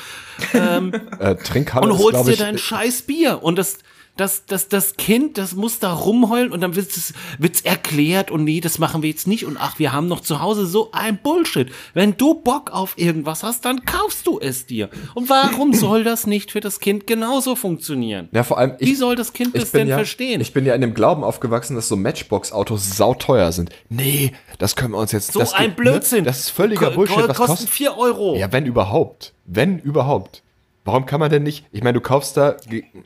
ähm, 0.53 0.93
äh, 1.19 1.35
Trinkhalle 1.35 1.87
und 1.87 1.97
holst 1.99 2.21
ist, 2.21 2.39
dir 2.39 2.45
dein 2.45 2.57
scheiß 2.57 3.03
Bier. 3.03 3.43
Und 3.43 3.57
das, 3.57 3.77
das, 4.17 4.45
das, 4.45 4.67
das 4.67 4.97
Kind, 4.97 5.37
das 5.37 5.55
muss 5.55 5.79
da 5.79 5.93
rumheulen 5.93 6.51
und 6.51 6.61
dann 6.61 6.75
wird's, 6.75 7.13
wird's 7.37 7.61
erklärt 7.61 8.31
und 8.31 8.43
nee, 8.43 8.59
das 8.59 8.79
machen 8.79 9.01
wir 9.01 9.09
jetzt 9.09 9.27
nicht 9.27 9.45
und 9.45 9.57
ach, 9.57 9.79
wir 9.79 9.93
haben 9.93 10.07
noch 10.07 10.21
zu 10.21 10.41
Hause 10.41 10.65
so 10.65 10.89
ein 10.91 11.17
Bullshit. 11.17 11.71
Wenn 11.93 12.17
du 12.17 12.33
Bock 12.33 12.71
auf 12.71 12.93
irgendwas 12.97 13.43
hast, 13.43 13.65
dann 13.65 13.85
kaufst 13.85 14.27
du 14.27 14.39
es 14.39 14.65
dir. 14.65 14.89
Und 15.15 15.29
warum 15.29 15.73
soll 15.73 16.03
das 16.03 16.27
nicht 16.27 16.51
für 16.51 16.59
das 16.59 16.79
Kind 16.79 17.07
genauso 17.07 17.55
funktionieren? 17.55 18.29
Ja, 18.31 18.43
vor 18.43 18.57
allem, 18.57 18.73
ich, 18.79 18.89
Wie 18.89 18.95
soll 18.95 19.15
das 19.15 19.33
Kind 19.33 19.55
das 19.55 19.71
denn 19.71 19.87
ja, 19.87 19.97
verstehen? 19.97 20.41
Ich 20.41 20.53
bin 20.53 20.65
ja 20.65 20.73
in 20.73 20.81
dem 20.81 20.93
Glauben 20.93 21.23
aufgewachsen, 21.23 21.75
dass 21.75 21.87
so 21.87 21.95
Matchbox-Autos 21.95 22.97
sauteuer 22.97 23.51
sind. 23.51 23.69
Nee, 23.89 24.33
das 24.57 24.75
können 24.75 24.93
wir 24.93 24.99
uns 24.99 25.11
jetzt. 25.11 25.33
So 25.33 25.41
ein 25.53 25.67
geht, 25.67 25.75
Blödsinn. 25.77 26.19
Ne? 26.19 26.25
Das 26.25 26.39
ist 26.39 26.49
völliger 26.49 26.91
Bullshit. 26.91 27.27
Was 27.27 27.37
kostet 27.37 27.69
4 27.69 27.97
Euro. 27.97 28.35
Ja, 28.35 28.51
wenn 28.51 28.65
überhaupt. 28.65 29.33
Wenn 29.45 29.79
überhaupt. 29.79 30.43
Warum 30.87 31.05
kann 31.05 31.19
man 31.19 31.29
denn 31.29 31.43
nicht? 31.43 31.65
Ich 31.73 31.83
meine, 31.83 31.95
du 31.95 32.01
kaufst 32.01 32.37
da, 32.37 32.55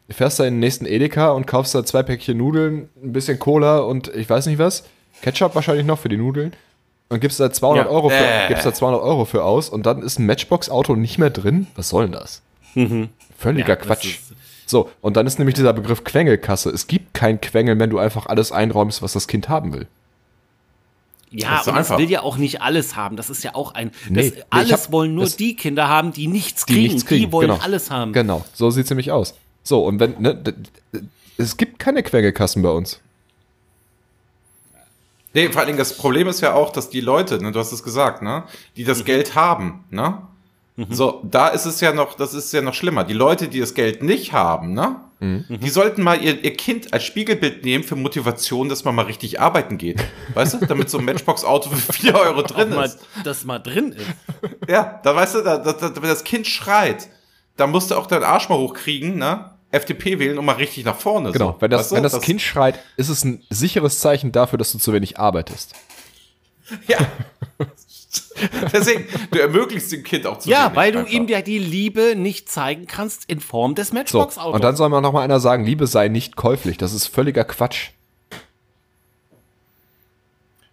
fährst 0.08 0.40
da 0.40 0.46
in 0.46 0.54
den 0.54 0.60
nächsten 0.60 0.86
Edeka 0.86 1.32
und 1.32 1.48
kaufst 1.48 1.74
da 1.74 1.84
zwei 1.84 2.04
Päckchen 2.04 2.38
Nudeln, 2.38 2.90
ein 3.04 3.12
bisschen 3.12 3.40
Cola 3.40 3.80
und 3.80 4.14
ich 4.14 4.30
weiß 4.30 4.46
nicht 4.46 4.60
was. 4.60 4.84
Ketchup 5.24 5.56
wahrscheinlich 5.56 5.88
noch 5.88 5.98
für 5.98 6.08
die 6.08 6.18
Nudeln. 6.18 6.54
Und 7.10 7.22
gibst 7.22 7.40
da 7.40 7.52
200 7.52 7.86
ja. 7.86 7.92
Euro 7.92 8.10
für, 8.10 8.16
äh. 8.16 8.48
gibst 8.50 8.68
da 8.68 8.74
200 8.74 9.02
Euro 9.02 9.26
für 9.26 9.44
aus 9.44 9.68
und 9.68 9.88
dann 9.88 10.04
ist 10.04 10.20
ein 10.20 10.28
Matchbox-Auto 10.28 10.96
nicht 10.96 11.18
mehr 11.18 11.32
drin. 11.32 11.66
Was 11.76 11.90
soll 11.90 12.04
denn 12.04 12.12
das? 12.12 12.44
Mhm. 12.76 13.10
Völliger 13.36 13.70
ja, 13.70 13.76
Quatsch. 13.76 14.20
So, 14.68 14.92
und 15.02 15.18
dann 15.18 15.26
ist 15.26 15.40
nämlich 15.40 15.56
dieser 15.56 15.74
Begriff 15.74 16.04
Quengelkasse. 16.04 16.70
Es 16.70 16.86
gibt 16.86 17.16
kein 17.16 17.42
Quengel, 17.42 17.80
wenn 17.80 17.90
du 17.90 17.98
einfach 17.98 18.28
alles 18.28 18.52
einräumst, 18.52 19.02
was 19.02 19.14
das 19.14 19.28
Kind 19.28 19.50
haben 19.50 19.74
will. 19.74 19.88
Ja, 21.32 21.62
und 21.66 21.76
das 21.76 21.90
will 21.98 22.10
ja 22.10 22.22
auch 22.22 22.36
nicht 22.36 22.62
alles 22.62 22.96
haben. 22.98 23.16
Das 23.16 23.30
ist 23.30 23.44
ja 23.44 23.56
auch 23.56 23.74
ein. 23.74 23.92
Nee, 24.10 24.34
nee, 24.36 24.44
alles 24.50 24.86
hab, 24.86 24.92
wollen 24.92 25.16
nur 25.16 25.28
die 25.28 25.56
Kinder 25.56 25.88
haben, 25.88 26.12
die 26.12 26.28
nichts 26.28 26.66
kriegen. 26.66 26.82
Die, 26.82 26.88
nichts 26.90 27.06
kriegen. 27.06 27.26
die 27.26 27.32
wollen 27.32 27.50
genau. 27.50 27.62
alles 27.64 27.90
haben. 27.90 28.12
Genau, 28.12 28.44
so 28.54 28.70
sieht's 28.70 28.90
nämlich 28.90 29.12
aus. 29.12 29.34
So, 29.64 29.86
und 29.86 30.00
wenn, 30.00 30.20
ne, 30.20 30.44
es 31.38 31.56
gibt 31.56 31.80
keine 31.80 32.04
Quengelkassen 32.04 32.62
bei 32.62 32.70
uns. 32.70 33.00
Nee, 35.34 35.50
vor 35.50 35.60
allen 35.60 35.68
Dingen 35.68 35.80
das 35.80 35.96
Problem 35.96 36.28
ist 36.28 36.42
ja 36.42 36.54
auch, 36.54 36.72
dass 36.72 36.90
die 36.90 37.00
Leute, 37.00 37.42
ne, 37.42 37.54
du 37.54 37.60
hast 37.60 37.72
es 37.72 37.84
gesagt, 37.84 38.22
ne, 38.22 38.44
die 38.76 38.84
das 38.84 39.00
mhm. 39.00 39.06
Geld 39.06 39.36
haben, 39.36 39.86
ne? 39.90 40.22
Mhm. 40.76 40.88
So, 40.90 41.22
da 41.24 41.48
ist 41.50 41.66
es 41.66 41.80
ja 41.80 41.94
noch, 41.94 42.16
das 42.16 42.34
ist 42.34 42.52
ja 42.52 42.62
noch 42.62 42.74
schlimmer. 42.74 43.04
Die 43.04 43.14
Leute, 43.14 43.48
die 43.48 43.60
das 43.60 43.74
Geld 43.74 44.04
nicht 44.04 44.34
haben, 44.34 44.74
ne? 44.74 44.98
Mhm. 45.22 45.46
Die 45.50 45.70
sollten 45.70 46.02
mal 46.02 46.20
ihr, 46.20 46.44
ihr 46.44 46.54
Kind 46.56 46.94
als 46.94 47.04
Spiegelbild 47.04 47.64
nehmen 47.64 47.84
für 47.84 47.96
Motivation, 47.96 48.70
dass 48.70 48.84
man 48.84 48.96
mal 48.96 49.06
richtig 49.06 49.40
arbeiten 49.40 49.78
geht. 49.78 50.04
Weißt 50.34 50.56
du? 50.56 50.66
Damit 50.66 50.90
so 50.90 50.98
ein 50.98 51.06
Matchbox-Auto 51.06 51.70
für 51.70 51.94
4 51.94 52.16
Euro 52.16 52.42
drin 52.42 52.72
mal, 52.72 52.86
ist. 52.86 53.00
Das 53.24 53.46
mal 53.46 53.60
drin 53.60 53.92
ist. 53.92 54.08
Ja, 54.68 55.00
da 55.04 55.16
weißt 55.16 55.36
du, 55.36 55.42
da, 55.44 55.58
da, 55.60 55.74
da, 55.74 55.96
wenn 55.96 56.10
das 56.10 56.24
Kind 56.24 56.48
schreit, 56.48 57.08
da 57.56 57.68
musst 57.68 57.92
du 57.92 57.96
auch 57.96 58.08
deinen 58.08 58.24
Arsch 58.24 58.50
mal 58.50 58.58
hochkriegen, 58.58 59.18
ne? 59.18 59.52
FDP 59.70 60.18
wählen 60.18 60.40
und 60.40 60.44
mal 60.44 60.56
richtig 60.56 60.86
nach 60.86 60.98
vorne. 60.98 61.32
Genau, 61.32 61.52
so. 61.52 61.62
wenn 61.62 61.70
das, 61.70 61.82
weißt 61.82 61.92
du? 61.92 61.96
wenn 61.98 62.04
das, 62.04 62.14
das 62.14 62.22
Kind 62.22 62.42
schreit, 62.42 62.80
ist 62.98 63.10
es 63.10 63.24
ein 63.24 63.44
sicheres 63.52 64.00
Zeichen 64.00 64.32
dafür, 64.32 64.58
dass 64.58 64.72
du 64.72 64.80
zu 64.80 64.92
wenig 64.92 65.20
arbeitest. 65.20 65.76
Ja. 66.88 66.98
Deswegen, 68.74 69.06
du 69.32 69.40
ermöglichst 69.40 69.92
dem 69.92 70.04
Kind 70.04 70.26
auch 70.26 70.40
zu 70.40 70.50
Ja, 70.50 70.72
weil 70.76 70.92
du 70.92 71.00
einfach. 71.00 71.12
ihm 71.12 71.28
ja 71.28 71.42
die 71.42 71.60
Liebe 71.60 72.16
nicht 72.16 72.50
zeigen 72.50 72.88
kannst 72.88 73.24
in 73.30 73.40
Form 73.40 73.76
des 73.76 73.94
Matchbox-Autos. 73.94 74.52
So, 74.52 74.56
und 74.56 74.64
dann 74.64 74.76
soll 74.76 74.90
mal 74.90 75.02
noch 75.02 75.14
mal 75.14 75.22
einer 75.22 75.40
sagen, 75.40 75.64
Liebe 75.64 75.88
sei 75.88 76.08
nicht 76.08 76.36
käuflich. 76.36 76.78
Das 76.78 76.94
ist 76.94 77.08
völliger 77.08 77.46
Quatsch. 77.46 77.92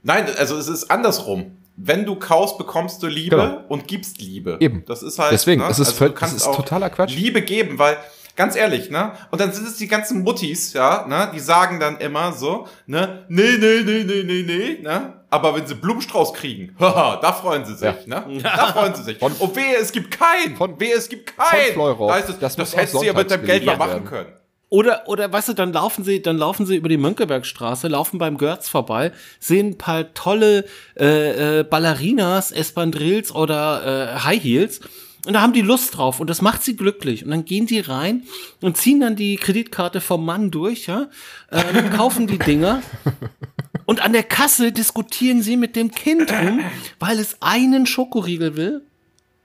Nein, 0.03 0.27
also 0.37 0.57
es 0.57 0.69
ist 0.69 0.91
andersrum. 0.91 1.53
Wenn 1.77 2.05
du 2.05 2.17
kaufst, 2.17 2.59
bekommst 2.59 3.03
du 3.03 3.07
Liebe 3.07 3.37
genau. 3.37 3.65
und 3.69 3.87
gibst 3.87 4.21
Liebe. 4.21 4.57
Eben. 4.59 4.85
Das 4.87 5.03
ist 5.03 5.19
halt. 5.19 5.33
Deswegen, 5.33 5.63
ne? 5.63 5.69
es 5.69 5.79
ist, 5.79 6.01
also 6.01 6.15
das 6.15 6.33
ist 6.33 6.45
totaler 6.45 6.91
Quatsch. 6.91 7.15
Liebe 7.15 7.43
geben, 7.43 7.79
weil 7.79 7.99
Ganz 8.39 8.55
ehrlich, 8.55 8.89
ne? 8.89 9.15
Und 9.33 9.41
dann 9.41 9.53
sind 9.53 9.67
es 9.67 9.79
die 9.79 9.89
ganzen 9.89 10.23
Muttis, 10.23 10.73
ja, 10.73 11.05
ne? 11.09 11.29
Die 11.35 11.41
sagen 11.41 11.81
dann 11.81 11.99
immer 11.99 12.33
so, 12.33 12.69
ne? 12.87 13.25
Nee, 13.29 13.57
nee, 13.59 13.83
nee, 13.85 14.05
nee, 14.05 14.23
nee, 14.23 14.45
nee, 14.47 14.79
ne? 14.81 15.18
Aber 15.31 15.55
wenn 15.55 15.67
sie 15.67 15.75
Blumenstrauß 15.75 16.33
kriegen, 16.35 16.75
haha, 16.81 17.17
da 17.21 17.33
freuen 17.33 17.65
sie 17.65 17.75
sich, 17.75 17.83
ja. 17.83 18.27
ne? 18.27 18.41
Da 18.43 18.73
freuen 18.73 18.95
sie 18.95 19.03
sich. 19.03 19.19
Von, 19.19 19.33
und 19.33 19.57
wehe, 19.57 19.77
es 19.77 19.93
gibt 19.93 20.11
keinen. 20.11 20.57
Von, 20.57 20.79
wehe, 20.81 20.95
es 20.95 21.09
gibt 21.09 21.37
keinen. 21.37 21.75
Von 21.75 22.09
da 22.09 22.21
das, 22.21 22.39
das, 22.39 22.57
das 22.57 22.77
hättest 22.77 22.95
du 22.95 23.03
ja 23.03 23.13
mit 23.13 23.31
dem 23.31 23.45
Geld 23.45 23.67
mal 23.67 23.77
machen 23.77 24.05
können. 24.05 24.33
Oder, 24.71 25.09
oder, 25.09 25.33
weißt 25.33 25.49
du, 25.49 25.53
dann 25.55 25.73
laufen 25.73 26.05
sie, 26.05 26.21
dann 26.21 26.37
laufen 26.37 26.67
sie 26.67 26.77
über 26.77 26.91
die 26.91 26.99
Mönckebergstraße, 26.99 27.89
laufen 27.89 28.19
beim 28.19 28.37
Görz 28.37 28.69
vorbei, 28.69 29.13
sehen 29.41 29.69
ein 29.69 29.79
paar 29.79 30.13
tolle 30.13 30.67
äh, 30.99 31.61
äh, 31.61 31.65
Ballerinas, 31.65 32.53
Espandrills 32.53 33.35
oder 33.35 34.17
äh, 34.17 34.19
High 34.21 34.43
Heels 34.43 34.81
und 35.27 35.33
da 35.33 35.43
haben 35.43 35.53
die 35.53 35.63
Lust 35.63 35.97
drauf 35.97 36.21
und 36.21 36.31
das 36.31 36.43
macht 36.43 36.63
sie 36.63 36.77
glücklich. 36.77 37.25
Und 37.25 37.31
dann 37.33 37.45
gehen 37.45 37.67
die 37.67 37.81
rein 37.81 38.23
und 38.61 38.77
ziehen 38.77 39.01
dann 39.01 39.17
die 39.17 39.37
Kreditkarte 39.37 40.01
vom 40.01 40.25
Mann 40.25 40.51
durch, 40.51 40.87
ja, 40.87 41.09
äh, 41.51 41.83
kaufen 41.91 42.27
die 42.27 42.39
Dinger. 42.39 42.83
Und 43.89 44.03
an 44.03 44.13
der 44.13 44.23
Kasse 44.23 44.71
diskutieren 44.71 45.41
sie 45.41 45.57
mit 45.57 45.75
dem 45.75 45.91
Kind 45.91 46.31
rum, 46.31 46.61
weil 46.99 47.19
es 47.19 47.39
einen 47.41 47.87
Schokoriegel 47.87 48.55
will. 48.55 48.83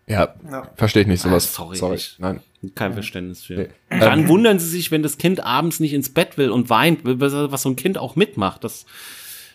Ja, 0.05 0.35
ja. 0.51 0.69
verstehe 0.75 1.03
ich 1.03 1.07
nicht 1.07 1.21
sowas. 1.21 1.47
Ah, 1.53 1.55
sorry, 1.55 1.77
sorry. 1.77 1.99
nein. 2.17 2.41
Kein 2.75 2.91
Verständnis 2.91 3.43
für. 3.43 3.53
Nee. 3.53 3.67
Dann 3.89 4.19
ähm, 4.19 4.27
wundern 4.27 4.59
sie 4.59 4.67
sich, 4.67 4.91
wenn 4.91 5.01
das 5.01 5.17
Kind 5.17 5.45
abends 5.45 5.79
nicht 5.79 5.93
ins 5.93 6.09
Bett 6.09 6.37
will 6.37 6.49
und 6.49 6.69
weint, 6.69 6.99
was 7.03 7.61
so 7.61 7.69
ein 7.69 7.77
Kind 7.77 7.97
auch 7.97 8.17
mitmacht. 8.17 8.65
Das, 8.65 8.85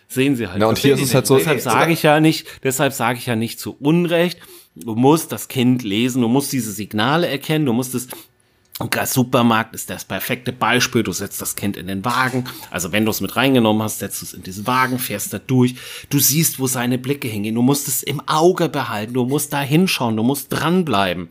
Sehen 0.07 0.35
sie 0.35 0.47
halt. 0.47 0.59
Ja, 0.59 0.67
und 0.67 0.79
hier 0.79 0.95
ist 0.95 1.03
es 1.03 1.13
halt 1.13 1.27
so. 1.27 1.37
Deshalb 1.37 1.61
sage 1.61 1.93
ich 1.93 2.01
ja 2.01 2.19
nicht, 2.19 2.47
deshalb 2.63 2.93
sage 2.93 3.19
ich 3.19 3.27
ja 3.27 3.35
nicht 3.35 3.59
zu 3.59 3.75
Unrecht. 3.79 4.39
Du 4.73 4.95
musst 4.95 5.31
das 5.31 5.49
Kind 5.49 5.83
lesen, 5.83 6.23
du 6.23 6.27
musst 6.27 6.51
diese 6.51 6.71
Signale 6.71 7.27
erkennen, 7.27 7.67
du 7.67 7.73
musst 7.73 7.93
es 7.93 8.07
und 8.79 8.95
der 8.95 9.05
Supermarkt 9.05 9.75
ist 9.75 9.89
das 9.89 10.05
perfekte 10.05 10.53
Beispiel. 10.53 11.03
Du 11.03 11.11
setzt 11.11 11.41
das 11.41 11.55
Kind 11.55 11.75
in 11.75 11.87
den 11.87 12.05
Wagen. 12.05 12.45
Also 12.71 12.93
wenn 12.93 13.03
du 13.03 13.11
es 13.11 13.19
mit 13.19 13.35
reingenommen 13.35 13.83
hast, 13.83 13.99
setzt 13.99 14.21
du 14.21 14.25
es 14.25 14.33
in 14.33 14.41
diesen 14.41 14.65
Wagen, 14.67 14.99
fährst 14.99 15.33
da 15.33 15.37
durch. 15.37 15.75
Du 16.09 16.17
siehst, 16.17 16.59
wo 16.59 16.67
seine 16.67 16.97
Blicke 16.97 17.27
hingehen. 17.27 17.55
Du 17.55 17.61
musst 17.61 17.89
es 17.89 18.03
im 18.03 18.21
Auge 18.25 18.69
behalten. 18.69 19.13
Du 19.13 19.25
musst 19.25 19.51
da 19.51 19.59
hinschauen. 19.61 20.15
Du 20.15 20.23
musst 20.23 20.53
dranbleiben. 20.53 21.27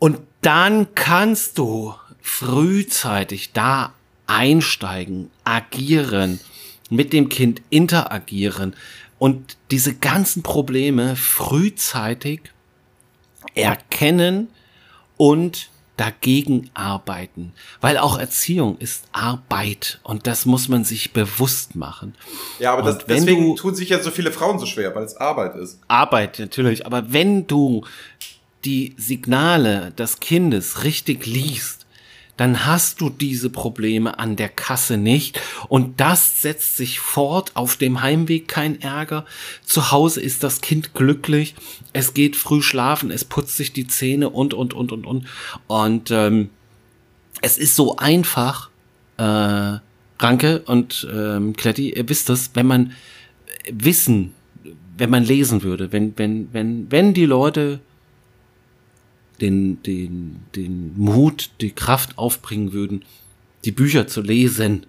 Und 0.00 0.18
dann 0.42 0.94
kannst 0.96 1.58
du 1.58 1.94
frühzeitig 2.20 3.52
da 3.52 3.92
einsteigen, 4.26 5.30
agieren, 5.44 6.40
mit 6.90 7.12
dem 7.12 7.28
Kind 7.28 7.62
interagieren 7.70 8.74
und 9.18 9.56
diese 9.70 9.94
ganzen 9.94 10.42
Probleme 10.42 11.14
frühzeitig 11.14 12.40
erkennen 13.54 14.48
und 15.16 15.70
dagegen 15.96 16.70
arbeiten, 16.74 17.52
weil 17.80 17.96
auch 17.98 18.18
Erziehung 18.18 18.76
ist 18.78 19.04
Arbeit 19.12 20.00
und 20.02 20.26
das 20.26 20.44
muss 20.44 20.68
man 20.68 20.84
sich 20.84 21.12
bewusst 21.12 21.74
machen. 21.74 22.14
Ja, 22.58 22.74
aber 22.74 22.82
das, 22.82 23.06
deswegen 23.06 23.46
du, 23.46 23.54
tun 23.54 23.74
sich 23.74 23.88
ja 23.88 24.02
so 24.02 24.10
viele 24.10 24.30
Frauen 24.30 24.58
so 24.58 24.66
schwer, 24.66 24.94
weil 24.94 25.04
es 25.04 25.16
Arbeit 25.16 25.56
ist. 25.56 25.80
Arbeit 25.88 26.38
natürlich, 26.38 26.84
aber 26.84 27.12
wenn 27.12 27.46
du 27.46 27.84
die 28.64 28.94
Signale 28.98 29.92
des 29.92 30.20
Kindes 30.20 30.84
richtig 30.84 31.24
liest, 31.24 31.85
dann 32.36 32.66
hast 32.66 33.00
du 33.00 33.10
diese 33.10 33.50
Probleme 33.50 34.18
an 34.18 34.36
der 34.36 34.48
Kasse 34.48 34.96
nicht. 34.96 35.40
Und 35.68 36.00
das 36.00 36.42
setzt 36.42 36.76
sich 36.76 37.00
fort 37.00 37.52
auf 37.54 37.76
dem 37.76 38.02
Heimweg 38.02 38.48
kein 38.48 38.80
Ärger. 38.80 39.24
Zu 39.64 39.90
Hause 39.90 40.20
ist 40.20 40.42
das 40.42 40.60
Kind 40.60 40.94
glücklich, 40.94 41.54
es 41.92 42.14
geht 42.14 42.36
früh 42.36 42.62
schlafen, 42.62 43.10
es 43.10 43.24
putzt 43.24 43.56
sich 43.56 43.72
die 43.72 43.86
Zähne 43.86 44.30
und 44.30 44.54
und 44.54 44.74
und 44.74 44.92
und 44.92 45.06
und. 45.06 45.26
Und 45.66 46.10
ähm, 46.10 46.50
es 47.40 47.58
ist 47.58 47.76
so 47.76 47.96
einfach, 47.96 48.70
äh, 49.18 49.78
Ranke 50.18 50.62
und 50.66 51.06
ähm, 51.12 51.54
Kletti, 51.54 51.92
ihr 51.92 52.08
wisst 52.08 52.28
das, 52.28 52.50
wenn 52.54 52.66
man 52.66 52.92
wissen, 53.70 54.32
wenn 54.96 55.10
man 55.10 55.24
lesen 55.24 55.62
würde, 55.62 55.92
wenn 55.92 56.16
wenn 56.16 56.48
wenn 56.52 56.90
wenn 56.90 57.12
die 57.12 57.26
Leute 57.26 57.80
den, 59.40 59.82
den, 59.82 60.42
den 60.54 60.92
Mut, 60.96 61.50
die 61.60 61.70
Kraft 61.70 62.18
aufbringen 62.18 62.72
würden, 62.72 63.04
die 63.64 63.72
Bücher 63.72 64.06
zu 64.06 64.20
lesen, 64.20 64.86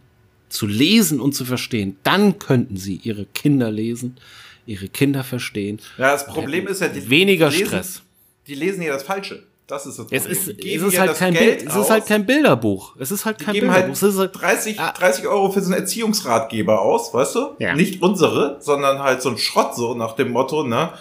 zu 0.50 0.68
lesen 0.68 1.20
und 1.20 1.34
zu 1.34 1.45
verstehen, 1.45 1.98
dann 2.04 2.39
könnten 2.39 2.78
sie 2.78 3.02
ihre 3.04 3.26
Kinder 3.26 3.72
lesen, 3.72 4.18
ihre 4.66 4.88
Kinder 4.88 5.24
verstehen. 5.24 5.80
Ja, 5.98 6.12
das 6.12 6.26
Problem 6.26 6.68
ist 6.68 6.82
ja, 6.82 6.88
die, 6.88 7.10
weniger 7.10 7.50
die 7.50 7.58
lesen, 7.58 7.68
Stress. 7.68 8.02
Die 8.48 8.56
lesen 8.56 8.82
ja 8.82 8.93
das 8.93 9.04
Falsche. 9.04 9.43
Das 9.68 9.86
ist 9.86 10.00
das 10.00 10.06
Problem. 10.06 10.22
Es 10.22 10.26
ist, 10.26 10.48
es 10.48 10.82
ist, 10.82 11.00
halt, 11.00 11.18
kein 11.18 11.34
Bild, 11.34 11.68
es 11.68 11.76
ist 11.76 11.89
halt 11.89 12.06
kein 12.06 12.26
Bilderbuch. 12.26 12.95
Es 13.00 13.12
ist 13.12 13.26
halt 13.26 13.38
kein 13.38 13.54
die 13.54 13.60
geben 13.60 13.74
Bilderbuch. 13.74 14.18
Halt 14.18 14.41
30, 14.41 14.78
30 14.78 15.28
Euro 15.28 15.52
für 15.52 15.60
so 15.60 15.74
einen 15.74 15.82
Erziehungsratgeber 15.82 16.82
aus, 16.82 17.14
weißt 17.14 17.36
du? 17.36 17.56
Ja. 17.60 17.76
Nicht 17.76 18.02
unsere, 18.02 18.58
sondern 18.62 19.00
halt 19.00 19.22
so 19.22 19.30
ein 19.30 19.38
Schrott, 19.38 19.76
so 19.76 19.93
nach 19.93 20.16
dem 20.16 20.32
Motto, 20.32 20.64
ne? 20.64 20.93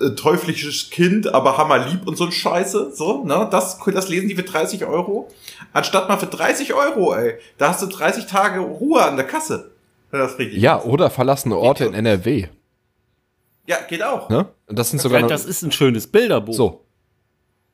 Äh, 0.00 0.14
teuflisches 0.14 0.88
Kind, 0.90 1.32
aber 1.34 1.58
hammerlieb 1.58 2.06
und 2.06 2.16
so 2.16 2.24
ein 2.24 2.32
Scheiße, 2.32 2.92
so, 2.94 3.24
ne, 3.24 3.46
das, 3.50 3.78
das 3.84 4.08
lesen 4.08 4.28
die 4.28 4.34
für 4.34 4.42
30 4.42 4.86
Euro. 4.86 5.28
Anstatt 5.74 6.08
mal 6.08 6.16
für 6.16 6.26
30 6.26 6.72
Euro, 6.72 7.14
ey, 7.14 7.34
da 7.58 7.68
hast 7.68 7.82
du 7.82 7.86
30 7.86 8.24
Tage 8.26 8.60
Ruhe 8.60 9.02
an 9.02 9.16
der 9.16 9.26
Kasse. 9.26 9.72
Das 10.10 10.36
ja, 10.38 10.76
ist. 10.76 10.86
oder 10.86 11.10
verlassene 11.10 11.56
Orte 11.56 11.84
in 11.84 11.94
NRW. 11.94 12.48
Ja, 13.66 13.76
geht 13.88 14.02
auch. 14.02 14.28
Ne? 14.30 14.46
Das 14.66 14.90
sind 14.90 14.98
das 14.98 15.02
sogar. 15.04 15.28
Das 15.28 15.44
ist 15.44 15.62
ein 15.62 15.70
schönes 15.70 16.06
Bilderbuch. 16.06 16.54
So. 16.54 16.84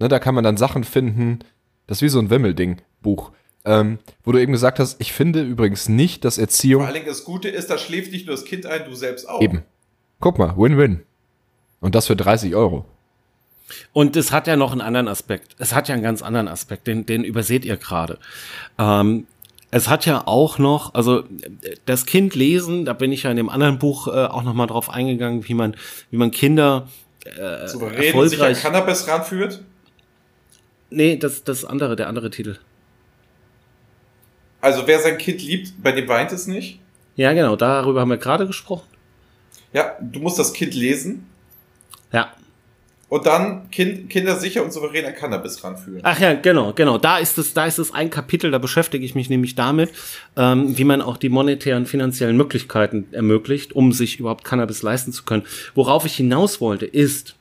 Ne, 0.00 0.08
da 0.08 0.18
kann 0.18 0.34
man 0.34 0.44
dann 0.44 0.56
Sachen 0.56 0.84
finden. 0.84 1.38
Das 1.86 1.98
ist 1.98 2.02
wie 2.02 2.08
so 2.08 2.18
ein 2.18 2.28
Wimmelding, 2.28 2.82
Buch. 3.02 3.30
Ähm, 3.64 3.98
wo 4.24 4.32
du 4.32 4.38
eben 4.38 4.52
gesagt 4.52 4.80
hast, 4.80 5.00
ich 5.00 5.12
finde 5.12 5.42
übrigens 5.42 5.88
nicht, 5.88 6.24
dass 6.24 6.38
Erziehung. 6.38 6.82
Vor 6.82 6.86
allen 6.86 6.94
Dingen 6.94 7.06
das 7.06 7.24
Gute 7.24 7.48
ist, 7.48 7.70
da 7.70 7.78
schläft 7.78 8.12
nicht 8.12 8.26
nur 8.26 8.34
das 8.34 8.44
Kind 8.44 8.66
ein, 8.66 8.84
du 8.84 8.94
selbst 8.94 9.28
auch. 9.28 9.40
Eben. 9.40 9.62
Guck 10.20 10.38
mal, 10.38 10.56
Win-Win. 10.56 11.02
Und 11.80 11.94
das 11.94 12.06
für 12.06 12.16
30 12.16 12.54
Euro. 12.54 12.84
Und 13.92 14.16
es 14.16 14.32
hat 14.32 14.46
ja 14.46 14.56
noch 14.56 14.72
einen 14.72 14.80
anderen 14.80 15.08
Aspekt. 15.08 15.56
Es 15.58 15.74
hat 15.74 15.88
ja 15.88 15.94
einen 15.94 16.02
ganz 16.02 16.22
anderen 16.22 16.48
Aspekt, 16.48 16.86
den, 16.86 17.06
den 17.06 17.24
überseht 17.24 17.64
ihr 17.64 17.76
gerade. 17.76 18.18
Ähm, 18.78 19.26
es 19.70 19.88
hat 19.88 20.06
ja 20.06 20.26
auch 20.26 20.58
noch, 20.58 20.94
also 20.94 21.24
das 21.84 22.06
Kind 22.06 22.34
lesen, 22.34 22.84
da 22.84 22.92
bin 22.92 23.12
ich 23.12 23.24
ja 23.24 23.30
in 23.30 23.36
dem 23.36 23.48
anderen 23.48 23.78
Buch 23.78 24.06
äh, 24.06 24.10
auch 24.10 24.44
noch 24.44 24.54
mal 24.54 24.66
drauf 24.66 24.88
eingegangen, 24.88 25.48
wie 25.48 25.54
man, 25.54 25.76
wie 26.10 26.16
man 26.16 26.30
Kinder 26.30 26.88
äh, 27.24 27.66
Souverän 27.66 28.04
erfolgreich 28.04 28.56
sich 28.56 28.66
an 28.66 28.72
Cannabis 28.72 29.08
ranführt. 29.08 29.62
Nee, 30.90 31.16
das 31.16 31.42
das 31.42 31.64
andere, 31.64 31.96
der 31.96 32.08
andere 32.08 32.30
Titel. 32.30 32.58
Also 34.60 34.86
wer 34.86 35.00
sein 35.00 35.18
Kind 35.18 35.42
liebt, 35.42 35.82
bei 35.82 35.92
dem 35.92 36.08
weint 36.08 36.32
es 36.32 36.46
nicht. 36.46 36.80
Ja, 37.16 37.32
genau, 37.32 37.56
darüber 37.56 38.00
haben 38.00 38.10
wir 38.10 38.18
gerade 38.18 38.46
gesprochen. 38.46 38.86
Ja, 39.72 39.96
du 40.00 40.20
musst 40.20 40.38
das 40.38 40.52
Kind 40.52 40.74
lesen 40.74 41.26
ja. 42.12 42.32
Und 43.08 43.24
dann 43.24 43.70
kind, 43.70 44.10
Kinder 44.10 44.34
sicher 44.34 44.64
und 44.64 44.72
souverän 44.72 45.04
an 45.04 45.14
Cannabis 45.14 45.62
ranführen. 45.62 46.00
Ach 46.02 46.18
ja, 46.18 46.34
genau, 46.34 46.72
genau. 46.72 46.98
Da 46.98 47.18
ist 47.18 47.38
es, 47.38 47.54
da 47.54 47.66
ist 47.66 47.78
es 47.78 47.94
ein 47.94 48.10
Kapitel, 48.10 48.50
da 48.50 48.58
beschäftige 48.58 49.04
ich 49.04 49.14
mich 49.14 49.30
nämlich 49.30 49.54
damit, 49.54 49.92
ähm, 50.36 50.76
wie 50.76 50.82
man 50.82 51.00
auch 51.00 51.16
die 51.16 51.28
monetären 51.28 51.86
finanziellen 51.86 52.36
Möglichkeiten 52.36 53.06
ermöglicht, 53.12 53.74
um 53.74 53.92
sich 53.92 54.18
überhaupt 54.18 54.42
Cannabis 54.42 54.82
leisten 54.82 55.12
zu 55.12 55.22
können. 55.22 55.44
Worauf 55.76 56.04
ich 56.04 56.16
hinaus 56.16 56.60
wollte, 56.60 56.84
ist, 56.84 57.36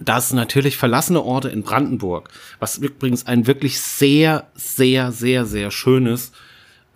dass 0.00 0.32
natürlich 0.32 0.76
verlassene 0.76 1.22
Orte 1.22 1.48
in 1.48 1.62
Brandenburg, 1.62 2.30
was 2.58 2.78
übrigens 2.78 3.26
ein 3.26 3.46
wirklich 3.46 3.80
sehr, 3.80 4.48
sehr, 4.54 5.12
sehr, 5.12 5.46
sehr 5.46 5.70
schönes 5.70 6.32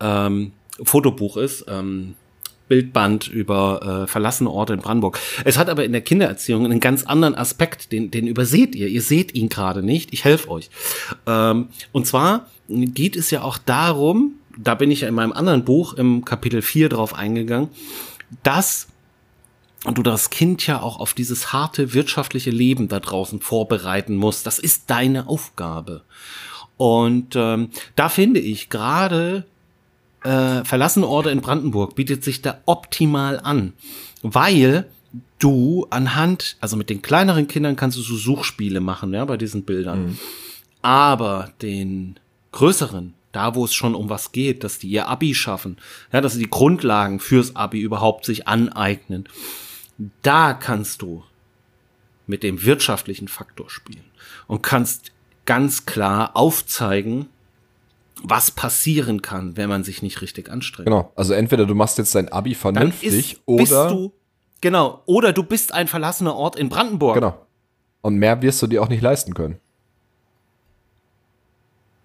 ähm, 0.01 0.53
Fotobuch 0.83 1.37
ist, 1.37 1.67
ähm, 1.69 2.17
Bildband 2.69 3.29
über 3.29 4.05
äh, 4.05 4.07
verlassene 4.07 4.51
Orte 4.51 4.73
in 4.73 4.81
Brandenburg. 4.81 5.19
Es 5.45 5.59
hat 5.59 5.69
aber 5.69 5.85
in 5.85 5.93
der 5.93 6.01
Kindererziehung 6.01 6.65
einen 6.65 6.81
ganz 6.81 7.05
anderen 7.05 7.35
Aspekt, 7.35 7.93
den, 7.93 8.11
den 8.11 8.27
überseht 8.27 8.75
ihr. 8.75 8.89
Ihr 8.89 9.03
seht 9.03 9.35
ihn 9.35 9.49
gerade 9.49 9.83
nicht. 9.83 10.13
Ich 10.13 10.25
helfe 10.25 10.51
euch. 10.51 10.71
Ähm, 11.27 11.69
und 11.93 12.07
zwar 12.07 12.49
geht 12.69 13.17
es 13.17 13.31
ja 13.31 13.43
auch 13.43 13.59
darum, 13.59 14.35
da 14.57 14.75
bin 14.75 14.91
ich 14.91 15.03
ja 15.03 15.09
in 15.09 15.15
meinem 15.15 15.33
anderen 15.33 15.65
Buch 15.65 15.95
im 15.95 16.25
Kapitel 16.25 16.63
4 16.63 16.89
drauf 16.89 17.15
eingegangen, 17.15 17.69
dass 18.43 18.89
du 19.85 20.03
das 20.03 20.31
Kind 20.31 20.67
ja 20.67 20.81
auch 20.81 20.99
auf 20.99 21.13
dieses 21.13 21.53
harte 21.53 21.93
wirtschaftliche 21.93 22.51
Leben 22.51 22.89
da 22.89 23.01
draußen 23.01 23.41
vorbereiten 23.41 24.17
musst. 24.17 24.47
Das 24.47 24.59
ist 24.59 24.89
deine 24.89 25.29
Aufgabe. 25.29 26.03
Und 26.77 27.37
ähm, 27.37 27.69
da 27.95 28.09
finde 28.09 28.41
ich 28.41 28.71
gerade 28.71 29.45
äh, 30.25 30.65
verlassene 30.65 31.07
Orte 31.07 31.31
in 31.31 31.41
Brandenburg 31.41 31.95
bietet 31.95 32.25
sich 32.25 32.43
da 32.43 32.61
optimal 32.67 33.39
an, 33.39 33.75
weil 34.23 34.87
du 35.39 35.87
anhand, 35.91 36.57
also 36.61 36.77
mit 36.77 36.91
den 36.91 37.03
kleineren 37.03 37.47
Kindern 37.47 37.77
kannst 37.77 37.97
du 37.97 38.03
so 38.03 38.17
Suchspiele 38.17 38.81
machen, 38.81 39.13
ja, 39.15 39.25
bei 39.25 39.37
diesen 39.37 39.65
Bildern. 39.65 40.07
Mhm. 40.07 40.19
Aber 40.83 41.53
den 41.63 42.19
größeren, 42.53 43.15
da 43.33 43.55
wo 43.55 43.65
es 43.65 43.75
schon 43.75 43.95
um 43.95 44.09
was 44.09 44.33
geht, 44.33 44.65
dass 44.65 44.79
die 44.79 44.89
ihr 44.89 45.09
Abi 45.09 45.35
schaffen, 45.35 45.77
ja, 46.13 46.21
dass 46.21 46.35
sie 46.35 46.41
die 46.41 46.51
Grundlagen 46.51 47.21
fürs 47.21 47.55
Abi 47.55 47.81
überhaupt 47.81 48.25
sich 48.25 48.49
aneignen, 48.49 49.29
da 50.23 50.55
kannst 50.55 51.03
du 51.03 51.23
mit 52.27 52.43
dem 52.43 52.65
wirtschaftlichen 52.65 53.29
Faktor 53.29 53.71
spielen 53.71 54.05
und 54.47 54.63
kannst 54.63 55.13
ganz 55.45 55.85
klar 55.85 56.35
aufzeigen, 56.35 57.27
was 58.25 58.51
passieren 58.51 59.23
kann, 59.23 59.57
wenn 59.57 59.69
man 59.69 59.85
sich 59.85 60.03
nicht 60.03 60.23
richtig 60.23 60.51
anstrengt. 60.51 60.87
Genau, 60.87 61.13
also 61.15 61.35
entweder 61.35 61.67
du 61.67 61.75
machst 61.75 61.99
jetzt 61.99 62.15
dein 62.15 62.31
Abi 62.31 62.55
vernünftig 62.55 63.35
ist, 63.35 63.43
oder 63.45 63.89
du, 63.89 64.13
genau, 64.61 65.03
oder 65.05 65.33
du 65.33 65.43
bist 65.43 65.73
ein 65.73 65.87
verlassener 65.87 66.35
Ort 66.35 66.57
in 66.57 66.71
Brandenburg. 66.71 67.15
Genau. 67.15 67.39
Und 68.01 68.17
mehr 68.17 68.41
wirst 68.43 68.61
du 68.63 68.67
dir 68.67 68.83
auch 68.83 68.89
nicht 68.89 69.03
leisten 69.03 69.35
können. 69.35 69.59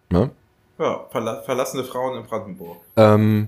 Ne? 0.09 0.31
Ja, 0.77 1.05
verla 1.09 1.41
verlassene 1.41 1.83
Frauen 1.83 2.17
in 2.17 2.25
Brandenburg. 2.25 2.77
Ähm, 2.95 3.47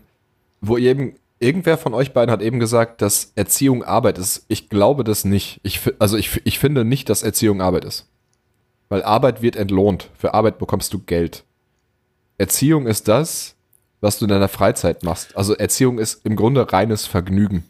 wo 0.62 0.78
eben 0.78 1.16
irgendwer 1.40 1.78
von 1.78 1.94
euch 1.94 2.14
beiden 2.14 2.32
hat 2.32 2.42
eben 2.42 2.60
gesagt, 2.60 3.02
dass 3.02 3.34
Erziehung 3.36 3.84
Arbeit 3.84 4.18
ist. 4.18 4.46
Ich 4.48 4.70
glaube 4.70 5.04
das 5.04 5.26
nicht. 5.26 5.60
Ich, 5.64 5.82
also 6.00 6.18
ich, 6.18 6.42
ich 6.46 6.60
finde 6.60 6.86
nicht, 6.86 7.10
dass 7.10 7.24
Erziehung 7.24 7.62
Arbeit 7.62 7.84
ist. 7.84 8.08
Weil 8.90 9.04
Arbeit 9.04 9.42
wird 9.42 9.56
entlohnt. 9.56 10.10
Für 10.18 10.34
Arbeit 10.34 10.60
bekommst 10.60 10.94
du 10.94 11.00
Geld. 11.00 11.44
Erziehung 12.42 12.88
ist 12.88 13.08
das, 13.08 13.56
was 14.02 14.18
du 14.18 14.26
in 14.26 14.30
deiner 14.30 14.48
Freizeit 14.48 15.04
machst. 15.04 15.38
Also 15.38 15.54
Erziehung 15.54 16.00
ist 16.00 16.26
im 16.26 16.36
Grunde 16.36 16.74
reines 16.74 17.06
Vergnügen. 17.06 17.64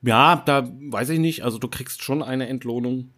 Ja, 0.00 0.42
da 0.46 0.66
weiß 0.66 1.10
ich 1.10 1.18
nicht. 1.18 1.42
Also 1.42 1.58
du 1.58 1.68
kriegst 1.68 2.02
schon 2.02 2.22
eine 2.22 2.48
Entlohnung, 2.48 3.10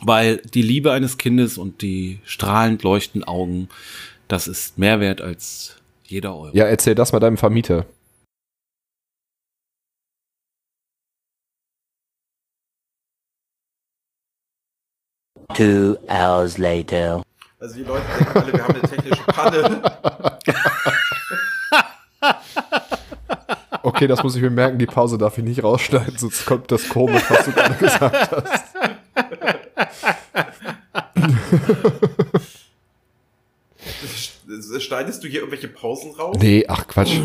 weil 0.00 0.38
die 0.38 0.62
Liebe 0.62 0.90
eines 0.90 1.18
Kindes 1.18 1.58
und 1.58 1.82
die 1.82 2.20
strahlend 2.24 2.82
leuchtenden 2.82 3.28
Augen, 3.28 3.68
das 4.26 4.48
ist 4.48 4.78
mehr 4.78 5.00
wert 5.00 5.20
als 5.20 5.76
jeder 6.04 6.34
Euro. 6.34 6.56
Ja, 6.56 6.64
erzähl 6.64 6.94
das 6.94 7.12
mal 7.12 7.20
deinem 7.20 7.36
Vermieter. 7.36 7.84
Two 15.54 15.98
hours 16.08 16.56
later. 16.56 17.22
Also 17.60 17.74
die 17.74 17.82
Leute 17.82 18.04
denken 18.18 18.38
alle, 18.38 18.52
wir 18.52 18.62
haben 18.62 18.74
eine 18.74 18.88
technische 18.88 19.22
Panne. 19.24 19.82
Okay, 23.82 24.06
das 24.06 24.22
muss 24.22 24.36
ich 24.36 24.42
mir 24.42 24.50
merken, 24.50 24.78
die 24.78 24.86
Pause 24.86 25.16
darf 25.16 25.38
ich 25.38 25.44
nicht 25.44 25.62
rausschneiden, 25.64 26.18
sonst 26.18 26.44
kommt 26.44 26.70
das 26.70 26.88
komisch, 26.88 27.22
was 27.28 27.46
du 27.46 27.52
gerade 27.52 27.74
gesagt 27.74 28.30
hast. 28.32 28.64
Schneidest 34.82 35.24
du 35.24 35.28
hier 35.28 35.40
irgendwelche 35.40 35.68
Pausen 35.68 36.12
raus? 36.12 36.36
Nee, 36.38 36.66
ach 36.68 36.86
Quatsch. 36.86 37.18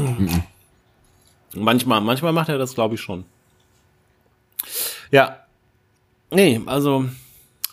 manchmal, 1.53 1.99
manchmal 2.01 2.31
macht 2.31 2.47
er 2.49 2.57
das, 2.57 2.73
glaube 2.73 2.95
ich, 2.95 3.01
schon. 3.01 3.25
Ja. 5.11 5.45
Nee, 6.31 6.61
also 6.65 7.05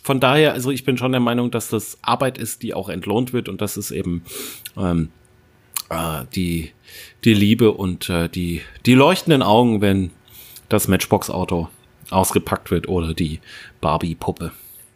von 0.02 0.20
daher, 0.20 0.52
also 0.52 0.70
ich 0.70 0.84
bin 0.84 0.96
schon 0.96 1.12
der 1.12 1.20
Meinung, 1.20 1.50
dass 1.50 1.68
das 1.68 1.98
Arbeit 2.02 2.38
ist, 2.38 2.62
die 2.62 2.74
auch 2.74 2.88
entlohnt 2.88 3.32
wird 3.32 3.48
und 3.48 3.60
das 3.60 3.76
ist 3.76 3.90
eben 3.90 4.22
ähm, 4.76 5.10
äh, 5.90 6.24
die, 6.34 6.72
die 7.24 7.34
Liebe 7.34 7.72
und 7.72 8.08
äh, 8.08 8.28
die, 8.28 8.62
die 8.86 8.94
leuchtenden 8.94 9.42
Augen, 9.42 9.80
wenn 9.80 10.10
das 10.68 10.88
Matchbox-Auto 10.88 11.68
ausgepackt 12.10 12.70
wird 12.70 12.88
oder 12.88 13.14
die 13.14 13.40
Barbie-Puppe. 13.80 14.52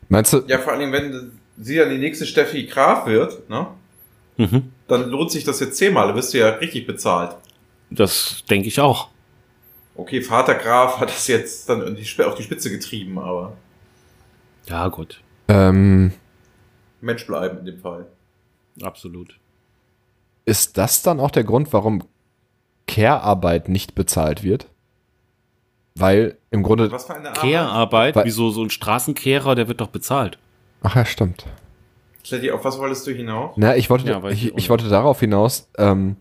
Meinst 0.09 0.33
du? 0.33 0.43
Ja, 0.47 0.59
vor 0.59 0.73
allem, 0.73 0.93
wenn 0.93 1.33
sie 1.59 1.77
dann 1.77 1.91
die 1.91 1.99
nächste 1.99 2.27
Steffi 2.27 2.65
Graf 2.65 3.07
wird, 3.07 3.49
ne? 3.49 3.69
Mhm. 4.37 4.73
Dann 4.89 5.11
lohnt 5.11 5.31
sich 5.31 5.45
das 5.45 5.61
jetzt 5.61 5.77
zehnmal, 5.77 6.09
da 6.09 6.15
wirst 6.15 6.35
du 6.35 6.39
ja 6.39 6.49
richtig 6.49 6.87
bezahlt. 6.87 7.37
Das 7.91 8.43
denke 8.51 8.69
ich 8.69 8.81
auch. 8.81 9.09
Okay, 9.97 10.23
Vater 10.23 10.55
Graf 10.55 10.99
hat 10.99 11.11
das 11.11 11.29
jetzt 11.29 11.69
dann 11.69 11.97
auf 12.25 12.35
die 12.35 12.43
Spitze 12.43 12.71
getrieben, 12.71 13.19
aber. 13.19 13.57
Ja, 14.69 14.89
gut. 14.89 15.21
Ähm, 15.49 16.12
Mensch 17.01 17.27
bleiben 17.27 17.59
in 17.59 17.67
dem 17.67 17.79
Fall. 17.79 18.07
Absolut. 18.83 19.39
Ist 20.45 20.79
das 20.79 21.03
dann 21.03 21.21
auch 21.21 21.31
der 21.31 21.45
Grund, 21.45 21.73
warum 21.73 22.05
Care-Arbeit 22.87 23.69
nicht 23.69 23.95
bezahlt 23.95 24.43
wird? 24.43 24.69
Weil 25.95 26.39
im 26.51 26.62
Grunde. 26.62 26.91
Was 26.91 27.05
für 27.05 27.15
eine 27.15 27.33
Care-Arbeit? 27.33 28.17
Wieso 28.25 28.51
so 28.51 28.62
ein 28.62 28.71
Straßenkehrer, 28.71 29.55
der 29.55 29.69
wird 29.69 29.81
doch 29.81 29.89
bezahlt. 29.89 30.39
Ach 30.83 30.97
ja, 30.97 31.05
stimmt. 31.05 31.47
Kletti, 32.25 32.51
auf 32.51 32.65
was 32.65 32.79
wolltest 32.79 33.07
du 33.07 33.12
hinaus? 33.12 33.55
Na, 33.57 33.77
ich 33.77 33.91
wollte, 33.91 34.09
ja, 34.09 34.25
ich, 34.29 34.55
ich, 34.57 34.71
wollte 34.71 34.89
darauf 34.89 35.21
hinaus, 35.21 35.71
ähm, 35.79 36.17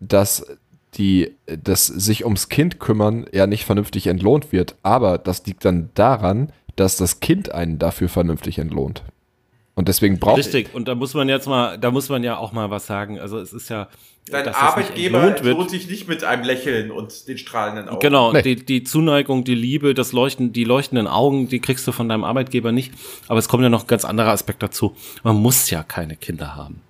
dass 0.00 0.46
die, 0.94 1.36
das 1.46 1.86
sich 1.86 2.24
ums 2.24 2.48
Kind 2.48 2.80
kümmern 2.80 3.26
ja 3.32 3.46
nicht 3.46 3.64
vernünftig 3.64 4.06
entlohnt 4.06 4.50
wird. 4.50 4.76
Aber 4.82 5.18
das 5.18 5.44
liegt 5.46 5.64
dann 5.64 5.90
daran, 5.94 6.52
dass 6.76 6.96
das 6.96 7.20
Kind 7.20 7.52
einen 7.52 7.78
dafür 7.78 8.08
vernünftig 8.08 8.58
entlohnt. 8.58 9.02
Und 9.74 9.88
deswegen 9.88 10.20
braucht 10.20 10.38
Richtig, 10.38 10.72
und 10.72 10.86
da 10.86 10.94
muss 10.94 11.14
man 11.14 11.28
jetzt 11.28 11.48
mal, 11.48 11.78
da 11.78 11.90
muss 11.90 12.08
man 12.08 12.22
ja 12.22 12.36
auch 12.36 12.52
mal 12.52 12.70
was 12.70 12.86
sagen. 12.86 13.18
Also 13.18 13.38
es 13.38 13.52
ist 13.52 13.68
ja. 13.68 13.88
Dein 14.26 14.48
Arbeitgeber 14.48 15.36
lohnt 15.42 15.68
sich 15.68 15.86
nicht 15.86 16.08
mit 16.08 16.24
einem 16.24 16.44
Lächeln 16.44 16.90
und 16.90 17.28
den 17.28 17.36
strahlenden 17.36 17.90
Augen. 17.90 18.00
Genau, 18.00 18.32
nee. 18.32 18.40
die, 18.40 18.56
die 18.56 18.82
Zuneigung, 18.82 19.44
die 19.44 19.54
Liebe, 19.54 19.92
das 19.92 20.12
Leuchten, 20.12 20.52
die 20.52 20.64
leuchtenden 20.64 21.06
Augen, 21.06 21.48
die 21.48 21.60
kriegst 21.60 21.86
du 21.86 21.92
von 21.92 22.08
deinem 22.08 22.24
Arbeitgeber 22.24 22.72
nicht. 22.72 22.94
Aber 23.28 23.38
es 23.38 23.48
kommt 23.48 23.64
ja 23.64 23.68
noch 23.68 23.82
ein 23.82 23.86
ganz 23.86 24.06
anderer 24.06 24.30
Aspekt 24.30 24.62
dazu. 24.62 24.96
Man 25.24 25.36
muss 25.36 25.68
ja 25.68 25.82
keine 25.82 26.16
Kinder 26.16 26.56
haben. 26.56 26.80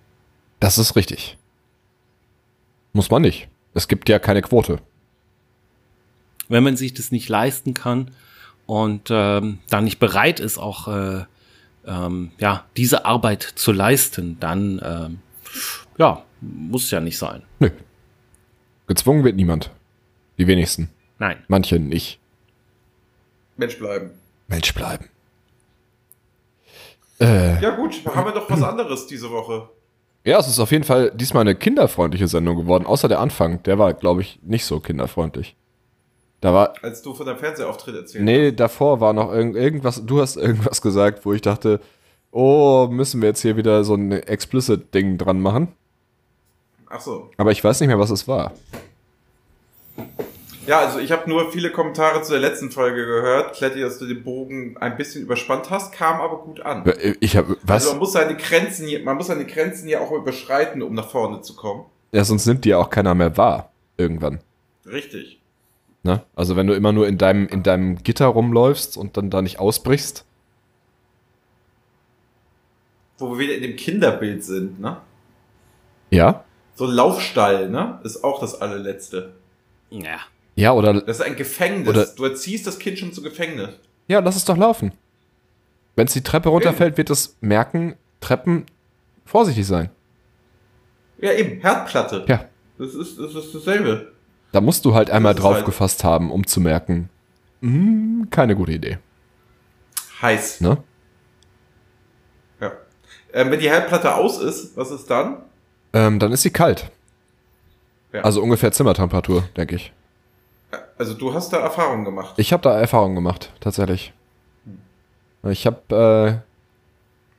Das 0.61 0.78
ist 0.78 0.95
richtig. 0.95 1.37
Muss 2.93 3.11
man 3.11 3.22
nicht. 3.22 3.49
Es 3.72 3.89
gibt 3.89 4.09
ja 4.09 4.20
keine 4.20 4.43
Quote. 4.43 4.78
Wenn 6.49 6.62
man 6.62 6.76
sich 6.76 6.95
das 6.95 7.11
nicht 7.11 7.28
leisten 7.28 7.74
kann 7.74 8.12
und 8.66 9.08
ähm, 9.10 9.58
dann 9.68 9.84
nicht 9.84 9.98
bereit 9.98 10.40
ist, 10.40 10.58
auch 10.58 10.88
äh, 10.88 11.24
ähm, 11.86 12.32
ja, 12.38 12.64
diese 12.76 13.04
Arbeit 13.04 13.42
zu 13.42 13.72
leisten, 13.72 14.38
dann 14.40 14.80
ähm, 14.84 15.18
ja, 15.98 16.22
muss 16.40 16.90
ja 16.90 17.00
nicht 17.00 17.18
sein. 17.18 17.42
Nö. 17.58 17.70
Gezwungen 18.86 19.24
wird 19.24 19.36
niemand. 19.36 19.70
Die 20.38 20.46
wenigsten. 20.46 20.90
Nein. 21.18 21.36
Manche 21.48 21.78
nicht. 21.78 22.18
Mensch 23.56 23.78
bleiben. 23.78 24.10
Mensch 24.48 24.74
bleiben. 24.74 25.08
Äh, 27.20 27.62
ja 27.62 27.70
gut, 27.70 28.04
haben 28.06 28.26
wir 28.26 28.32
doch 28.32 28.50
was 28.50 28.62
anderes 28.62 29.06
diese 29.06 29.30
Woche. 29.30 29.68
Ja, 30.24 30.38
es 30.38 30.48
ist 30.48 30.58
auf 30.58 30.72
jeden 30.72 30.84
Fall 30.84 31.12
diesmal 31.14 31.42
eine 31.42 31.54
kinderfreundliche 31.54 32.28
Sendung 32.28 32.56
geworden, 32.56 32.86
außer 32.86 33.08
der 33.08 33.20
Anfang. 33.20 33.62
Der 33.62 33.78
war, 33.78 33.92
glaube 33.94 34.22
ich, 34.22 34.40
nicht 34.42 34.64
so 34.64 34.80
kinderfreundlich. 34.80 35.54
Da 36.45 36.53
war. 36.53 36.74
Als 36.82 37.01
du 37.01 37.14
von 37.14 37.24
deinem 37.24 37.38
Fernsehauftritt 37.38 37.97
erzählt 37.97 38.22
Nee, 38.22 38.51
hast. 38.51 38.57
davor 38.61 39.01
war 39.01 39.14
noch 39.14 39.32
irgend, 39.32 39.57
irgendwas, 39.57 40.05
du 40.05 40.20
hast 40.20 40.36
irgendwas 40.36 40.82
gesagt, 40.82 41.24
wo 41.24 41.32
ich 41.32 41.40
dachte, 41.40 41.80
oh, 42.32 42.86
müssen 42.90 43.22
wir 43.22 43.30
jetzt 43.30 43.40
hier 43.40 43.57
wieder 43.57 43.82
so 43.82 43.95
ein 43.95 44.12
Explicit-Ding 44.12 45.16
dran 45.16 45.40
machen? 45.40 45.68
Ach 46.90 47.01
so. 47.01 47.30
Aber 47.38 47.51
ich 47.51 47.64
weiß 47.64 47.80
nicht 47.80 47.88
mehr, 47.88 47.99
was 47.99 48.11
es 48.11 48.28
war. 48.28 48.53
Ja, 50.66 50.80
also 50.80 50.99
ich 50.99 51.12
habe 51.12 51.30
nur 51.30 51.51
viele 51.51 51.70
Kommentare 51.70 52.20
zu 52.20 52.32
der 52.32 52.42
letzten 52.42 52.70
Folge 52.70 53.07
gehört. 53.07 53.55
Kletti, 53.55 53.80
dass 53.80 53.99
du 53.99 54.05
den 54.05 54.22
Bogen 54.22 54.76
ein 54.76 54.99
bisschen 54.99 55.22
überspannt 55.22 55.70
hast, 55.70 55.92
kam 55.95 56.20
aber 56.20 56.42
gut 56.42 56.61
an. 56.61 56.84
Ich 57.20 57.38
habe 57.38 57.57
was? 57.62 57.84
Also 57.84 57.92
man 57.92 58.01
muss 58.01 58.12
seine 58.12 58.36
Grenzen 58.36 58.86
hier, 58.86 59.03
man 59.03 59.16
muss 59.16 59.28
seine 59.28 59.47
Grenzen 59.47 59.88
ja 59.88 60.01
auch 60.01 60.12
überschreiten, 60.12 60.82
um 60.82 60.92
nach 60.92 61.09
vorne 61.09 61.40
zu 61.40 61.57
kommen. 61.57 61.86
Ja, 62.12 62.22
sonst 62.22 62.45
nimmt 62.45 62.66
dir 62.66 62.78
auch 62.78 62.90
keiner 62.90 63.14
mehr 63.14 63.34
wahr 63.38 63.72
irgendwann. 63.97 64.40
Richtig. 64.84 65.40
Ne? 66.05 66.22
Also 66.36 66.55
wenn 66.55 66.66
du 66.66 66.74
immer 66.74 66.92
nur 66.92 67.09
in 67.09 67.16
deinem, 67.16 67.48
in 67.48 67.62
deinem 67.62 68.02
Gitter 68.02 68.26
rumläufst 68.26 68.96
und 68.96 69.16
dann 69.16 69.30
da 69.30 69.40
nicht 69.40 69.59
ausbrichst. 69.59 70.26
Wo 73.18 73.32
wir 73.32 73.38
wieder 73.38 73.55
in 73.55 73.62
dem 73.62 73.76
Kinderbild 73.76 74.44
sind, 74.44 74.80
ne? 74.80 74.98
Ja. 76.11 76.44
So 76.74 76.84
ein 76.86 76.90
Laufstall, 76.90 77.70
ne? 77.70 78.00
Ist 78.05 78.22
auch 78.22 78.38
das 78.38 78.61
allerletzte. 78.61 79.32
Ja. 79.88 80.18
Ja, 80.57 80.72
oder. 80.72 81.00
Das 81.00 81.20
ist 81.20 81.24
ein 81.24 81.36
Gefängnis. 81.36 81.88
Oder, 81.88 82.07
du 82.07 82.24
erziehst 82.24 82.66
das 82.66 82.78
Kind 82.78 82.98
schon 82.98 83.12
zu 83.12 83.22
Gefängnis. 83.22 83.70
Ja, 84.07 84.18
lass 84.20 84.36
es 84.36 84.44
doch 84.44 84.59
laufen. 84.59 84.92
Wenn 85.96 86.07
es 86.07 86.12
die 86.12 86.22
Treppe 86.22 86.50
runterfällt, 86.50 86.98
wird 86.98 87.09
es 87.09 87.36
merken, 87.40 87.96
Treppen 88.20 88.66
vorsichtig 89.24 89.66
sein. 89.66 89.90
Ja, 91.18 91.32
eben, 91.32 91.61
Herdplatte. 91.61 92.24
Ja. 92.28 92.44
Das 92.78 92.94
ist, 92.94 93.18
das 93.18 93.34
ist 93.34 93.55
dasselbe. 93.55 94.13
Da 94.55 94.61
musst 94.61 94.84
du 94.84 94.94
halt 94.94 95.11
einmal 95.11 95.34
drauf 95.34 95.57
halt 95.57 95.66
gefasst 95.66 96.05
haben, 96.05 96.30
um 96.30 96.46
zu 96.46 96.61
merken, 96.61 97.11
mh, 97.61 98.28
keine 98.30 98.55
gute 98.55 98.70
Idee. 98.70 98.98
Heiß. 100.22 100.61
Ne? 100.61 100.78
Ja. 102.61 102.70
Ähm, 103.32 103.50
wenn 103.50 103.59
die 103.59 103.68
Herdplatte 103.68 104.14
aus 104.14 104.38
ist, 104.38 104.76
was 104.76 104.92
ist 104.92 105.11
dann? 105.11 105.38
Ähm, 105.92 106.20
dann 106.20 106.30
ist 106.30 106.42
sie 106.42 106.50
kalt. 106.50 106.92
Ja. 108.12 108.20
Also 108.20 108.40
ungefähr 108.44 108.70
Zimmertemperatur, 108.70 109.42
denke 109.57 109.74
ich. 109.74 109.92
Also 110.98 111.14
du 111.14 111.34
hast 111.34 111.52
da 111.52 111.57
Erfahrung 111.57 112.05
gemacht. 112.05 112.34
Ich 112.36 112.52
habe 112.52 112.62
da 112.62 112.78
Erfahrung 112.78 113.16
gemacht, 113.16 113.52
tatsächlich. 113.59 114.12
Ich 115.42 115.66
habe, 115.66 116.42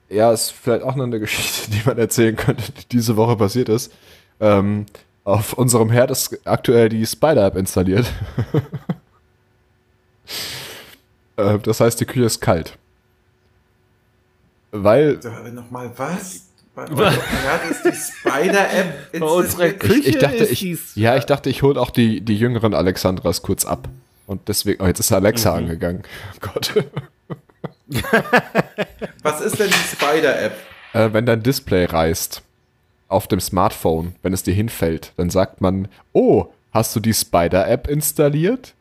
äh, 0.10 0.16
ja, 0.18 0.34
ist 0.34 0.52
vielleicht 0.52 0.84
auch 0.84 0.96
noch 0.96 1.06
eine 1.06 1.22
Geschichte, 1.22 1.72
die 1.72 1.82
man 1.86 1.98
erzählen 1.98 2.36
könnte, 2.36 2.74
die 2.74 2.90
diese 2.90 3.16
Woche 3.16 3.38
passiert 3.38 3.70
ist. 3.70 3.94
Ähm, 4.42 4.86
auf 5.26 5.54
unserem 5.54 5.90
Herd 5.90 6.12
ist 6.12 6.40
aktuell 6.46 6.88
die 6.88 7.06
Spider-App 7.06 7.58
installiert. 7.58 8.06
äh, 11.36 11.60
das 11.60 11.82
heißt, 11.82 12.00
die 12.00 12.06
Küche 12.06 12.26
ist 12.26 12.40
kalt. 12.40 12.78
Weil. 14.72 15.20
Nochmal 15.52 15.92
was? 15.98 16.44
Bei 16.76 16.86
Herd 16.96 17.72
ist 17.72 17.84
die 17.84 17.94
Spider-App 17.94 19.20
Bei 19.20 19.26
unserer 19.26 19.70
Küche 19.70 20.00
ich, 20.00 20.08
ich 20.10 20.18
dachte, 20.20 20.46
ich, 20.46 20.96
Ja, 20.96 21.18
ich 21.18 21.26
dachte, 21.26 21.50
ich 21.50 21.64
hole 21.64 21.80
auch 21.82 21.90
die, 21.90 22.22
die 22.22 22.38
jüngeren 22.38 22.74
Alexandras 22.74 23.42
kurz 23.42 23.66
ab. 23.66 23.90
Und 24.28 24.48
deswegen, 24.48 24.84
oh, 24.84 24.88
jetzt 24.88 25.00
ist 25.00 25.12
Alexa 25.12 25.52
mhm. 25.52 25.58
angegangen. 25.58 26.04
Oh 26.36 26.48
Gott. 26.54 26.74
was 29.24 29.42
ist 29.42 29.60
denn 29.60 29.70
die 29.70 29.96
Spider-App? 29.96 30.54
Äh, 30.94 31.14
wenn 31.14 31.26
dein 31.26 31.42
Display 31.42 31.86
reißt 31.86 32.45
auf 33.16 33.28
dem 33.28 33.40
Smartphone, 33.40 34.16
wenn 34.22 34.34
es 34.34 34.44
dir 34.44 34.54
hinfällt, 34.54 35.14
dann 35.18 35.30
sagt 35.30 35.62
man, 35.62 35.88
oh, 36.14 36.48
hast 36.72 36.96
du 36.96 37.00
die 37.00 37.14
Spider-App 37.14 37.88
installiert? 37.88 38.74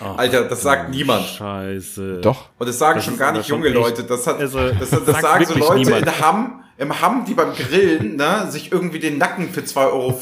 Ach, 0.00 0.16
Alter, 0.16 0.44
das 0.44 0.62
sagt 0.62 0.90
niemand. 0.90 1.24
Scheiße. 1.24 2.20
Doch. 2.20 2.46
Und 2.58 2.68
das 2.68 2.78
sagen 2.78 2.98
das 2.98 3.04
schon 3.04 3.16
gar 3.16 3.32
nicht 3.32 3.48
junge 3.48 3.68
Leute. 3.68 4.04
Das, 4.04 4.26
hat, 4.26 4.38
also, 4.38 4.68
das, 4.68 4.90
das, 4.90 5.04
das 5.04 5.20
sagen 5.20 5.44
so 5.44 5.58
Leute 5.58 5.90
niemand. 5.90 6.06
in 6.06 6.20
Hamm, 6.20 6.64
im 6.76 7.00
Hamm, 7.00 7.24
die 7.24 7.34
beim 7.34 7.52
Grillen 7.54 8.14
ne, 8.14 8.46
sich 8.50 8.70
irgendwie 8.70 9.00
den 9.00 9.18
Nacken 9.18 9.48
für 9.50 9.62
2,50 9.62 9.80
Euro 9.86 10.14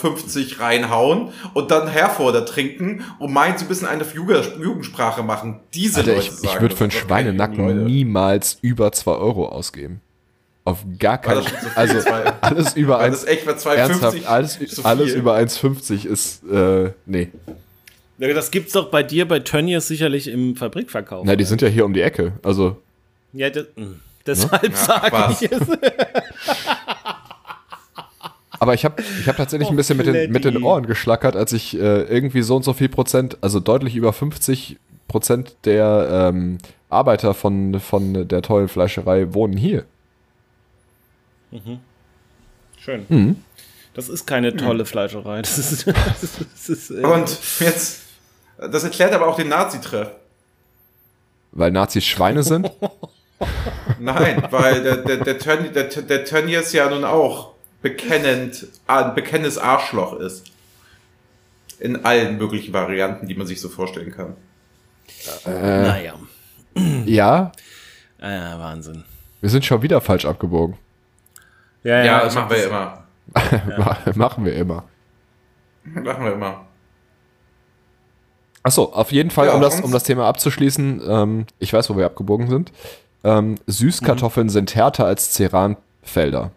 reinhauen 0.58 1.28
und 1.52 1.70
dann 1.70 1.88
Herforder 1.88 2.46
trinken 2.46 3.04
und 3.18 3.32
meinen, 3.32 3.58
sie 3.58 3.66
müssen 3.66 3.86
eine 3.86 4.04
Jugendsprache 4.04 5.22
machen. 5.22 5.60
Diese 5.74 5.98
Alter, 5.98 6.14
Leute 6.14 6.26
ich, 6.26 6.30
sagen 6.32 6.48
Ich 6.54 6.60
würde 6.62 6.74
für 6.74 6.84
einen 6.84 6.90
Schweinenacken 6.92 7.84
niemals 7.84 8.58
über 8.62 8.92
2 8.92 9.10
Euro 9.12 9.48
ausgeben. 9.48 10.00
Auf 10.66 10.84
gar 10.98 11.18
keinen 11.18 11.44
Fall. 11.44 11.88
So 11.88 12.00
also 12.00 12.08
alles 12.40 12.74
über 12.74 12.98
1. 12.98 13.20
Das 13.20 13.24
echt 13.24 13.46
bei 13.46 13.52
2,50. 13.52 14.24
Alles, 14.26 14.58
so 14.68 14.82
alles 14.82 15.14
über 15.14 15.36
1,50 15.36 16.04
ist, 16.06 16.42
äh, 16.50 16.90
nee. 17.06 17.28
Das 18.18 18.50
gibt's 18.50 18.72
doch 18.72 18.90
bei 18.90 19.04
dir 19.04 19.28
bei 19.28 19.38
Tönnies 19.38 19.86
sicherlich 19.86 20.26
im 20.26 20.56
Fabrikverkauf. 20.56 21.24
Na, 21.24 21.36
die 21.36 21.44
sind 21.44 21.62
ja 21.62 21.68
hier 21.68 21.84
um 21.84 21.92
die 21.92 22.00
Ecke. 22.00 22.32
Also. 22.42 22.82
Ja, 23.32 23.48
das, 23.48 23.66
hm, 23.76 24.00
deshalb 24.26 24.70
ja, 24.70 24.76
sage 24.76 25.36
ich 25.38 25.52
es. 25.52 25.60
Aber 28.58 28.74
ich 28.74 28.84
habe 28.84 29.00
ich 29.20 29.28
hab 29.28 29.36
tatsächlich 29.36 29.68
oh, 29.68 29.72
ein 29.72 29.76
bisschen 29.76 29.98
mit 29.98 30.08
den, 30.08 30.32
mit 30.32 30.44
den 30.44 30.60
Ohren 30.64 30.86
geschlackert, 30.86 31.36
als 31.36 31.52
ich 31.52 31.78
äh, 31.78 32.02
irgendwie 32.02 32.42
so 32.42 32.56
und 32.56 32.64
so 32.64 32.72
viel 32.72 32.88
Prozent, 32.88 33.38
also 33.40 33.60
deutlich 33.60 33.94
über 33.94 34.12
50 34.12 34.78
Prozent 35.06 35.54
der 35.64 36.32
ähm, 36.34 36.58
Arbeiter 36.88 37.34
von, 37.34 37.78
von 37.78 38.26
der 38.26 38.42
tollen 38.42 38.66
Fleischerei 38.66 39.32
wohnen 39.32 39.56
hier. 39.56 39.84
Mhm. 41.50 41.80
Schön. 42.78 43.06
Mhm. 43.08 43.44
Das 43.94 44.08
ist 44.08 44.26
keine 44.26 44.54
tolle 44.56 44.84
mhm. 44.84 44.86
Fleischerei. 44.86 45.38
Das 45.42 45.58
ist, 45.58 45.86
das 45.86 46.68
ist, 46.68 46.90
äh 46.90 47.02
Und 47.02 47.38
jetzt, 47.60 48.02
das 48.58 48.84
erklärt 48.84 49.12
aber 49.12 49.26
auch 49.26 49.36
den 49.36 49.48
Nazi-Treff. 49.48 50.10
Weil 51.52 51.70
Nazis 51.70 52.04
Schweine 52.04 52.42
sind? 52.42 52.70
Nein, 53.98 54.46
weil 54.50 54.82
der, 54.82 54.96
der, 54.98 55.16
der, 55.18 55.38
Tön, 55.38 55.72
der, 55.72 55.84
der 55.84 56.24
Tönnies 56.24 56.72
ja 56.72 56.90
nun 56.90 57.04
auch 57.04 57.54
bekennend, 57.80 58.66
ein 58.86 59.14
bekennendes 59.14 59.58
Arschloch 59.58 60.18
ist. 60.20 60.50
In 61.78 62.04
allen 62.04 62.38
möglichen 62.38 62.72
Varianten, 62.72 63.26
die 63.26 63.34
man 63.34 63.46
sich 63.46 63.60
so 63.60 63.68
vorstellen 63.68 64.10
kann. 64.10 64.36
Äh, 65.44 65.50
naja. 65.50 66.14
Ja? 67.04 67.52
Äh, 68.18 68.28
Wahnsinn. 68.28 69.04
Wir 69.40 69.50
sind 69.50 69.64
schon 69.64 69.82
wieder 69.82 70.00
falsch 70.00 70.24
abgebogen. 70.24 70.76
Ja, 71.82 71.98
ja, 71.98 72.04
ja 72.04 72.24
das 72.24 72.34
machen 72.34 72.50
wir 72.50 72.66
immer. 72.66 73.04
machen 74.14 74.44
wir 74.44 74.54
immer. 74.54 74.84
Machen 75.84 76.24
wir 76.24 76.32
immer. 76.32 76.66
Achso, 78.62 78.84
auf 78.92 79.12
jeden 79.12 79.30
Fall, 79.30 79.46
ja, 79.46 79.54
um, 79.54 79.60
das, 79.60 79.80
um 79.80 79.92
das 79.92 80.02
Thema 80.02 80.26
abzuschließen, 80.26 81.00
ähm, 81.06 81.46
ich 81.60 81.72
weiß, 81.72 81.88
wo 81.88 81.96
wir 81.96 82.04
abgebogen 82.06 82.48
sind. 82.48 82.72
Ähm, 83.22 83.56
Süßkartoffeln 83.66 84.48
mhm. 84.48 84.50
sind 84.50 84.74
härter 84.74 85.06
als 85.06 85.32
Ceranfelder. 85.34 86.50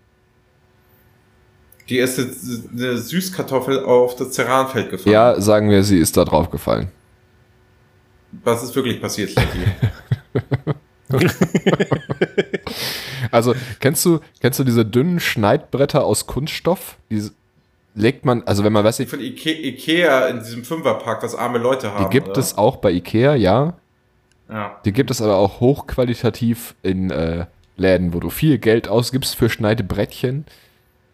Die 1.87 1.97
ist 1.97 2.19
eine 2.19 2.97
Süßkartoffel 2.97 3.83
auf 3.83 4.15
das 4.15 4.33
Ceranfeld 4.33 4.91
gefallen. 4.91 5.13
Ja, 5.13 5.39
sagen 5.41 5.69
wir, 5.69 5.83
sie 5.83 5.97
ist 5.97 6.17
da 6.17 6.25
drauf 6.25 6.49
gefallen. 6.49 6.91
Was 8.43 8.63
ist 8.63 8.75
wirklich 8.75 9.01
passiert, 9.01 9.35
Letty? 9.35 10.73
also, 13.31 13.55
kennst 13.79 14.05
du, 14.05 14.19
kennst 14.41 14.59
du 14.59 14.63
diese 14.63 14.85
dünnen 14.85 15.19
Schneidbretter 15.19 16.03
aus 16.05 16.27
Kunststoff? 16.27 16.97
Die 17.09 17.29
legt 17.95 18.25
man, 18.25 18.43
also 18.43 18.63
wenn 18.63 18.73
man 18.73 18.83
weiß 18.83 18.99
nicht. 18.99 19.09
Von 19.09 19.19
Ike 19.19 19.51
Ikea 19.51 20.27
in 20.27 20.39
diesem 20.39 20.63
Fünferpack, 20.63 21.23
was 21.23 21.35
arme 21.35 21.57
Leute 21.57 21.93
haben. 21.93 22.05
Die 22.05 22.09
gibt 22.09 22.29
oder? 22.29 22.39
es 22.39 22.57
auch 22.57 22.77
bei 22.77 22.91
Ikea, 22.91 23.35
ja. 23.35 23.73
Ja. 24.49 24.79
Die 24.85 24.91
gibt 24.91 25.11
es 25.11 25.21
aber 25.21 25.35
auch 25.37 25.59
hochqualitativ 25.59 26.75
in 26.81 27.11
äh, 27.11 27.45
Läden, 27.77 28.13
wo 28.13 28.19
du 28.19 28.29
viel 28.29 28.57
Geld 28.57 28.87
ausgibst 28.87 29.35
für 29.35 29.49
Schneidebrettchen. 29.49 30.45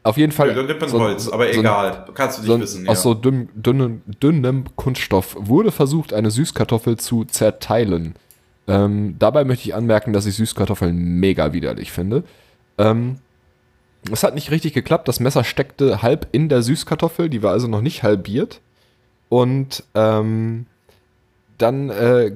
Auf 0.04 0.18
jeden 0.18 0.32
Fall. 0.32 0.56
Ja, 0.56 0.62
dann 0.62 0.90
so, 0.90 1.00
Holz, 1.00 1.28
aber 1.28 1.52
so 1.52 1.60
egal. 1.60 2.06
Kannst 2.14 2.38
du 2.38 2.42
nicht 2.44 2.52
so, 2.52 2.60
wissen. 2.60 2.88
Aus 2.88 2.98
ja. 2.98 3.02
so 3.02 3.14
dünn, 3.16 3.50
dünn, 3.56 4.04
dünnem 4.22 4.66
Kunststoff 4.76 5.36
wurde 5.40 5.72
versucht, 5.72 6.14
eine 6.14 6.30
Süßkartoffel 6.30 6.98
zu 6.98 7.26
zerteilen. 7.26 8.16
Ähm, 8.68 9.16
dabei 9.20 9.44
möchte 9.44 9.68
ich 9.68 9.76
anmerken, 9.76 10.14
dass 10.14 10.26
ich 10.26 10.36
Süßkartoffeln 10.36 10.96
mega 10.96 11.54
widerlich 11.54 11.92
finde. 11.92 12.24
Ähm, 12.78 13.18
es 14.12 14.24
hat 14.24 14.36
nicht 14.36 14.52
richtig 14.52 14.74
geklappt. 14.74 15.08
Das 15.08 15.20
Messer 15.20 15.44
steckte 15.44 16.02
halb 16.02 16.28
in 16.32 16.50
der 16.50 16.62
Süßkartoffel, 16.62 17.30
die 17.30 17.44
war 17.44 17.52
also 17.52 17.68
noch 17.68 17.82
nicht 17.82 18.04
halbiert. 18.04 18.62
Und 19.30 19.84
ähm, 19.96 20.68
dann 21.58 21.90
äh, 21.90 22.36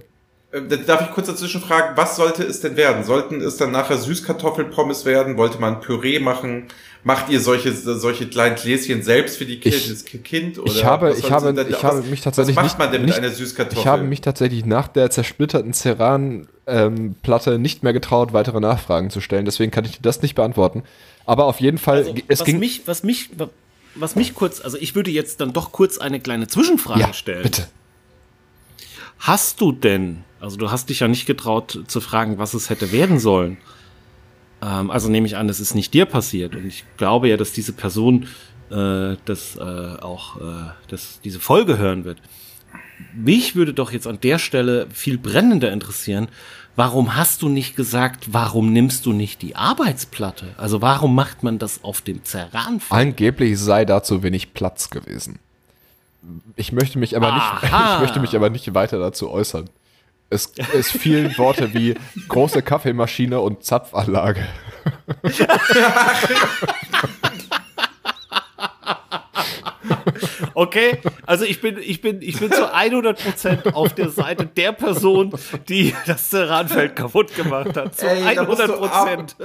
darf 0.52 1.02
ich 1.02 1.12
kurz 1.12 1.28
dazwischen 1.28 1.62
fragen, 1.62 1.96
was 1.96 2.16
sollte 2.16 2.44
es 2.44 2.60
denn 2.60 2.76
werden? 2.76 3.04
Sollten 3.04 3.40
es 3.40 3.58
dann 3.58 3.72
nachher 3.72 3.98
Süßkartoffelpommes 3.98 5.06
werden? 5.06 5.38
Wollte 5.38 5.60
man 5.60 5.80
Püree 5.80 6.20
machen? 6.20 6.66
Macht 7.04 7.30
ihr 7.30 7.40
solche, 7.40 7.72
solche 7.72 8.28
kleinen 8.28 8.56
Gläschen 8.56 9.04
selbst 9.04 9.38
für 9.38 9.46
die 9.46 9.60
kind, 9.60 9.76
ich, 9.76 9.90
das 9.90 10.04
Kind? 10.06 10.58
Oder 10.58 10.72
ich 10.72 10.84
habe, 10.84 11.16
ich 11.18 11.32
habe, 11.32 11.54
denn, 11.54 11.70
ich 11.70 11.84
habe 11.84 12.02
mich 12.02 12.22
tatsächlich 12.22 12.56
was 12.56 12.64
macht 12.64 12.80
man 12.80 12.92
denn 12.92 13.04
nicht, 13.04 13.16
mit 13.16 13.24
einer 13.24 13.34
Süßkartoffel? 13.34 13.80
Ich 13.80 13.88
habe 13.88 14.04
mich 14.04 14.22
tatsächlich 14.22 14.66
nach 14.66 14.88
der 14.88 15.12
zersplitterten 15.12 15.74
Ceran-Platte 15.74 17.54
ähm, 17.54 17.62
nicht 17.62 17.84
mehr 17.84 17.94
getraut, 17.94 18.34
weitere 18.34 18.60
Nachfragen 18.60 19.12
zu 19.12 19.22
stellen. 19.22 19.46
Deswegen 19.46 19.72
kann 19.72 19.86
ich 19.86 19.92
dir 19.92 20.02
das 20.02 20.22
nicht 20.24 20.34
beantworten. 20.34 20.84
Aber 21.26 21.46
auf 21.46 21.62
jeden 21.62 21.78
Fall, 21.78 21.98
also, 22.00 22.16
es 22.28 22.40
was 22.40 22.46
ging. 22.46 22.60
Mich, 22.60 22.82
was 22.88 23.04
mich, 23.04 23.30
was 23.94 24.16
mich 24.16 24.34
kurz, 24.34 24.62
also 24.62 24.78
ich 24.78 24.96
würde 24.96 25.12
jetzt 25.12 25.40
dann 25.42 25.54
doch 25.54 25.72
kurz 25.72 26.00
eine 26.00 26.20
kleine 26.20 26.48
Zwischenfrage 26.48 27.02
ja, 27.02 27.14
stellen. 27.14 27.44
Bitte. 27.44 27.68
Hast 29.20 29.62
du 29.62 29.72
denn 29.72 30.24
also 30.40 30.58
du 30.58 30.72
hast 30.72 30.90
dich 30.90 31.02
ja 31.02 31.08
nicht 31.08 31.26
getraut 31.26 31.84
zu 31.88 32.02
fragen, 32.02 32.38
was 32.38 32.54
es 32.54 32.70
hätte 32.70 32.92
werden 32.92 33.20
sollen. 33.20 33.58
Ähm, 34.62 34.92
also 34.92 35.10
nehme 35.10 35.28
ich 35.28 35.38
an, 35.38 35.50
es 35.50 35.60
ist 35.60 35.76
nicht 35.76 35.94
dir 35.94 36.06
passiert. 36.06 36.56
Und 36.56 36.66
ich 36.66 36.86
glaube 36.98 37.30
ja, 37.30 37.38
dass 37.38 37.52
diese 37.52 37.74
Person 37.74 38.28
äh, 38.72 39.16
das 39.26 39.56
äh, 39.56 39.62
auch 39.62 40.38
äh, 40.38 40.72
das, 40.88 41.20
diese 41.24 41.40
Folge 41.40 41.78
hören 41.78 42.06
wird. 42.06 42.20
Mich 43.14 43.56
würde 43.56 43.74
doch 43.74 43.92
jetzt 43.92 44.08
an 44.08 44.20
der 44.22 44.40
Stelle 44.40 44.88
viel 44.92 45.18
brennender 45.18 45.72
interessieren, 45.72 46.28
warum 46.76 47.16
hast 47.16 47.42
du 47.42 47.50
nicht 47.50 47.76
gesagt, 47.76 48.34
warum 48.34 48.72
nimmst 48.72 49.06
du 49.06 49.14
nicht 49.14 49.42
die 49.42 49.56
Arbeitsplatte? 49.56 50.54
Also 50.58 50.82
warum 50.82 51.16
macht 51.16 51.44
man 51.44 51.60
das 51.60 51.84
auf 51.84 52.02
dem 52.02 52.24
Zerran? 52.24 52.82
Angeblich 52.90 53.58
sei 53.58 53.86
dazu 53.86 54.22
wenig 54.22 54.54
Platz 54.54 54.90
gewesen. 54.90 55.40
Ich 56.58 56.74
möchte 56.74 57.00
mich 57.00 57.16
aber 57.16 57.34
nicht, 57.34 57.64
ich 57.64 58.00
möchte 58.02 58.20
mich 58.20 58.36
aber 58.36 58.50
nicht 58.50 58.74
weiter 58.74 59.00
dazu 59.00 59.30
äußern. 59.32 59.70
Es, 60.30 60.52
es 60.74 60.92
fielen 60.92 61.36
Worte 61.38 61.74
wie 61.74 61.96
große 62.28 62.62
Kaffeemaschine 62.62 63.40
und 63.40 63.64
Zapfanlage. 63.64 64.46
Okay, 70.54 70.98
also 71.26 71.46
ich 71.46 71.62
bin, 71.62 71.78
ich 71.78 72.02
bin, 72.02 72.22
ich 72.22 72.38
bin 72.38 72.52
zu 72.52 72.74
100% 72.74 73.74
auf 73.74 73.94
der 73.94 74.10
Seite 74.10 74.46
der 74.46 74.74
Person, 74.74 75.34
die 75.70 75.96
das 76.06 76.30
Ceranfeld 76.30 76.98
kaputt 76.98 77.34
gemacht 77.34 77.78
hat. 77.78 77.96
Zu 77.98 78.08
Ey, 78.08 78.38
100%. 78.38 79.36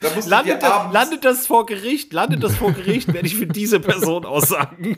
Landet, 0.00 0.62
das, 0.62 0.92
landet 0.92 1.24
das 1.24 1.46
vor 1.46 1.64
Gericht, 1.64 2.12
landet 2.12 2.42
das 2.42 2.54
vor 2.56 2.72
Gericht, 2.72 3.14
werde 3.14 3.26
ich 3.26 3.34
für 3.34 3.46
diese 3.46 3.80
Person 3.80 4.26
aussagen. 4.26 4.94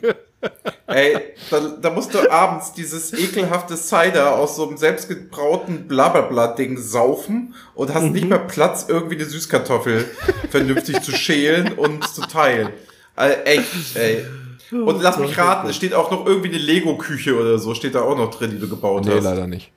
Ey, 0.87 1.17
da, 1.49 1.59
da 1.81 1.89
musst 1.89 2.13
du 2.13 2.29
abends 2.29 2.73
dieses 2.73 3.13
ekelhafte 3.13 3.77
Cider 3.77 4.35
aus 4.35 4.57
so 4.57 4.67
einem 4.67 4.77
selbstgebrauten 4.77 5.87
Blablabla-Ding 5.87 6.77
saufen 6.77 7.55
und 7.75 7.93
hast 7.93 8.03
mhm. 8.03 8.11
nicht 8.11 8.27
mehr 8.27 8.39
Platz, 8.39 8.87
irgendwie 8.89 9.15
eine 9.15 9.25
Süßkartoffel 9.25 10.03
vernünftig 10.49 11.01
zu 11.01 11.13
schälen 11.13 11.73
und 11.73 12.05
zu 12.05 12.21
teilen. 12.21 12.69
Also 13.15 13.35
echt, 13.45 13.95
ey. 13.95 14.25
Und 14.71 15.01
lass 15.01 15.17
mich 15.17 15.37
raten, 15.37 15.69
es 15.69 15.77
steht 15.77 15.93
auch 15.93 16.11
noch 16.11 16.25
irgendwie 16.25 16.49
eine 16.49 16.57
Lego-Küche 16.57 17.39
oder 17.39 17.57
so, 17.57 17.73
steht 17.73 17.95
da 17.95 18.01
auch 18.01 18.17
noch 18.17 18.31
drin, 18.31 18.51
die 18.51 18.59
du 18.59 18.67
gebaut 18.67 19.05
nee, 19.05 19.11
hast. 19.11 19.23
Nee, 19.23 19.29
leider 19.29 19.47
nicht. 19.47 19.71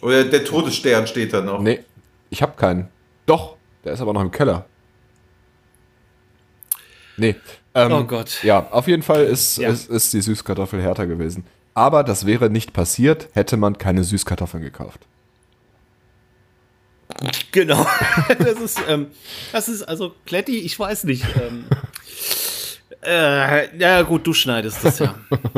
Oder 0.00 0.24
der 0.24 0.44
Todesstern 0.44 1.08
steht 1.08 1.32
da 1.32 1.40
noch. 1.40 1.60
Nee, 1.60 1.80
ich 2.30 2.40
hab 2.40 2.56
keinen. 2.56 2.88
Doch, 3.26 3.56
der 3.84 3.92
ist 3.92 4.00
aber 4.00 4.12
noch 4.12 4.22
im 4.22 4.30
Keller. 4.30 4.66
Nee. 7.16 7.36
Ähm, 7.74 7.92
oh 7.92 8.04
Gott. 8.04 8.42
Ja, 8.42 8.68
auf 8.70 8.88
jeden 8.88 9.02
Fall 9.02 9.24
ist, 9.24 9.58
ja. 9.58 9.68
ist, 9.68 9.90
ist 9.90 10.12
die 10.12 10.20
Süßkartoffel 10.20 10.82
härter 10.82 11.06
gewesen. 11.06 11.44
Aber 11.74 12.02
das 12.02 12.26
wäre 12.26 12.50
nicht 12.50 12.72
passiert, 12.72 13.28
hätte 13.32 13.56
man 13.56 13.78
keine 13.78 14.04
Süßkartoffeln 14.04 14.62
gekauft. 14.62 15.06
Genau. 17.52 17.86
Das 18.38 18.60
ist, 18.60 18.80
ähm, 18.88 19.08
das 19.52 19.68
ist 19.68 19.82
also, 19.82 20.14
Kletti, 20.26 20.58
ich 20.58 20.78
weiß 20.78 21.04
nicht. 21.04 21.24
Ähm, 21.36 21.64
äh, 23.02 23.76
ja, 23.78 24.02
gut, 24.02 24.26
du 24.26 24.32
schneidest 24.32 24.84
das 24.84 24.98
ja. 24.98 25.14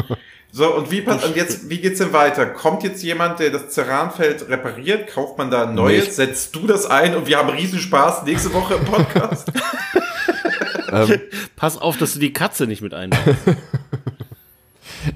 So, 0.54 0.76
und 0.76 0.90
wie, 0.90 1.00
und 1.00 1.34
jetzt, 1.34 1.70
wie 1.70 1.78
geht's 1.78 1.98
denn 1.98 2.12
weiter? 2.12 2.44
Kommt 2.44 2.82
jetzt 2.82 3.02
jemand, 3.02 3.38
der 3.38 3.48
das 3.48 3.70
Ceranfeld 3.70 4.50
repariert? 4.50 5.08
Kauft 5.08 5.38
man 5.38 5.50
da 5.50 5.66
ein 5.66 5.74
neues? 5.74 6.04
Nicht. 6.04 6.12
Setzt 6.12 6.54
du 6.54 6.66
das 6.66 6.84
ein 6.84 7.16
und 7.16 7.26
wir 7.26 7.38
haben 7.38 7.48
riesen 7.48 7.78
Spaß 7.78 8.24
nächste 8.24 8.52
Woche 8.52 8.74
im 8.74 8.84
Podcast? 8.84 9.50
ähm, 10.92 11.20
Pass 11.56 11.78
auf, 11.78 11.96
dass 11.96 12.12
du 12.12 12.18
die 12.18 12.34
Katze 12.34 12.66
nicht 12.66 12.82
mit 12.82 12.92
einmachst. 12.92 13.24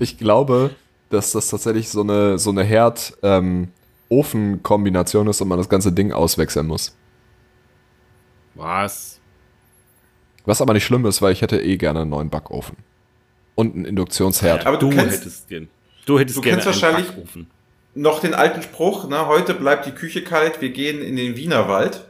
ich 0.01 0.16
glaube, 0.16 0.70
dass 1.11 1.32
das 1.32 1.49
tatsächlich 1.49 1.91
so 1.91 2.01
eine, 2.01 2.39
so 2.39 2.49
eine 2.49 2.64
Herd-Ofen-Kombination 2.64 5.26
ähm, 5.26 5.30
ist 5.30 5.43
und 5.43 5.49
man 5.49 5.59
das 5.59 5.68
ganze 5.68 5.93
Ding 5.93 6.12
auswechseln 6.12 6.66
muss. 6.66 6.97
Was? 8.55 9.20
Was 10.47 10.62
aber 10.62 10.72
nicht 10.72 10.87
schlimm 10.87 11.05
ist, 11.05 11.20
weil 11.20 11.34
ich 11.34 11.43
hätte 11.43 11.61
eh 11.61 11.76
gerne 11.76 12.01
einen 12.01 12.11
neuen 12.11 12.30
Backofen. 12.30 12.78
Und 13.57 13.74
einen 13.74 13.84
Induktionsherd. 13.86 14.64
Aber 14.66 14.76
du, 14.76 14.90
du 14.90 14.96
kennst, 14.96 15.20
hättest 15.20 15.50
den. 15.50 15.68
Du 16.04 16.20
hättest 16.20 16.36
du 16.36 16.42
gerne 16.42 16.62
kennst 16.62 16.66
wahrscheinlich 16.66 17.09
Backofen. 17.09 17.48
noch 17.94 18.20
den 18.20 18.34
alten 18.34 18.62
Spruch, 18.62 19.09
ne? 19.09 19.26
heute 19.26 19.54
bleibt 19.54 19.86
die 19.86 19.90
Küche 19.90 20.22
kalt, 20.22 20.61
wir 20.61 20.70
gehen 20.70 21.02
in 21.02 21.16
den 21.16 21.36
Wienerwald. 21.36 22.04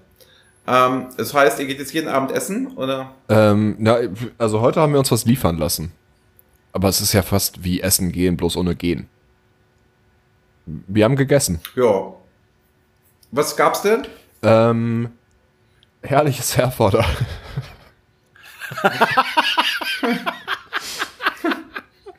Ähm, 0.66 1.06
das 1.16 1.32
heißt, 1.32 1.58
ihr 1.60 1.66
geht 1.66 1.78
jetzt 1.78 1.94
jeden 1.94 2.08
Abend 2.08 2.32
essen, 2.32 2.76
oder? 2.76 3.14
Ähm, 3.28 3.76
na, 3.78 3.98
also 4.36 4.60
heute 4.60 4.80
haben 4.80 4.92
wir 4.92 4.98
uns 4.98 5.12
was 5.12 5.24
liefern 5.24 5.56
lassen. 5.56 5.92
Aber 6.72 6.88
es 6.88 7.00
ist 7.00 7.12
ja 7.14 7.22
fast 7.22 7.64
wie 7.64 7.80
Essen 7.80 8.12
gehen, 8.12 8.36
bloß 8.36 8.56
ohne 8.56 8.74
gehen. 8.74 9.08
Wir 10.66 11.04
haben 11.04 11.16
gegessen. 11.16 11.60
Ja. 11.76 12.12
Was 13.30 13.56
gab's 13.56 13.82
denn? 13.82 14.06
Ähm, 14.42 15.10
herrliches 16.02 16.56
Herforder. 16.56 17.04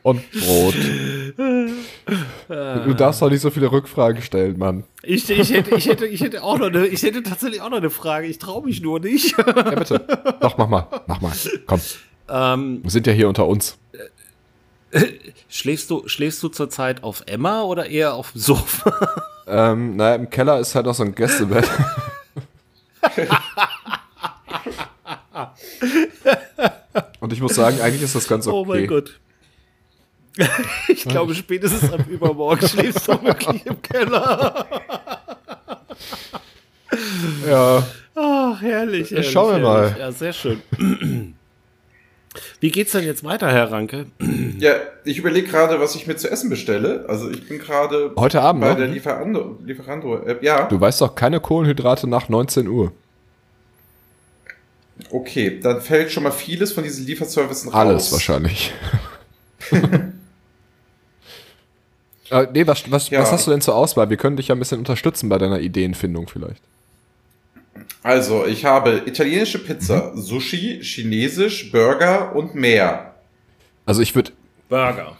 Und 0.02 0.22
Brot. 0.32 0.74
Du 2.48 2.94
darfst 2.94 3.20
doch 3.20 3.30
nicht 3.30 3.40
so 3.40 3.50
viele 3.50 3.70
Rückfragen 3.70 4.22
stellen, 4.22 4.58
Mann. 4.58 4.84
Ich, 5.02 5.28
ich, 5.28 5.50
hätte, 5.50 5.74
ich, 5.74 5.86
hätte, 5.86 6.06
ich, 6.06 6.20
hätte 6.20 6.42
auch 6.42 6.58
noch 6.58 6.68
eine, 6.68 6.86
ich 6.86 7.02
hätte 7.02 7.22
tatsächlich 7.22 7.60
auch 7.60 7.70
noch 7.70 7.78
eine 7.78 7.90
Frage. 7.90 8.26
Ich 8.26 8.38
traue 8.38 8.64
mich 8.64 8.80
nur 8.80 9.00
nicht. 9.00 9.36
Ja, 9.36 9.74
bitte. 9.74 10.04
Doch, 10.40 10.56
mach 10.56 10.68
mal. 10.68 10.86
Mach 11.06 11.20
mal. 11.20 11.32
Komm. 11.66 11.80
Ähm, 12.28 12.80
Wir 12.82 12.90
sind 12.90 13.06
ja 13.06 13.12
hier 13.12 13.28
unter 13.28 13.46
uns. 13.46 13.78
schläfst 15.48 15.90
du, 15.90 16.08
schläfst 16.08 16.42
du 16.42 16.48
zurzeit 16.48 17.02
auf 17.02 17.22
Emma 17.26 17.62
oder 17.62 17.86
eher 17.86 18.14
auf 18.14 18.32
dem 18.32 18.40
Sofa? 18.40 19.22
Ähm, 19.50 19.96
naja, 19.96 20.16
im 20.16 20.28
Keller 20.28 20.60
ist 20.60 20.74
halt 20.74 20.84
noch 20.84 20.92
so 20.92 21.02
ein 21.04 21.14
Gästebett. 21.14 21.66
Und 27.20 27.32
ich 27.32 27.40
muss 27.40 27.54
sagen, 27.54 27.80
eigentlich 27.80 28.02
ist 28.02 28.14
das 28.14 28.28
ganz 28.28 28.46
okay. 28.46 28.54
Oh 28.54 28.66
mein 28.66 28.86
Gott. 28.86 29.18
Ich 30.88 31.04
glaube, 31.04 31.34
spätestens 31.34 31.92
am 31.92 32.04
Übermorgen 32.08 32.66
schläfst 32.68 33.06
du 33.08 33.22
wirklich 33.22 33.66
im 33.66 33.80
Keller. 33.82 34.66
Ja, 37.48 37.86
Ach, 38.14 38.60
herrlich. 38.62 39.10
herrlich 39.10 39.30
Schauen 39.30 39.56
wir 39.56 39.62
mal. 39.62 39.96
Ja, 39.98 40.10
sehr 40.12 40.32
schön. 40.32 40.62
Wie 42.60 42.70
geht's 42.70 42.92
denn 42.92 43.04
jetzt 43.04 43.24
weiter, 43.24 43.50
Herr 43.50 43.70
Ranke? 43.70 44.06
Ja, 44.58 44.72
ich 45.04 45.18
überlege 45.18 45.46
gerade, 45.46 45.78
was 45.78 45.94
ich 45.94 46.08
mir 46.08 46.16
zu 46.16 46.28
essen 46.28 46.50
bestelle. 46.50 47.04
Also 47.08 47.30
ich 47.30 47.46
bin 47.46 47.60
gerade 47.60 48.10
heute 48.16 48.40
Abend 48.40 48.60
bei 48.62 48.70
noch. 48.70 48.76
der 48.76 48.88
Lieferando. 48.88 49.56
Lieferando 49.64 50.16
App. 50.26 50.42
Ja, 50.42 50.66
Du 50.66 50.80
weißt 50.80 51.00
doch 51.00 51.14
keine 51.14 51.38
Kohlenhydrate 51.38 52.08
nach 52.08 52.28
19 52.28 52.66
Uhr. 52.66 52.90
okay. 55.12 55.60
Dann 55.62 55.80
fällt 55.80 56.10
schon 56.10 56.24
mal 56.24 56.32
vieles 56.32 56.72
von 56.72 56.82
diesen 56.82 57.06
Lieferservicen 57.06 57.70
raus. 57.70 57.76
Alles 57.78 58.10
wahrscheinlich. 58.12 58.72
äh, 62.30 62.46
nee, 62.52 62.66
was, 62.66 62.90
was, 62.90 63.10
Ja. 63.10 63.20
was 63.20 63.32
hast 63.32 63.46
du 63.46 63.50
denn 63.50 63.60
zur 63.60 63.74
Auswahl? 63.76 64.10
Wir 64.10 64.16
können 64.16 64.36
dich 64.36 64.48
ja 64.48 64.54
ein 64.54 64.58
bisschen 64.58 64.78
unterstützen 64.78 65.28
bei 65.28 65.38
deiner 65.38 65.60
Ideenfindung 65.60 66.28
vielleicht. 66.28 66.62
Also, 68.02 68.46
ich 68.46 68.64
habe 68.64 69.02
italienische 69.06 69.58
Pizza, 69.58 70.12
Mhm. 70.14 70.20
Sushi, 70.20 70.80
chinesisch, 70.82 71.70
Burger 71.70 72.34
und 72.34 72.54
mehr. 72.54 73.14
Also 73.86 74.02
ich 74.02 74.14
würde, 74.14 74.32
Burger. 74.68 75.16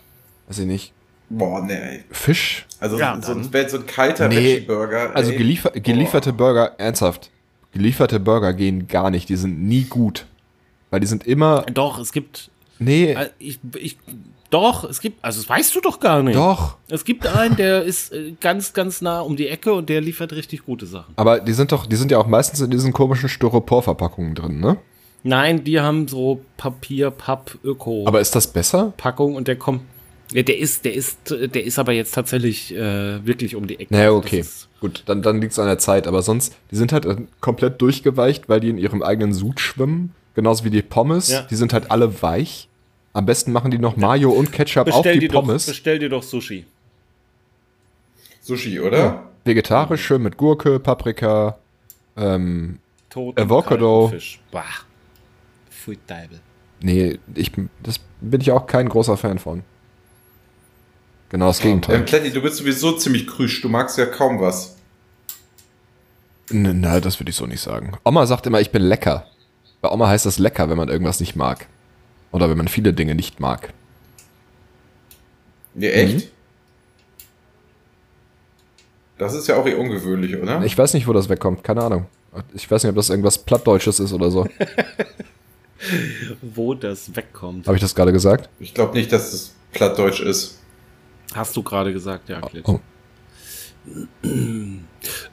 weiß 0.48 0.58
ich 0.60 0.66
nicht, 0.66 0.92
Boah, 1.30 1.62
nee. 1.62 2.04
Fisch? 2.10 2.66
Also 2.80 2.98
Ja, 2.98 3.18
so, 3.20 3.32
ein, 3.32 3.42
so 3.68 3.76
ein 3.78 3.86
kalter 3.86 4.28
Nee, 4.28 4.36
Veggie-Burger. 4.36 5.14
Also 5.14 5.30
ey. 5.32 5.36
geliefer 5.36 5.70
gelieferte 5.72 6.32
Burger, 6.32 6.72
ernsthaft, 6.78 7.30
gelieferte 7.72 8.18
Burger 8.18 8.54
gehen 8.54 8.86
gar 8.88 9.10
nicht. 9.10 9.28
Die 9.28 9.36
sind 9.36 9.62
nie 9.62 9.84
gut. 9.84 10.24
Weil 10.90 11.00
die 11.00 11.06
sind 11.06 11.26
immer, 11.26 11.66
Doch, 11.72 11.98
es 11.98 12.12
gibt. 12.12 12.50
nee, 12.78 13.14
Ich, 13.38 13.58
ich, 13.74 13.98
doch, 14.50 14.84
es 14.84 15.00
gibt. 15.00 15.22
Also, 15.22 15.40
das 15.40 15.48
weißt 15.48 15.74
du 15.76 15.80
doch 15.80 16.00
gar 16.00 16.22
nicht. 16.22 16.36
doch. 16.36 16.76
Es 16.88 17.04
gibt 17.04 17.26
einen, 17.26 17.56
der 17.56 17.82
ist 17.82 18.12
äh, 18.12 18.32
ganz, 18.40 18.72
ganz 18.72 19.00
nah 19.02 19.20
um 19.20 19.36
die 19.36 19.48
Ecke 19.48 19.72
und 19.72 19.88
der 19.88 20.00
liefert 20.00 20.32
richtig 20.32 20.64
gute 20.64 20.86
Sachen. 20.86 21.12
Aber 21.16 21.40
die 21.40 21.52
sind 21.52 21.72
doch, 21.72 21.86
die 21.86 21.96
sind 21.96 22.10
ja 22.10 22.18
auch 22.18 22.26
meistens 22.26 22.60
in 22.60 22.70
diesen 22.70 22.92
komischen 22.92 23.28
Styropor-Verpackungen 23.28 24.34
drin, 24.34 24.60
ne? 24.60 24.78
Nein, 25.22 25.64
die 25.64 25.80
haben 25.80 26.08
so 26.08 26.40
Papier, 26.56 27.10
Papp, 27.10 27.58
Öko. 27.62 28.04
Aber 28.06 28.20
ist 28.20 28.34
das 28.34 28.46
besser? 28.46 28.92
Packung 28.96 29.34
und 29.34 29.48
der 29.48 29.56
kommt. 29.56 29.82
Ja, 30.32 30.42
der 30.42 30.58
ist, 30.58 30.84
der 30.84 30.94
ist, 30.94 31.18
der 31.30 31.64
ist 31.64 31.78
aber 31.78 31.92
jetzt 31.92 32.14
tatsächlich 32.14 32.74
äh, 32.74 33.24
wirklich 33.26 33.56
um 33.56 33.66
die 33.66 33.80
Ecke. 33.80 33.92
Naja, 33.92 34.08
Also 34.08 34.18
okay. 34.18 34.44
Gut, 34.80 35.02
dann, 35.06 35.22
dann 35.22 35.40
liegt 35.40 35.52
es 35.52 35.58
an 35.58 35.66
der 35.66 35.78
Zeit. 35.78 36.06
Aber 36.06 36.22
sonst, 36.22 36.54
die 36.70 36.76
sind 36.76 36.92
halt 36.92 37.06
äh, 37.06 37.16
komplett 37.40 37.80
durchgeweicht, 37.80 38.48
weil 38.48 38.60
die 38.60 38.68
in 38.68 38.78
ihrem 38.78 39.02
eigenen 39.02 39.32
Sud 39.32 39.58
schwimmen. 39.60 40.14
Genauso 40.34 40.64
wie 40.64 40.70
die 40.70 40.82
Pommes. 40.82 41.30
Ja. 41.30 41.42
Die 41.42 41.56
sind 41.56 41.72
halt 41.72 41.90
alle 41.90 42.22
weich. 42.22 42.68
Am 43.12 43.26
besten 43.26 43.52
machen 43.52 43.70
die 43.70 43.78
noch 43.78 43.96
Mayo 43.96 44.30
und 44.30 44.52
Ketchup 44.52 44.88
auf 44.88 45.02
Bestell 45.02 45.14
die 45.14 45.20
dir, 45.20 45.28
doch, 45.28 45.40
Pommes. 45.40 45.66
bestell 45.66 45.98
dir 45.98 46.08
doch 46.08 46.22
Sushi. 46.22 46.66
Sushi, 48.40 48.80
oder? 48.80 49.24
Vegetarisch, 49.44 50.04
schön 50.04 50.22
mit 50.22 50.36
Gurke, 50.36 50.78
Paprika. 50.78 51.58
Ähm, 52.16 52.78
Toten 53.10 53.40
Avocado. 53.40 54.08
Fisch. 54.08 54.40
Bah. 54.50 54.64
Deibel. 56.06 56.40
nee, 56.82 57.18
ich, 57.34 57.50
das 57.82 57.98
bin 58.20 58.42
ich 58.42 58.50
auch 58.50 58.66
kein 58.66 58.90
großer 58.90 59.16
Fan 59.16 59.38
von. 59.38 59.62
Genau 61.30 61.46
das 61.46 61.60
Gegenteil. 61.60 61.96
Ähm, 61.96 62.04
Kletti, 62.04 62.30
du 62.30 62.42
bist 62.42 62.56
sowieso 62.56 62.92
ziemlich 62.92 63.26
krüsch. 63.26 63.62
Du 63.62 63.70
magst 63.70 63.96
ja 63.96 64.04
kaum 64.04 64.38
was. 64.38 64.76
Nein, 66.50 67.00
das 67.02 67.20
würde 67.20 67.30
ich 67.30 67.36
so 67.36 67.46
nicht 67.46 67.60
sagen. 67.60 67.92
Oma 68.04 68.26
sagt 68.26 68.46
immer, 68.46 68.60
ich 68.60 68.70
bin 68.70 68.82
lecker. 68.82 69.26
Bei 69.80 69.90
Oma 69.90 70.08
heißt 70.08 70.26
das 70.26 70.38
lecker, 70.38 70.70
wenn 70.70 70.76
man 70.76 70.88
irgendwas 70.88 71.20
nicht 71.20 71.36
mag. 71.36 71.66
Oder 72.32 72.50
wenn 72.50 72.58
man 72.58 72.68
viele 72.68 72.92
Dinge 72.92 73.14
nicht 73.14 73.40
mag. 73.40 73.72
Nee, 75.74 75.90
echt? 75.90 76.26
Mhm. 76.26 76.30
Das 79.18 79.34
ist 79.34 79.48
ja 79.48 79.56
auch 79.56 79.66
eher 79.66 79.78
ungewöhnlich, 79.78 80.36
oder? 80.36 80.62
Ich 80.64 80.78
weiß 80.78 80.94
nicht, 80.94 81.06
wo 81.08 81.12
das 81.12 81.28
wegkommt, 81.28 81.64
keine 81.64 81.82
Ahnung. 81.82 82.06
Ich 82.54 82.70
weiß 82.70 82.82
nicht, 82.82 82.90
ob 82.90 82.96
das 82.96 83.10
irgendwas 83.10 83.38
Plattdeutsches 83.38 83.98
ist 84.00 84.12
oder 84.12 84.30
so. 84.30 84.46
Wo 86.42 86.74
das 86.74 87.14
wegkommt. 87.14 87.66
Habe 87.66 87.76
ich 87.76 87.80
das 87.80 87.94
gerade 87.94 88.12
gesagt? 88.12 88.48
Ich 88.58 88.74
glaube 88.74 88.94
nicht, 88.94 89.12
dass 89.12 89.32
es 89.32 89.54
Plattdeutsch 89.72 90.20
ist. 90.20 90.58
Hast 91.34 91.56
du 91.56 91.62
gerade 91.62 91.92
gesagt, 91.92 92.28
ja, 92.28 92.40
Klett. 92.40 92.64
Oh. 92.66 92.80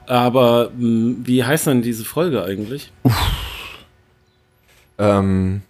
Aber 0.06 0.70
mh, 0.76 1.16
wie 1.26 1.44
heißt 1.44 1.66
denn 1.66 1.82
diese 1.82 2.04
Folge 2.04 2.44
eigentlich? 2.44 2.92
Ähm, 4.98 5.62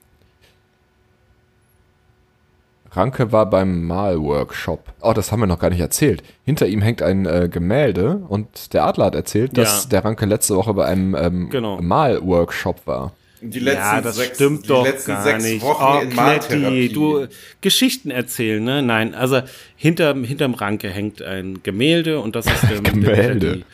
Ranke 2.96 3.30
war 3.32 3.46
beim 3.50 3.86
Malworkshop. 3.86 4.80
Oh, 5.02 5.12
das 5.12 5.30
haben 5.30 5.40
wir 5.40 5.46
noch 5.46 5.58
gar 5.58 5.70
nicht 5.70 5.80
erzählt. 5.80 6.22
Hinter 6.44 6.66
ihm 6.66 6.80
hängt 6.82 7.02
ein 7.02 7.26
äh, 7.26 7.48
Gemälde 7.52 8.22
und 8.28 8.72
der 8.72 8.84
Adler 8.84 9.06
hat 9.06 9.14
erzählt, 9.14 9.56
dass 9.58 9.84
Ja. 9.84 9.90
der 9.90 10.04
Ranke 10.04 10.26
letzte 10.26 10.56
Woche 10.56 10.74
bei 10.74 10.86
einem 10.86 11.14
ähm, 11.14 11.50
Genau. 11.50 11.80
Malworkshop 11.80 12.86
war. 12.86 13.12
Die 13.40 13.58
letzten 13.58 13.80
ja, 13.80 14.00
das 14.00 14.16
sechs, 14.16 14.36
stimmt 14.36 14.64
die 14.64 14.68
doch 14.68 14.84
letzten 14.84 15.12
gar 15.12 15.22
sechs 15.22 15.44
nicht. 15.44 15.62
Wochen 15.62 15.84
oh, 15.84 16.00
in 16.00 16.10
Kletti, 16.10 16.88
du 16.88 17.26
Geschichten 17.60 18.10
erzählen, 18.10 18.62
ne? 18.62 18.82
Nein, 18.82 19.14
also 19.14 19.42
hinterm, 19.76 20.24
hinterm 20.24 20.54
Ranke 20.54 20.88
hängt 20.88 21.22
ein 21.22 21.62
Gemälde 21.62 22.20
und 22.20 22.34
das 22.34 22.46
ist 22.46 22.62
dem, 22.70 22.82
Gemälde. 22.82 23.50
Kletti 23.50 23.64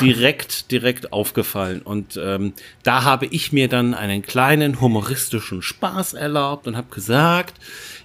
direkt, 0.00 0.70
direkt 0.70 1.12
aufgefallen. 1.12 1.82
Und 1.82 2.18
ähm, 2.22 2.52
da 2.82 3.04
habe 3.04 3.26
ich 3.26 3.52
mir 3.52 3.68
dann 3.68 3.94
einen 3.94 4.22
kleinen 4.22 4.80
humoristischen 4.80 5.62
Spaß 5.62 6.14
erlaubt 6.14 6.66
und 6.66 6.76
habe 6.76 6.94
gesagt, 6.94 7.54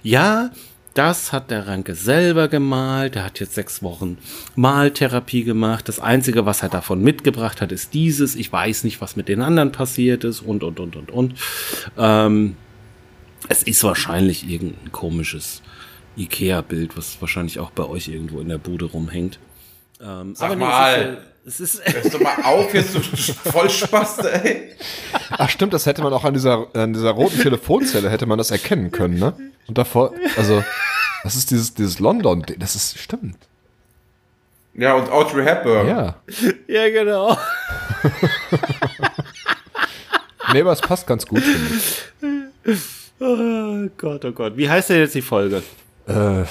ja, 0.02 0.50
das 0.98 1.32
hat 1.32 1.52
der 1.52 1.68
Ranke 1.68 1.94
selber 1.94 2.48
gemalt. 2.48 3.14
Der 3.14 3.24
hat 3.24 3.38
jetzt 3.38 3.54
sechs 3.54 3.82
Wochen 3.84 4.18
Maltherapie 4.56 5.44
gemacht. 5.44 5.88
Das 5.88 6.00
Einzige, 6.00 6.44
was 6.44 6.64
er 6.64 6.68
davon 6.68 7.02
mitgebracht 7.02 7.60
hat, 7.60 7.70
ist 7.70 7.94
dieses. 7.94 8.34
Ich 8.34 8.52
weiß 8.52 8.82
nicht, 8.82 9.00
was 9.00 9.14
mit 9.14 9.28
den 9.28 9.40
anderen 9.40 9.70
passiert 9.70 10.24
ist 10.24 10.40
und, 10.40 10.64
und, 10.64 10.80
und, 10.80 10.96
und, 10.96 11.10
und. 11.12 11.34
Ähm, 11.96 12.56
es 13.48 13.62
ist 13.62 13.84
wahrscheinlich 13.84 14.48
irgendein 14.48 14.90
komisches 14.90 15.62
Ikea-Bild, 16.16 16.96
was 16.96 17.20
wahrscheinlich 17.20 17.60
auch 17.60 17.70
bei 17.70 17.84
euch 17.84 18.08
irgendwo 18.08 18.40
in 18.40 18.48
der 18.48 18.58
Bude 18.58 18.86
rumhängt. 18.86 19.38
Ähm, 20.00 20.34
Sag 20.34 20.50
nee, 20.50 20.56
mal. 20.56 21.18
Es 21.48 21.60
ist, 21.60 21.80
Hörst 21.82 22.12
du 22.12 22.18
mal 22.18 22.42
auf, 22.44 22.74
jetzt 22.74 22.94
du 22.94 23.00
voll 23.00 23.70
Spaß, 23.70 24.18
ey. 24.18 24.74
Ach 25.30 25.48
stimmt, 25.48 25.72
das 25.72 25.86
hätte 25.86 26.02
man 26.02 26.12
auch 26.12 26.24
an 26.24 26.34
dieser, 26.34 26.66
an 26.74 26.92
dieser 26.92 27.12
roten 27.12 27.40
Telefonzelle 27.40 28.10
hätte 28.10 28.26
man 28.26 28.36
das 28.36 28.50
erkennen 28.50 28.90
können, 28.90 29.18
ne? 29.18 29.32
Und 29.66 29.78
davor, 29.78 30.12
also, 30.36 30.62
das 31.22 31.36
ist 31.36 31.50
dieses, 31.50 31.72
dieses 31.72 32.00
London, 32.00 32.44
das 32.58 32.74
ist, 32.74 32.98
stimmt. 32.98 33.38
Ja, 34.74 34.92
und 34.92 35.10
Audrey 35.10 35.42
Hepburn. 35.42 35.88
Ja. 35.88 36.16
ja, 36.68 36.90
genau. 36.90 37.34
Nee, 40.52 40.60
aber 40.60 40.72
es 40.72 40.82
passt 40.82 41.06
ganz 41.06 41.26
gut, 41.26 41.42
finde 41.42 42.50
ich. 42.64 42.78
Oh 43.20 43.88
Gott, 43.96 44.24
oh 44.24 44.32
Gott. 44.32 44.56
Wie 44.56 44.68
heißt 44.68 44.90
denn 44.90 45.00
jetzt 45.00 45.14
die 45.14 45.22
Folge? 45.22 45.62
Äh, 46.06 46.44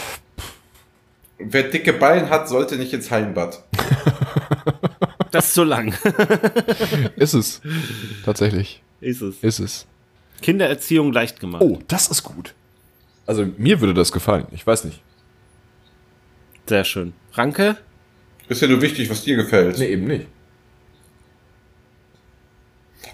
Wer 1.39 1.63
dicke 1.63 1.93
Beine 1.93 2.29
hat, 2.29 2.49
sollte 2.49 2.77
nicht 2.77 2.93
ins 2.93 3.11
Hallenbad. 3.11 3.63
Das 5.29 5.47
ist 5.47 5.53
zu 5.55 5.65
lang. 5.65 5.93
ist 7.17 7.33
es. 7.33 7.61
Tatsächlich. 8.23 8.81
ist 9.01 9.21
es. 9.21 9.35
Ist 9.43 9.59
es. 9.59 9.85
Kindererziehung 10.41 11.11
leicht 11.11 11.39
gemacht. 11.41 11.61
Oh, 11.61 11.79
das 11.87 12.07
ist 12.07 12.23
gut. 12.23 12.53
Also, 13.25 13.45
mir 13.57 13.81
würde 13.81 13.93
das 13.93 14.13
gefallen. 14.13 14.47
Ich 14.51 14.65
weiß 14.65 14.85
nicht. 14.85 15.01
Sehr 16.65 16.85
schön. 16.85 17.13
Ranke? 17.33 17.77
Ist 18.47 18.61
ja 18.61 18.67
nur 18.67 18.81
wichtig, 18.81 19.09
was 19.09 19.23
dir 19.23 19.35
gefällt. 19.35 19.77
Nee, 19.77 19.87
eben 19.87 20.05
nicht. 20.07 20.27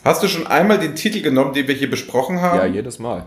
Hast 0.03 0.21
du 0.21 0.27
schon 0.27 0.45
einmal 0.47 0.79
den 0.79 0.95
Titel 0.95 1.21
genommen, 1.21 1.53
den 1.53 1.67
wir 1.67 1.75
hier 1.75 1.89
besprochen 1.89 2.41
haben? 2.41 2.57
Ja, 2.57 2.65
jedes 2.65 2.99
Mal. 2.99 3.25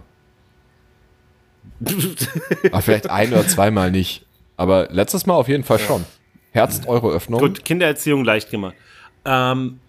Aber 2.70 2.82
vielleicht 2.82 3.10
ein 3.10 3.32
oder 3.32 3.46
zweimal 3.48 3.90
nicht. 3.90 4.25
Aber 4.56 4.88
letztes 4.90 5.26
Mal 5.26 5.34
auf 5.34 5.48
jeden 5.48 5.64
Fall 5.64 5.78
schon. 5.78 6.04
Herzt 6.52 6.88
eure 6.88 7.10
Öffnung. 7.10 7.40
Gut, 7.40 7.64
Kindererziehung 7.64 8.24
leicht 8.24 8.50
gemacht. 8.50 8.74
Ähm, 9.26 9.80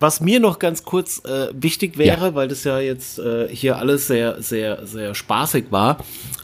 was 0.00 0.20
mir 0.20 0.38
noch 0.38 0.58
ganz 0.60 0.84
kurz 0.84 1.24
äh, 1.24 1.48
wichtig 1.52 1.98
wäre, 1.98 2.26
ja. 2.26 2.34
weil 2.34 2.48
das 2.48 2.64
ja 2.64 2.78
jetzt 2.78 3.18
äh, 3.18 3.48
hier 3.48 3.78
alles 3.78 4.06
sehr, 4.06 4.40
sehr, 4.40 4.86
sehr 4.86 5.14
spaßig 5.14 5.66
war. 5.70 5.98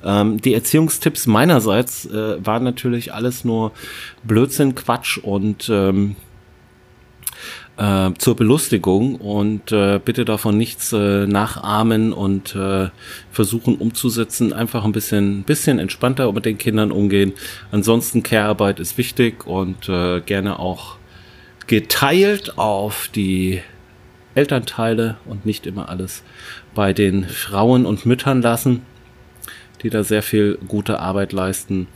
Ähm, 0.05 0.41
die 0.41 0.55
Erziehungstipps 0.55 1.27
meinerseits 1.27 2.05
äh, 2.07 2.45
waren 2.45 2.65
natürlich 2.65 3.15
alles 3.15 3.45
nur 3.45 3.73
Blödsinn, 4.25 4.75
Quatsch 4.75 5.19
und 5.19 5.69
ähm, 5.69 6.17
äh, 7.77 8.11
zur 8.19 8.37
Belustigung 8.37 9.17
und 9.17 9.73
äh, 9.73 10.01
bitte 10.05 10.25
davon 10.25 10.57
nichts 10.57 10.93
äh, 10.93 11.27
nachahmen 11.27 12.13
und 12.13 12.55
äh, 12.55 12.89
versuchen 13.33 13.77
umzusetzen. 13.77 14.53
Einfach 14.53 14.85
ein 14.85 14.93
bisschen, 14.93 15.43
bisschen 15.43 15.79
entspannter 15.79 16.33
mit 16.33 16.45
den 16.45 16.59
Kindern 16.59 16.93
umgehen. 16.93 17.33
Ansonsten 17.73 18.23
Care-Arbeit 18.23 18.81
ist 18.81 18.97
wichtig 18.99 19.47
und 19.47 19.89
äh, 19.89 20.21
gerne 20.21 20.59
auch 20.59 20.97
geteilt 21.67 22.59
auf 22.59 23.09
die 23.15 23.61
Elternteile 24.35 25.17
und 25.27 25.47
nicht 25.47 25.67
immer 25.67 25.89
alles 25.89 26.23
bei 26.75 26.93
den 26.93 27.25
Frauen 27.25 27.87
und 27.87 28.05
Müttern 28.05 28.43
lassen, 28.43 28.83
die 29.83 29.91
da 29.91 30.03
sehr 30.03 30.23
viel 30.23 30.59
gute 30.67 31.01
Arbeit 31.01 31.33
leisten. 31.33 31.87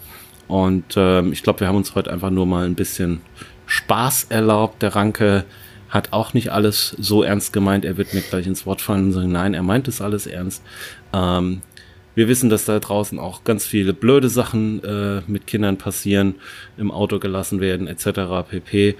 Und 0.47 0.95
ähm, 0.97 1.33
ich 1.33 1.43
glaube, 1.43 1.61
wir 1.61 1.69
haben 1.69 1.77
uns 1.77 1.95
heute 1.95 2.11
einfach 2.11 2.31
nur 2.31 2.47
mal 2.47 2.65
ein 2.65 2.75
bisschen 2.75 3.21
Spaß 3.67 4.25
erlaubt. 4.31 4.83
Der 4.83 4.95
Ranke 4.97 5.45
hat 5.89 6.13
auch 6.13 6.35
nicht 6.35 6.51
alles 6.51 6.95
so 6.99 7.23
ernst 7.23 7.53
gemeint. 7.53 7.85
Er 7.85 7.97
wird 7.97 8.15
mir 8.15 8.21
gleich 8.21 8.47
ins 8.47 8.67
Wort 8.67 8.81
fallen 8.81 9.07
und 9.07 9.13
sagen, 9.13 9.33
nein, 9.33 9.55
er 9.55 9.63
meint 9.63 9.89
es 9.89 10.01
alles 10.01 10.27
ernst. 10.27 10.63
Ähm, 11.13 11.63
wir 12.15 12.29
wissen, 12.29 12.51
dass 12.51 12.65
da 12.65 12.79
draußen 12.79 13.19
auch 13.19 13.45
ganz 13.45 13.65
viele 13.65 13.93
blöde 13.95 14.29
Sachen 14.29 14.83
äh, 14.83 15.23
mit 15.27 15.47
Kindern 15.47 15.79
passieren, 15.79 16.35
im 16.77 16.91
Auto 16.91 17.19
gelassen 17.19 17.61
werden, 17.61 17.87
etc. 17.87 18.49
pp. 18.49 18.97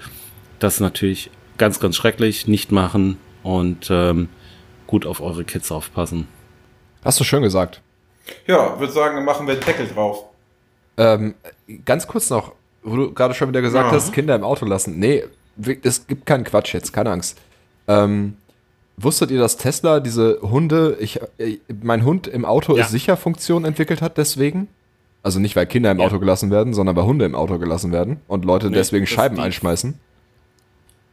Das 0.59 0.75
ist 0.75 0.79
natürlich 0.79 1.29
ganz, 1.57 1.79
ganz 1.79 1.95
schrecklich. 1.95 2.47
Nicht 2.47 2.71
machen 2.71 3.17
und 3.43 3.89
ähm, 3.91 4.29
gut 4.87 5.05
auf 5.05 5.21
eure 5.21 5.43
Kids 5.43 5.71
aufpassen. 5.71 6.27
Hast 7.03 7.19
du 7.19 7.23
schön 7.23 7.43
gesagt. 7.43 7.81
Ja, 8.47 8.79
würde 8.79 8.93
sagen, 8.93 9.23
machen 9.25 9.47
wir 9.47 9.55
den 9.55 9.65
Deckel 9.65 9.87
drauf. 9.87 10.25
Ähm, 10.97 11.35
ganz 11.85 12.07
kurz 12.07 12.29
noch, 12.29 12.53
wo 12.83 12.95
du 12.95 13.13
gerade 13.13 13.33
schon 13.33 13.49
wieder 13.49 13.61
gesagt 13.61 13.87
ja. 13.87 13.91
hast, 13.91 14.11
Kinder 14.13 14.35
im 14.35 14.43
Auto 14.43 14.65
lassen. 14.65 14.99
Nee, 14.99 15.23
es 15.83 16.07
gibt 16.07 16.25
keinen 16.25 16.43
Quatsch 16.43 16.73
jetzt, 16.73 16.93
keine 16.93 17.11
Angst. 17.11 17.37
Ähm, 17.87 18.35
wusstet 18.97 19.31
ihr, 19.31 19.39
dass 19.39 19.57
Tesla 19.57 19.99
diese 19.99 20.39
Hunde, 20.41 20.97
ich, 20.99 21.19
äh, 21.37 21.57
mein 21.81 22.03
Hund 22.03 22.27
im 22.27 22.45
Auto 22.45 22.75
ja. 22.75 22.83
ist 22.83 22.91
sicher 22.91 23.17
Funktion 23.17 23.65
entwickelt 23.65 24.01
hat 24.01 24.17
deswegen? 24.17 24.67
Also 25.21 25.39
nicht, 25.39 25.55
weil 25.55 25.65
Kinder 25.65 25.91
im 25.91 25.99
ja. 25.99 26.05
Auto 26.05 26.19
gelassen 26.19 26.49
werden, 26.49 26.73
sondern 26.73 26.95
weil 26.95 27.03
Hunde 27.03 27.25
im 27.25 27.35
Auto 27.35 27.57
gelassen 27.57 27.91
werden 27.91 28.17
und 28.27 28.45
Leute 28.45 28.69
nee, 28.69 28.75
deswegen 28.75 29.05
Scheiben 29.05 29.39
einschmeißen. 29.39 29.95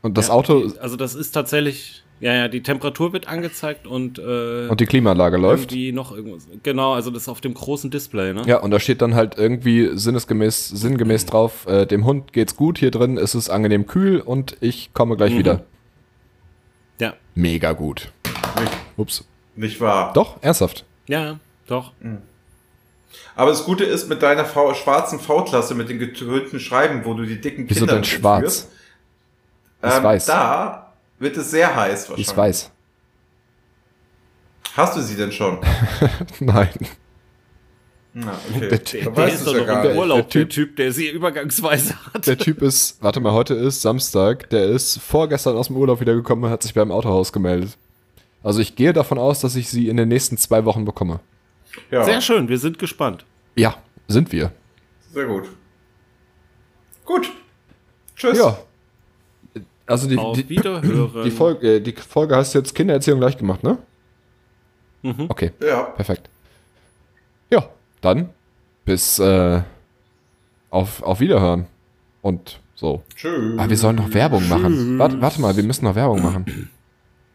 Und 0.02 0.16
das 0.16 0.28
ja, 0.28 0.34
Auto. 0.34 0.70
Also 0.80 0.96
das 0.96 1.14
ist 1.14 1.32
tatsächlich, 1.32 2.04
ja, 2.18 2.32
ja, 2.32 2.48
die 2.48 2.62
Temperatur 2.62 3.12
wird 3.12 3.28
angezeigt 3.28 3.86
und 3.86 4.18
äh, 4.18 4.68
und 4.68 4.80
die 4.80 4.86
Klimaanlage 4.86 5.36
läuft. 5.36 5.72
Irgendwie 5.72 5.92
noch 5.92 6.12
irgendwas. 6.16 6.48
Genau, 6.62 6.94
also 6.94 7.10
das 7.10 7.22
ist 7.22 7.28
auf 7.28 7.42
dem 7.42 7.52
großen 7.52 7.90
Display, 7.90 8.32
ne? 8.32 8.42
Ja, 8.46 8.58
und 8.60 8.70
da 8.70 8.80
steht 8.80 9.02
dann 9.02 9.14
halt 9.14 9.36
irgendwie 9.36 9.90
sinnesgemäß, 9.92 10.68
sinngemäß 10.68 11.26
drauf, 11.26 11.66
äh, 11.66 11.84
dem 11.84 12.06
Hund 12.06 12.32
geht's 12.32 12.56
gut 12.56 12.78
hier 12.78 12.90
drin, 12.90 13.18
ist 13.18 13.34
es 13.34 13.50
angenehm 13.50 13.86
kühl 13.86 14.20
und 14.20 14.56
ich 14.60 14.94
komme 14.94 15.16
gleich 15.16 15.34
mhm. 15.34 15.38
wieder. 15.38 15.64
Ja. 16.98 17.12
Mega 17.34 17.72
gut. 17.72 18.10
Nicht, 18.58 18.72
Ups. 18.96 19.24
Nicht 19.54 19.80
wahr? 19.82 20.14
Doch, 20.14 20.42
ernsthaft. 20.42 20.86
Ja, 21.06 21.38
doch. 21.66 21.92
Mhm. 22.00 22.22
Aber 23.34 23.50
das 23.50 23.64
Gute 23.64 23.84
ist, 23.84 24.08
mit 24.08 24.22
deiner 24.22 24.46
v 24.46 24.72
schwarzen 24.74 25.20
V-Klasse, 25.20 25.74
mit 25.74 25.90
den 25.90 25.98
getönten 25.98 26.60
Schreiben, 26.60 27.04
wo 27.04 27.12
du 27.12 27.24
die 27.24 27.40
dicken 27.40 27.68
Wieso 27.68 27.80
Kinder 27.80 27.94
denn 27.94 28.04
schwarz? 28.04 28.70
Ähm, 29.82 30.02
weiß. 30.02 30.26
Da 30.26 30.85
wird 31.18 31.36
es 31.36 31.50
sehr 31.50 31.74
heiß 31.74 32.08
wahrscheinlich. 32.08 32.28
Ich 32.28 32.36
weiß. 32.36 32.70
Hast 34.76 34.96
du 34.96 35.00
sie 35.00 35.16
denn 35.16 35.32
schon? 35.32 35.58
Nein. 36.40 36.68
Na, 38.12 38.32
okay. 38.48 38.68
Der, 38.68 38.78
der, 38.78 39.10
der 39.10 39.28
ist 39.28 39.46
doch 39.46 39.54
ja 39.54 39.82
noch 39.82 39.90
im 39.90 39.96
Urlaub, 39.98 40.30
der 40.30 40.48
typ, 40.48 40.48
der 40.48 40.48
typ, 40.48 40.76
der 40.76 40.92
sie 40.92 41.08
übergangsweise 41.08 41.94
hat. 42.14 42.26
Der 42.26 42.38
Typ 42.38 42.62
ist, 42.62 43.02
warte 43.02 43.20
mal, 43.20 43.32
heute 43.32 43.54
ist 43.54 43.82
Samstag, 43.82 44.48
der 44.50 44.68
ist 44.68 44.98
vorgestern 44.98 45.56
aus 45.56 45.66
dem 45.66 45.76
Urlaub 45.76 46.00
wiedergekommen 46.00 46.44
und 46.44 46.50
hat 46.50 46.62
sich 46.62 46.72
beim 46.72 46.90
Autohaus 46.90 47.32
gemeldet. 47.32 47.76
Also 48.42 48.60
ich 48.60 48.74
gehe 48.74 48.92
davon 48.92 49.18
aus, 49.18 49.40
dass 49.40 49.54
ich 49.56 49.68
sie 49.68 49.88
in 49.88 49.98
den 49.98 50.08
nächsten 50.08 50.38
zwei 50.38 50.64
Wochen 50.64 50.84
bekomme. 50.84 51.20
Ja. 51.90 52.04
Sehr 52.04 52.20
schön, 52.22 52.48
wir 52.48 52.58
sind 52.58 52.78
gespannt. 52.78 53.26
Ja, 53.54 53.76
sind 54.08 54.32
wir. 54.32 54.52
Sehr 55.12 55.26
gut. 55.26 55.48
Gut. 57.04 57.30
Tschüss. 58.14 58.38
Ja, 58.38 58.58
also 59.86 60.08
die, 60.08 60.18
Auf 60.18 60.36
die, 60.36 60.48
Wiederhören. 60.48 61.24
Die 61.24 61.30
Folge, 61.30 61.80
die 61.80 61.92
Folge 61.92 62.36
heißt 62.36 62.54
jetzt 62.54 62.74
Kindererziehung 62.74 63.20
leicht 63.20 63.38
gemacht, 63.38 63.62
ne? 63.62 63.78
Mhm. 65.02 65.26
Okay. 65.28 65.52
Ja. 65.60 65.84
Perfekt. 65.84 66.28
Ja, 67.50 67.68
dann 68.00 68.30
bis 68.84 69.18
äh, 69.18 69.62
auf, 70.70 71.02
auf 71.02 71.20
Wiederhören. 71.20 71.66
Und 72.22 72.60
so. 72.74 73.02
Tschüss. 73.14 73.58
Ah, 73.58 73.68
wir 73.68 73.76
sollen 73.76 73.96
noch 73.96 74.12
Werbung 74.12 74.48
machen. 74.48 74.98
Warte, 74.98 75.20
warte 75.20 75.40
mal, 75.40 75.56
wir 75.56 75.62
müssen 75.62 75.84
noch 75.84 75.94
Werbung 75.94 76.22
machen. 76.22 76.70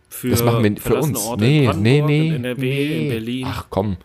Für 0.10 0.30
das 0.30 0.44
machen 0.44 0.64
wir 0.64 0.78
für 0.78 0.96
uns. 0.96 1.26
Orte 1.26 1.44
nee, 1.44 1.72
nee, 1.74 2.02
nee, 2.02 2.28
in 2.28 2.44
NRW, 2.44 2.62
nee. 2.62 3.04
In 3.04 3.10
Berlin. 3.10 3.48
Ach 3.50 3.68
komm. 3.70 3.98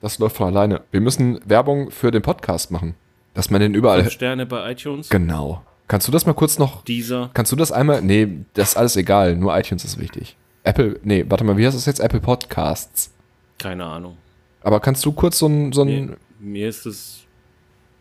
Das 0.00 0.20
läuft 0.20 0.36
von 0.36 0.46
alleine. 0.46 0.82
Wir 0.92 1.00
müssen 1.00 1.40
Werbung 1.44 1.90
für 1.90 2.12
den 2.12 2.22
Podcast 2.22 2.70
machen. 2.70 2.94
Dass 3.34 3.50
man 3.50 3.60
den 3.60 3.74
überall. 3.74 4.00
Fünf 4.02 4.12
Sterne 4.12 4.46
bei 4.46 4.70
iTunes. 4.70 5.08
Genau. 5.08 5.62
Kannst 5.88 6.06
du 6.06 6.12
das 6.12 6.26
mal 6.26 6.34
kurz 6.34 6.58
noch? 6.58 6.84
Dieser. 6.84 7.30
Kannst 7.32 7.50
du 7.50 7.56
das 7.56 7.72
einmal? 7.72 8.02
Nee, 8.02 8.44
das 8.52 8.70
ist 8.70 8.76
alles 8.76 8.96
egal. 8.96 9.36
Nur 9.36 9.58
iTunes 9.58 9.84
ist 9.86 9.98
wichtig. 9.98 10.36
Apple, 10.62 11.00
nee, 11.02 11.24
warte 11.26 11.44
mal, 11.44 11.56
wie 11.56 11.66
heißt 11.66 11.74
das 11.76 11.86
jetzt? 11.86 12.00
Apple 12.00 12.20
Podcasts. 12.20 13.10
Keine 13.58 13.86
Ahnung. 13.86 14.18
Aber 14.60 14.80
kannst 14.80 15.04
du 15.06 15.12
kurz 15.12 15.38
so 15.38 15.46
ein. 15.46 15.72
So 15.72 15.86
nee, 15.86 16.10
mir 16.38 16.68
ist 16.68 16.84
es. 16.84 17.20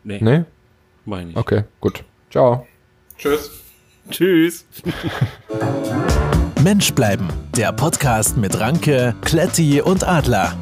Nee. 0.04 0.20
Nee? 0.22 0.44
Meine 1.06 1.32
ich. 1.32 1.38
Okay, 1.38 1.64
gut. 1.80 2.04
Ciao. 2.30 2.68
Tschüss. 3.18 3.52
Tschüss. 4.10 4.66
Mensch 6.62 6.94
bleiben. 6.94 7.30
Der 7.56 7.72
Podcast 7.72 8.36
mit 8.36 8.60
Ranke, 8.60 9.16
Kletti 9.22 9.82
und 9.82 10.06
Adler. 10.06 10.58